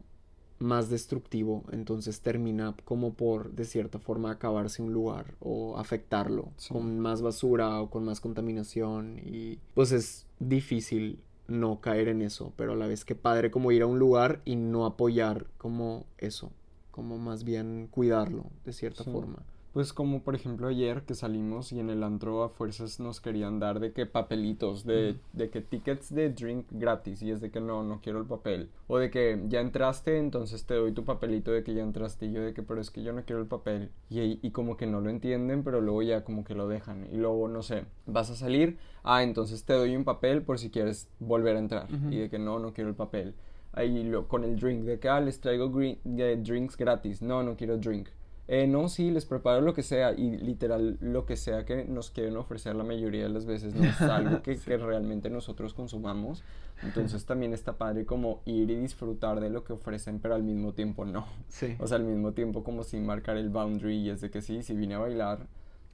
más 0.64 0.89
destructivo, 0.89 1.64
entonces 1.72 2.22
termina 2.22 2.76
como 2.86 3.14
por 3.14 3.51
de 3.51 3.66
cierta 3.66 3.99
forma 3.99 4.32
acabarse 4.32 4.82
un 4.82 4.93
lugar 4.93 5.36
o 5.39 5.78
afectarlo 5.78 6.51
con 6.70 6.99
más 6.99 7.22
basura 7.22 7.82
o 7.82 7.89
con 7.89 8.05
más 8.05 8.20
contaminación. 8.20 9.20
Y 9.24 9.59
pues 9.76 9.91
es 9.91 10.26
difícil 10.39 11.20
no 11.47 11.82
caer 11.82 12.07
en 12.07 12.22
eso, 12.22 12.53
pero 12.55 12.74
a 12.74 12.76
la 12.76 12.88
vez 12.88 13.05
que 13.05 13.16
padre 13.16 13.51
como 13.51 13.72
ir 13.72 13.84
a 13.84 13.88
un 13.88 13.99
lugar 13.99 14.41
y 14.45 14.55
no 14.55 14.86
apoyar 14.86 15.47
como 15.57 16.05
eso, 16.18 16.51
como 16.91 17.18
más 17.18 17.43
bien 17.43 17.88
cuidarlo 17.91 18.45
de 18.66 18.74
cierta 18.74 19.03
forma. 19.03 19.43
Pues 19.74 19.91
como 19.91 20.21
por 20.21 20.36
ejemplo 20.36 20.67
ayer 20.67 21.01
que 21.01 21.15
salimos 21.15 21.71
y 21.71 21.80
en 21.80 21.89
el 21.89 22.03
antro 22.03 22.43
a 22.43 22.49
fuerzas 22.49 22.99
nos 22.99 23.19
querían 23.19 23.59
dar 23.59 23.80
de 23.80 23.91
que 23.91 24.05
papelitos, 24.05 24.86
de, 24.86 25.15
de, 25.34 25.49
que 25.49 25.61
tickets 25.61 26.13
de 26.13 26.30
drink 26.30 26.67
gratis 26.69 27.24
y 27.24 27.32
es 27.32 27.41
de 27.41 27.49
que 27.49 27.59
no, 27.59 27.82
no 27.82 27.99
quiero 27.99 28.19
el 28.19 28.28
papel. 28.28 28.69
O 28.86 28.99
de 28.99 29.09
que 29.09 29.41
ya 29.47 29.61
entraste, 29.61 30.19
entonces 30.19 30.67
te 30.67 30.76
doy 30.76 30.91
tu 30.91 31.05
papelito 31.05 31.49
de 31.49 31.63
que 31.63 31.74
ya 31.74 31.82
entraste 31.82 32.28
y 32.28 32.34
yo 32.34 32.43
de 32.43 32.53
que 32.53 32.61
pero 32.61 32.80
es 32.82 32.91
que 32.91 33.01
yo 33.01 33.13
no 33.13 33.24
quiero 33.26 33.41
el 33.41 33.47
papel. 33.47 33.89
Y, 34.11 34.39
y 34.45 34.51
como 34.51 34.78
que 34.78 34.86
no 34.86 35.01
lo 35.01 35.09
entienden, 35.09 35.63
pero 35.63 35.82
luego 35.82 36.03
ya 36.03 36.24
como 36.24 36.43
que 36.43 36.53
lo 36.53 36.67
dejan. 36.67 37.07
Y 37.11 37.17
luego, 37.17 37.47
no 37.47 37.63
sé, 37.63 37.86
vas 38.05 38.30
a 38.30 38.36
salir, 38.36 38.78
ah, 39.01 39.24
entonces 39.24 39.63
te 39.63 39.74
doy 39.74 39.95
un 39.95 40.03
papel 40.03 40.43
por 40.43 40.59
si 40.59 40.69
quieres 40.69 41.09
volver 41.19 41.55
a 41.55 41.59
entrar. 41.59 41.88
Y 42.11 42.17
de 42.17 42.30
que 42.30 42.38
no, 42.38 42.59
no 42.59 42.74
quiero 42.74 42.91
el 42.91 42.95
papel. 42.95 43.34
Ahí 43.71 44.03
lo, 44.03 44.28
con 44.28 44.43
el 44.43 44.59
drink, 44.59 44.84
de 44.84 44.99
que 44.99 45.09
ah, 45.09 45.19
les 45.19 45.39
traigo 45.39 45.71
green, 45.71 45.97
drinks 46.43 46.78
gratis. 46.78 47.24
No, 47.24 47.41
no 47.41 47.55
quiero 47.55 47.80
drink 47.80 48.09
eh, 48.48 48.68
no, 48.68 48.89
sí, 48.89 49.10
les 49.10 49.26
preparo 49.26 49.62
lo 49.62 49.74
que 49.74 49.84
sea 49.84 50.12
y 50.12 50.38
literal 50.38 50.98
lo 51.00 51.26
que 51.26 51.38
sea 51.38 51.64
que 51.64 51.86
nos 51.86 52.12
quieren 52.12 52.36
ofrecer 52.36 52.76
la 52.76 52.84
mayoría 52.84 53.24
de 53.24 53.30
las 53.30 53.46
veces 53.46 53.74
no 53.74 53.86
es 53.86 54.02
algo 54.02 54.41
que, 54.41 54.58
que 54.60 54.78
realmente 54.78 55.30
nosotros 55.30 55.74
consumamos. 55.74 56.44
Entonces 56.82 57.26
también 57.26 57.54
está 57.54 57.78
padre 57.78 58.06
como 58.06 58.41
ir 58.46 58.70
y 58.70 58.76
disfrutar 58.76 59.39
de 59.39 59.50
lo 59.50 59.64
que 59.64 59.72
ofrecen, 59.72 60.20
pero 60.20 60.36
al 60.36 60.44
mismo 60.44 60.74
tiempo 60.74 61.06
no. 61.06 61.26
Sí. 61.48 61.76
O 61.80 61.88
sea, 61.88 61.98
al 61.98 62.04
mismo 62.04 62.34
tiempo 62.34 62.64
como 62.64 62.84
sin 62.84 63.06
marcar 63.06 63.38
el 63.38 63.50
boundary 63.50 63.96
y 63.96 64.10
es 64.10 64.20
de 64.20 64.30
que 64.30 64.41
sí, 64.41 64.62
sí 64.62 64.76
vine 64.76 64.96
a 64.96 65.00
bailar, 65.00 65.48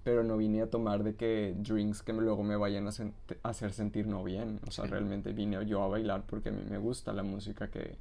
pero 0.03 0.23
no 0.23 0.35
vine 0.35 0.63
a 0.63 0.69
tomar 0.69 1.03
de 1.03 1.13
que 1.13 1.53
drinks 1.59 2.01
que 2.01 2.13
luego 2.13 2.43
me 2.43 2.55
vayan 2.55 2.87
a, 2.87 2.91
hacer 3.43 3.73
sentir 3.73 4.07
no 4.07 4.23
bien. 4.23 4.59
O 4.67 4.71
sea, 4.71 4.85
realmente 4.85 5.33
vine 5.33 5.63
yo 5.67 5.83
a 5.83 5.87
bailar 5.87 6.23
porque 6.25 6.49
a 6.49 6.51
mí 6.51 6.63
me 6.67 6.79
gusta 6.79 7.13
la 7.13 7.21
música 7.21 7.69
que, 7.69 7.97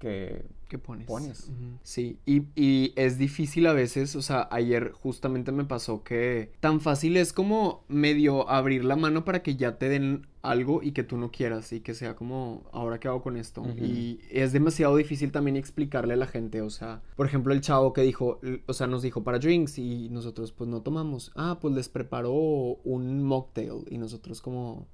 que, 0.00 0.78
pones. 0.78 1.06
pones. 1.06 1.50
Sí, 1.82 2.18
y, 2.24 2.44
y, 2.56 2.92
es 2.96 3.18
difícil 3.18 3.66
a 3.66 3.72
veces, 3.72 4.16
o 4.16 4.22
sea, 4.22 4.48
ayer 4.50 4.92
justamente 4.92 5.52
me 5.52 5.64
pasó 5.64 6.02
que 6.02 6.52
tan 6.58 6.80
fácil 6.80 7.16
es 7.16 7.32
como 7.32 7.84
medio 7.86 8.48
abrir 8.48 8.84
la 8.84 8.96
mano 8.96 9.24
para 9.24 9.42
que 9.42 9.56
ya 9.56 9.78
te 9.78 9.88
den 9.88 10.26
algo 10.42 10.82
y 10.82 10.92
que 10.92 11.04
tú 11.04 11.18
no 11.18 11.30
quieras 11.30 11.72
y 11.74 11.80
que 11.80 11.92
sea 11.92 12.16
como, 12.16 12.64
ahora 12.72 12.98
qué 12.98 13.08
hago 13.08 13.20
con 13.20 13.36
esto. 13.36 13.62
Y 13.76 14.20
es 14.30 14.52
demasiado 14.52 14.96
difícil 14.96 15.32
también 15.32 15.56
explicarle 15.56 16.14
a 16.14 16.16
la 16.16 16.26
gente, 16.26 16.62
o 16.62 16.70
sea, 16.70 17.02
por 17.14 17.26
ejemplo, 17.26 17.52
el 17.52 17.60
chavo 17.60 17.92
que 17.92 18.00
dijo, 18.00 18.40
o 18.66 18.72
sea, 18.72 18.86
nos 18.86 19.02
dijo 19.02 19.22
para 19.22 19.38
drinks 19.38 19.78
y 19.78 20.08
nosotros 20.08 20.52
pues 20.52 20.70
no 20.70 20.80
tomamos. 20.80 21.30
Ah, 21.36 21.58
pues 21.60 21.74
les 21.74 21.90
preparó 21.90 22.32
un 22.32 23.22
mocktail 23.22 23.84
y 23.90 23.98
nosotros 23.98 24.40
como 24.40 24.88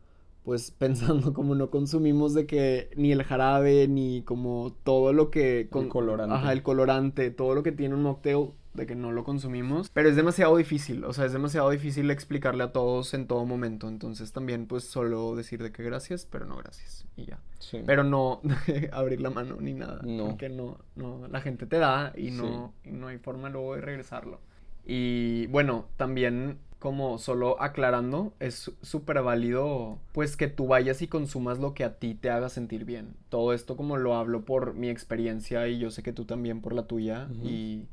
pues 0.46 0.70
pensando 0.78 1.34
como 1.34 1.56
no 1.56 1.70
consumimos 1.70 2.32
de 2.32 2.46
que 2.46 2.88
ni 2.96 3.10
el 3.10 3.24
jarabe 3.24 3.88
ni 3.88 4.22
como 4.22 4.74
todo 4.84 5.12
lo 5.12 5.30
que 5.30 5.66
con, 5.68 5.84
el 5.84 5.88
colorante. 5.90 6.34
Ajá, 6.34 6.52
el 6.52 6.62
colorante, 6.62 7.30
todo 7.32 7.54
lo 7.54 7.64
que 7.64 7.72
tiene 7.72 7.96
un 7.96 8.02
mocktail 8.02 8.52
de 8.72 8.86
que 8.86 8.94
no 8.94 9.10
lo 9.10 9.24
consumimos, 9.24 9.90
pero 9.92 10.08
es 10.08 10.16
demasiado 10.16 10.56
difícil, 10.56 11.04
o 11.04 11.12
sea, 11.14 11.24
es 11.24 11.32
demasiado 11.32 11.70
difícil 11.70 12.10
explicarle 12.10 12.62
a 12.62 12.72
todos 12.72 13.14
en 13.14 13.26
todo 13.26 13.44
momento, 13.46 13.88
entonces 13.88 14.32
también 14.32 14.66
pues 14.66 14.84
solo 14.84 15.34
decir 15.34 15.62
de 15.62 15.72
que 15.72 15.82
gracias, 15.82 16.26
pero 16.30 16.44
no 16.44 16.56
gracias 16.58 17.06
y 17.16 17.24
ya. 17.24 17.40
Pero 17.86 18.04
no 18.04 18.42
abrir 18.92 19.22
la 19.22 19.30
mano 19.30 19.56
ni 19.60 19.72
nada, 19.72 20.00
no. 20.04 20.28
porque 20.28 20.48
no, 20.50 20.78
no, 20.94 21.26
la 21.26 21.40
gente 21.40 21.66
te 21.66 21.78
da 21.78 22.12
y 22.16 22.30
no, 22.30 22.74
y 22.84 22.92
no 22.92 23.08
hay 23.08 23.18
forma 23.18 23.48
luego 23.48 23.74
de 23.74 23.80
regresarlo. 23.80 24.40
Y 24.84 25.46
bueno, 25.46 25.86
también 25.96 26.58
como 26.78 27.18
solo 27.18 27.60
aclarando, 27.60 28.34
es 28.38 28.70
súper 28.82 29.22
válido 29.22 29.98
pues 30.12 30.36
que 30.36 30.48
tú 30.48 30.66
vayas 30.66 31.00
y 31.02 31.08
consumas 31.08 31.58
lo 31.58 31.74
que 31.74 31.84
a 31.84 31.94
ti 31.94 32.14
te 32.14 32.30
haga 32.30 32.48
sentir 32.48 32.84
bien. 32.84 33.14
Todo 33.28 33.52
esto 33.52 33.76
como 33.76 33.96
lo 33.96 34.14
hablo 34.14 34.44
por 34.44 34.74
mi 34.74 34.90
experiencia 34.90 35.66
y 35.68 35.78
yo 35.78 35.90
sé 35.90 36.02
que 36.02 36.12
tú 36.12 36.24
también 36.24 36.60
por 36.60 36.74
la 36.74 36.86
tuya 36.86 37.28
y 37.42 37.86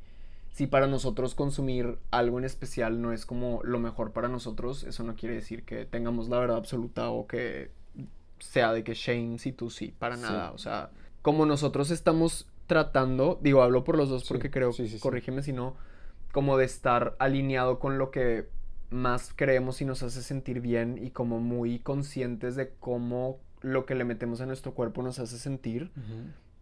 si 0.52 0.68
para 0.68 0.88
nosotros 0.88 1.34
consumir 1.34 1.98
algo 2.12 2.38
en 2.38 2.46
especial 2.46 3.02
no 3.02 3.14
es 3.14 3.26
como 3.26 3.62
lo 3.64 3.80
mejor 3.80 4.12
para 4.12 4.28
nosotros, 4.28 4.84
eso 4.84 5.04
no 5.04 5.16
quiere 5.16 5.36
decir 5.36 5.64
que 5.64 5.86
tengamos 5.86 6.30
la 6.30 6.40
verdad 6.40 6.58
absoluta 6.58 7.10
o 7.10 7.26
que 7.26 7.72
sea 8.40 8.74
de 8.74 8.84
que 8.84 8.94
shame 8.94 9.40
si 9.40 9.54
tú 9.54 9.70
sí, 9.70 9.94
para 9.98 10.18
nada. 10.18 10.52
O 10.52 10.58
sea, 10.58 10.92
como 11.22 11.46
nosotros 11.46 11.90
estamos 11.90 12.48
tratando, 12.68 13.40
digo, 13.42 13.64
hablo 13.64 13.84
por 13.84 13.98
los 13.98 14.10
dos 14.10 14.26
porque 14.28 14.52
creo, 14.52 14.72
corrígeme 15.00 15.42
si 15.42 15.54
no, 15.54 15.76
como 16.34 16.58
de 16.58 16.66
estar 16.66 17.16
alineado 17.20 17.80
con 17.80 17.98
lo 17.98 18.12
que 18.12 18.48
más 18.94 19.34
creemos 19.36 19.82
y 19.82 19.86
nos 19.86 20.04
hace 20.04 20.22
sentir 20.22 20.62
bien 20.62 21.00
y 21.02 21.12
como 21.12 21.40
muy 21.40 21.80
conscientes 21.80 22.56
de 22.56 22.70
cómo 22.80 23.40
lo 23.62 23.86
que 23.86 23.96
le 23.96 24.06
metemos 24.06 24.42
a 24.42 24.46
nuestro 24.46 24.74
cuerpo 24.74 25.02
nos 25.02 25.20
hace 25.20 25.38
sentir. 25.38 25.92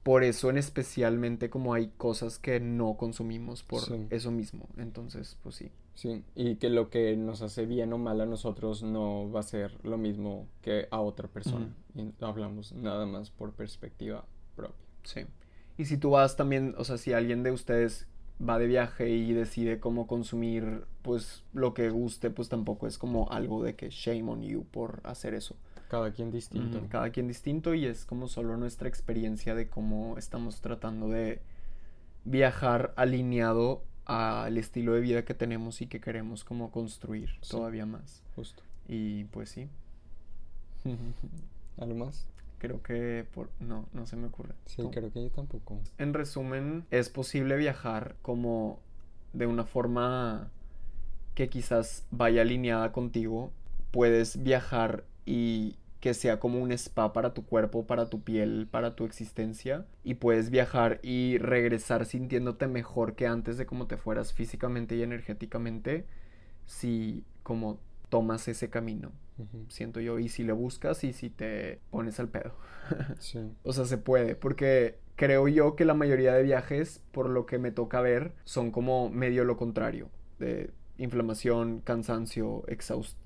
Por 0.03 0.23
eso 0.23 0.49
en 0.49 0.57
especialmente 0.57 1.49
como 1.51 1.75
hay 1.75 1.91
cosas 1.97 2.39
que 2.39 2.59
no 2.59 2.95
consumimos 2.97 3.61
por 3.61 3.83
eso 4.09 4.31
mismo. 4.31 4.67
Entonces, 4.77 5.37
pues 5.43 5.55
sí. 5.55 5.71
Sí, 5.93 6.23
y 6.35 6.55
que 6.55 6.69
lo 6.69 6.89
que 6.89 7.15
nos 7.17 7.41
hace 7.41 7.65
bien 7.65 7.93
o 7.93 7.97
mal 7.97 8.21
a 8.21 8.25
nosotros 8.25 8.81
no 8.81 9.29
va 9.29 9.41
a 9.41 9.43
ser 9.43 9.77
lo 9.83 9.97
mismo 9.97 10.47
que 10.61 10.87
a 10.89 11.01
otra 11.01 11.27
persona. 11.27 11.75
Y 11.93 12.11
hablamos 12.21 12.71
nada 12.71 13.05
más 13.05 13.29
por 13.29 13.51
perspectiva 13.51 14.25
propia. 14.55 14.85
Sí. 15.03 15.21
Y 15.77 15.85
si 15.85 15.97
tú 15.97 16.11
vas 16.11 16.37
también, 16.37 16.73
o 16.77 16.83
sea, 16.83 16.97
si 16.97 17.13
alguien 17.13 17.43
de 17.43 17.51
ustedes 17.51 18.07
va 18.47 18.57
de 18.57 18.67
viaje 18.67 19.09
y 19.09 19.33
decide 19.33 19.79
cómo 19.79 20.07
consumir 20.07 20.85
pues 21.01 21.43
lo 21.53 21.73
que 21.73 21.89
guste, 21.89 22.29
pues 22.29 22.49
tampoco 22.49 22.87
es 22.87 22.97
como 22.97 23.29
algo 23.29 23.63
de 23.63 23.75
que 23.75 23.89
shame 23.89 24.29
on 24.29 24.41
you 24.41 24.65
por 24.65 25.01
hacer 25.03 25.33
eso. 25.33 25.55
Cada 25.89 26.11
quien 26.11 26.31
distinto. 26.31 26.81
cada 26.89 27.09
quien 27.09 27.27
distinto 27.27 27.73
y 27.73 27.85
es 27.85 28.05
como 28.05 28.27
solo 28.27 28.55
nuestra 28.55 28.87
experiencia 28.87 29.55
de 29.55 29.67
cómo 29.67 30.17
estamos 30.17 30.61
tratando 30.61 31.09
de 31.09 31.41
viajar 32.23 32.93
alineado 32.95 33.83
al 34.05 34.57
estilo 34.57 34.93
de 34.93 35.01
vida 35.01 35.25
que 35.25 35.33
tenemos 35.33 35.81
y 35.81 35.87
que 35.87 35.99
queremos 35.99 36.43
como 36.43 36.71
construir 36.71 37.31
todavía 37.49 37.85
más. 37.85 38.23
Justo. 38.35 38.63
Y 38.87 39.25
pues 39.25 39.49
sí. 39.49 39.67
¿Algo 41.77 41.95
más? 41.95 42.25
Creo 42.61 42.83
que 42.83 43.25
por... 43.33 43.49
no, 43.59 43.87
no 43.91 44.05
se 44.05 44.15
me 44.15 44.27
ocurre. 44.27 44.53
Sí, 44.67 44.83
creo 44.91 45.11
que 45.11 45.23
yo 45.23 45.31
tampoco. 45.31 45.79
En 45.97 46.13
resumen, 46.13 46.85
es 46.91 47.09
posible 47.09 47.55
viajar 47.57 48.17
como 48.21 48.79
de 49.33 49.47
una 49.47 49.63
forma 49.63 50.51
que 51.33 51.49
quizás 51.49 52.05
vaya 52.11 52.43
alineada 52.43 52.91
contigo. 52.91 53.51
Puedes 53.89 54.43
viajar 54.43 55.05
y 55.25 55.77
que 56.01 56.13
sea 56.13 56.39
como 56.39 56.59
un 56.59 56.71
spa 56.71 57.13
para 57.13 57.33
tu 57.33 57.43
cuerpo, 57.47 57.87
para 57.87 58.11
tu 58.11 58.21
piel, 58.21 58.67
para 58.69 58.95
tu 58.95 59.05
existencia. 59.05 59.87
Y 60.03 60.13
puedes 60.13 60.51
viajar 60.51 60.99
y 61.01 61.39
regresar 61.39 62.05
sintiéndote 62.05 62.67
mejor 62.67 63.15
que 63.15 63.25
antes 63.25 63.57
de 63.57 63.65
como 63.65 63.87
te 63.87 63.97
fueras 63.97 64.33
físicamente 64.33 64.95
y 64.95 65.01
energéticamente 65.01 66.05
si 66.67 67.23
como 67.41 67.79
tomas 68.09 68.47
ese 68.47 68.69
camino 68.69 69.11
siento 69.69 69.99
yo. 69.99 70.19
Y 70.19 70.29
si 70.29 70.43
le 70.43 70.53
buscas 70.53 71.03
y 71.03 71.13
si 71.13 71.29
te 71.29 71.79
pones 71.89 72.19
al 72.19 72.29
pedo. 72.29 72.53
sí. 73.19 73.39
O 73.63 73.73
sea, 73.73 73.85
se 73.85 73.97
puede, 73.97 74.35
porque 74.35 74.99
creo 75.15 75.47
yo 75.47 75.75
que 75.75 75.85
la 75.85 75.93
mayoría 75.93 76.33
de 76.33 76.43
viajes, 76.43 77.01
por 77.11 77.29
lo 77.29 77.45
que 77.45 77.59
me 77.59 77.71
toca 77.71 78.01
ver, 78.01 78.33
son 78.43 78.71
como 78.71 79.09
medio 79.09 79.43
lo 79.43 79.57
contrario. 79.57 80.09
De 80.39 80.71
inflamación, 80.97 81.81
cansancio, 81.81 82.63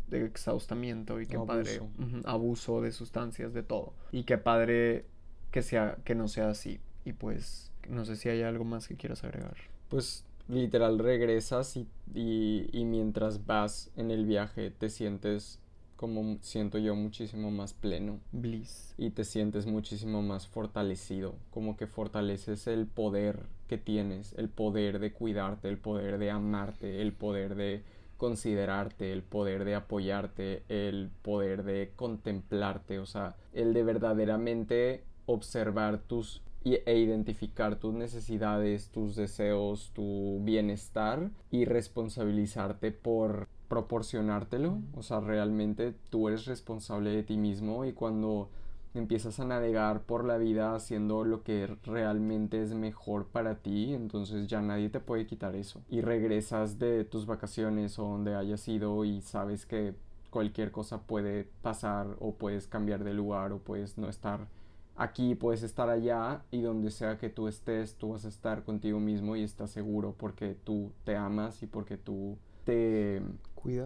de 0.10 0.26
exhaustamiento 0.26 1.20
y 1.20 1.26
qué 1.28 1.38
padre. 1.40 1.80
abuso 2.26 2.82
de 2.82 2.92
sustancias, 2.92 3.54
de 3.54 3.64
todo. 3.64 3.94
Y 4.12 4.24
qué 4.24 4.38
padre 4.38 5.06
que, 5.52 5.62
sea, 5.62 5.98
que 6.04 6.16
no 6.16 6.28
sea 6.28 6.50
así. 6.50 6.80
Y 7.04 7.14
pues, 7.14 7.72
no 7.90 8.06
sé 8.06 8.16
si 8.16 8.30
hay 8.30 8.42
algo 8.44 8.66
más 8.66 8.88
que 8.88 8.96
quieras 8.96 9.24
agregar. 9.24 9.56
Pues 9.90 10.26
literal 10.48 11.00
regresas 11.00 11.76
y, 11.78 11.88
y 12.14 12.86
mientras 12.86 13.46
vas 13.46 13.92
en 13.96 14.12
el 14.12 14.26
viaje 14.26 14.70
te 14.70 14.90
sientes 14.90 15.60
como 15.96 16.38
siento 16.42 16.78
yo 16.78 16.96
muchísimo 16.96 17.52
más 17.52 17.74
pleno. 17.74 18.20
Bliss. 18.32 18.94
Y 18.98 19.12
te 19.12 19.24
sientes 19.24 19.66
muchísimo 19.66 20.22
más 20.22 20.48
fortalecido, 20.48 21.36
como 21.52 21.78
que 21.78 21.88
fortaleces 21.88 22.68
el 22.68 22.88
poder 22.88 23.44
que 23.68 23.78
tienes, 23.78 24.34
el 24.38 24.50
poder 24.50 25.00
de 25.00 25.14
cuidarte, 25.14 25.70
el 25.70 25.78
poder 25.78 26.18
de 26.18 26.32
amarte, 26.32 27.02
el 27.02 27.14
poder 27.14 27.56
de 27.56 27.84
considerarte, 28.18 29.12
el 29.12 29.24
poder 29.24 29.66
de 29.66 29.76
apoyarte, 29.76 30.64
el 30.70 31.10
poder 31.22 31.64
de 31.64 31.92
contemplarte, 31.96 33.00
o 33.00 33.06
sea, 33.06 33.36
el 33.54 33.74
de 33.74 33.84
verdaderamente 33.84 35.04
observar 35.26 36.00
tus 36.00 36.42
e 36.66 36.98
identificar 36.98 37.76
tus 37.76 37.94
necesidades, 37.94 38.90
tus 38.90 39.16
deseos, 39.16 39.92
tu 39.94 40.40
bienestar 40.44 41.30
y 41.52 41.66
responsabilizarte 41.66 42.92
por 42.92 43.48
proporcionártelo, 43.76 44.80
o 44.96 45.04
sea, 45.04 45.20
realmente 45.20 45.94
tú 46.10 46.30
eres 46.30 46.46
responsable 46.46 47.10
de 47.10 47.24
ti 47.24 47.36
mismo 47.36 47.84
y 47.84 47.92
cuando 47.92 48.48
empiezas 48.94 49.42
a 49.42 49.46
navegar 49.46 50.04
por 50.04 50.24
la 50.24 50.38
vida 50.38 50.76
haciendo 50.76 51.26
lo 51.26 51.44
que 51.44 51.68
realmente 51.84 52.62
es 52.62 52.74
mejor 52.74 53.26
para 53.26 53.56
ti, 53.56 53.94
entonces 53.94 54.48
ya 54.48 54.62
nadie 54.62 54.88
te 54.88 55.02
puede 55.02 55.28
quitar 55.28 55.58
eso. 55.58 55.82
Y 55.90 56.00
regresas 56.00 56.80
de 56.80 57.04
tus 57.04 57.26
vacaciones 57.26 58.00
o 58.00 58.04
donde 58.04 58.36
hayas 58.36 58.66
ido 58.70 59.04
y 59.04 59.20
sabes 59.20 59.66
que 59.66 59.94
cualquier 60.30 60.72
cosa 60.72 61.02
puede 61.02 61.50
pasar 61.62 62.08
o 62.22 62.36
puedes 62.36 62.68
cambiar 62.68 63.04
de 63.04 63.14
lugar 63.14 63.52
o 63.52 63.60
puedes 63.60 63.98
no 63.98 64.08
estar 64.08 64.48
aquí, 64.96 65.36
puedes 65.36 65.64
estar 65.64 65.90
allá 65.90 66.44
y 66.50 66.62
donde 66.62 66.92
sea 66.92 67.18
que 67.18 67.28
tú 67.28 67.50
estés, 67.50 67.96
tú 67.96 68.12
vas 68.12 68.24
a 68.24 68.30
estar 68.30 68.64
contigo 68.64 69.02
mismo 69.02 69.36
y 69.36 69.44
estás 69.44 69.72
seguro 69.72 70.16
porque 70.18 70.56
tú 70.64 70.94
te 71.04 71.18
amas 71.18 71.62
y 71.62 71.68
porque 71.68 71.98
tú 71.98 72.38
te 72.64 73.22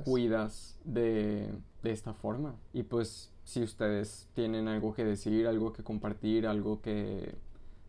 cuidas, 0.03 0.77
de, 0.83 1.51
esta 1.83 2.13
forma. 2.13 2.55
Y 2.73 2.83
pues 2.83 3.31
si 3.43 3.63
ustedes 3.63 4.27
tienen 4.33 4.67
algo 4.67 4.93
que 4.93 5.05
decir, 5.05 5.47
algo 5.47 5.73
que 5.73 5.83
compartir, 5.83 6.45
algo 6.45 6.81
que 6.81 7.35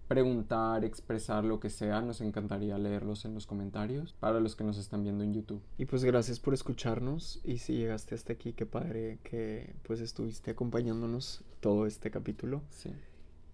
preguntar, 0.09 0.85
expresar 0.85 1.45
lo 1.45 1.61
que 1.61 1.71
sea, 1.71 2.01
nos 2.01 2.21
encantaría 2.21 2.77
leerlos 2.79 3.25
en 3.25 3.35
los 3.35 3.47
comentarios 3.47 4.13
para 4.19 4.41
los 4.41 4.57
que 4.57 4.65
nos 4.65 4.77
están 4.79 5.05
viendo 5.05 5.23
en 5.23 5.35
YouTube. 5.35 5.63
Y 5.79 5.87
pues 5.87 6.03
gracias 6.03 6.41
por 6.41 6.55
escucharnos 6.55 7.41
y 7.45 7.59
si 7.59 7.75
llegaste 7.75 8.17
hasta 8.17 8.33
aquí, 8.33 8.53
qué 8.53 8.67
padre 8.67 9.19
que 9.23 9.77
pues 9.85 10.01
estuviste 10.01 10.51
acompañándonos 10.51 11.45
todo 11.61 11.87
este 11.87 12.11
capítulo. 12.11 12.63
Sí. 12.71 12.91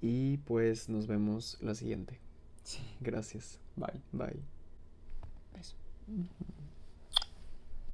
Y 0.01 0.39
pues 0.39 0.89
nos 0.89 1.07
vemos 1.07 1.59
la 1.61 1.75
siguiente. 1.75 2.21
Sí. 2.63 2.81
Gracias. 3.01 3.61
Bye. 3.77 4.01
Bye. 4.13 4.41
Beso. 5.55 5.77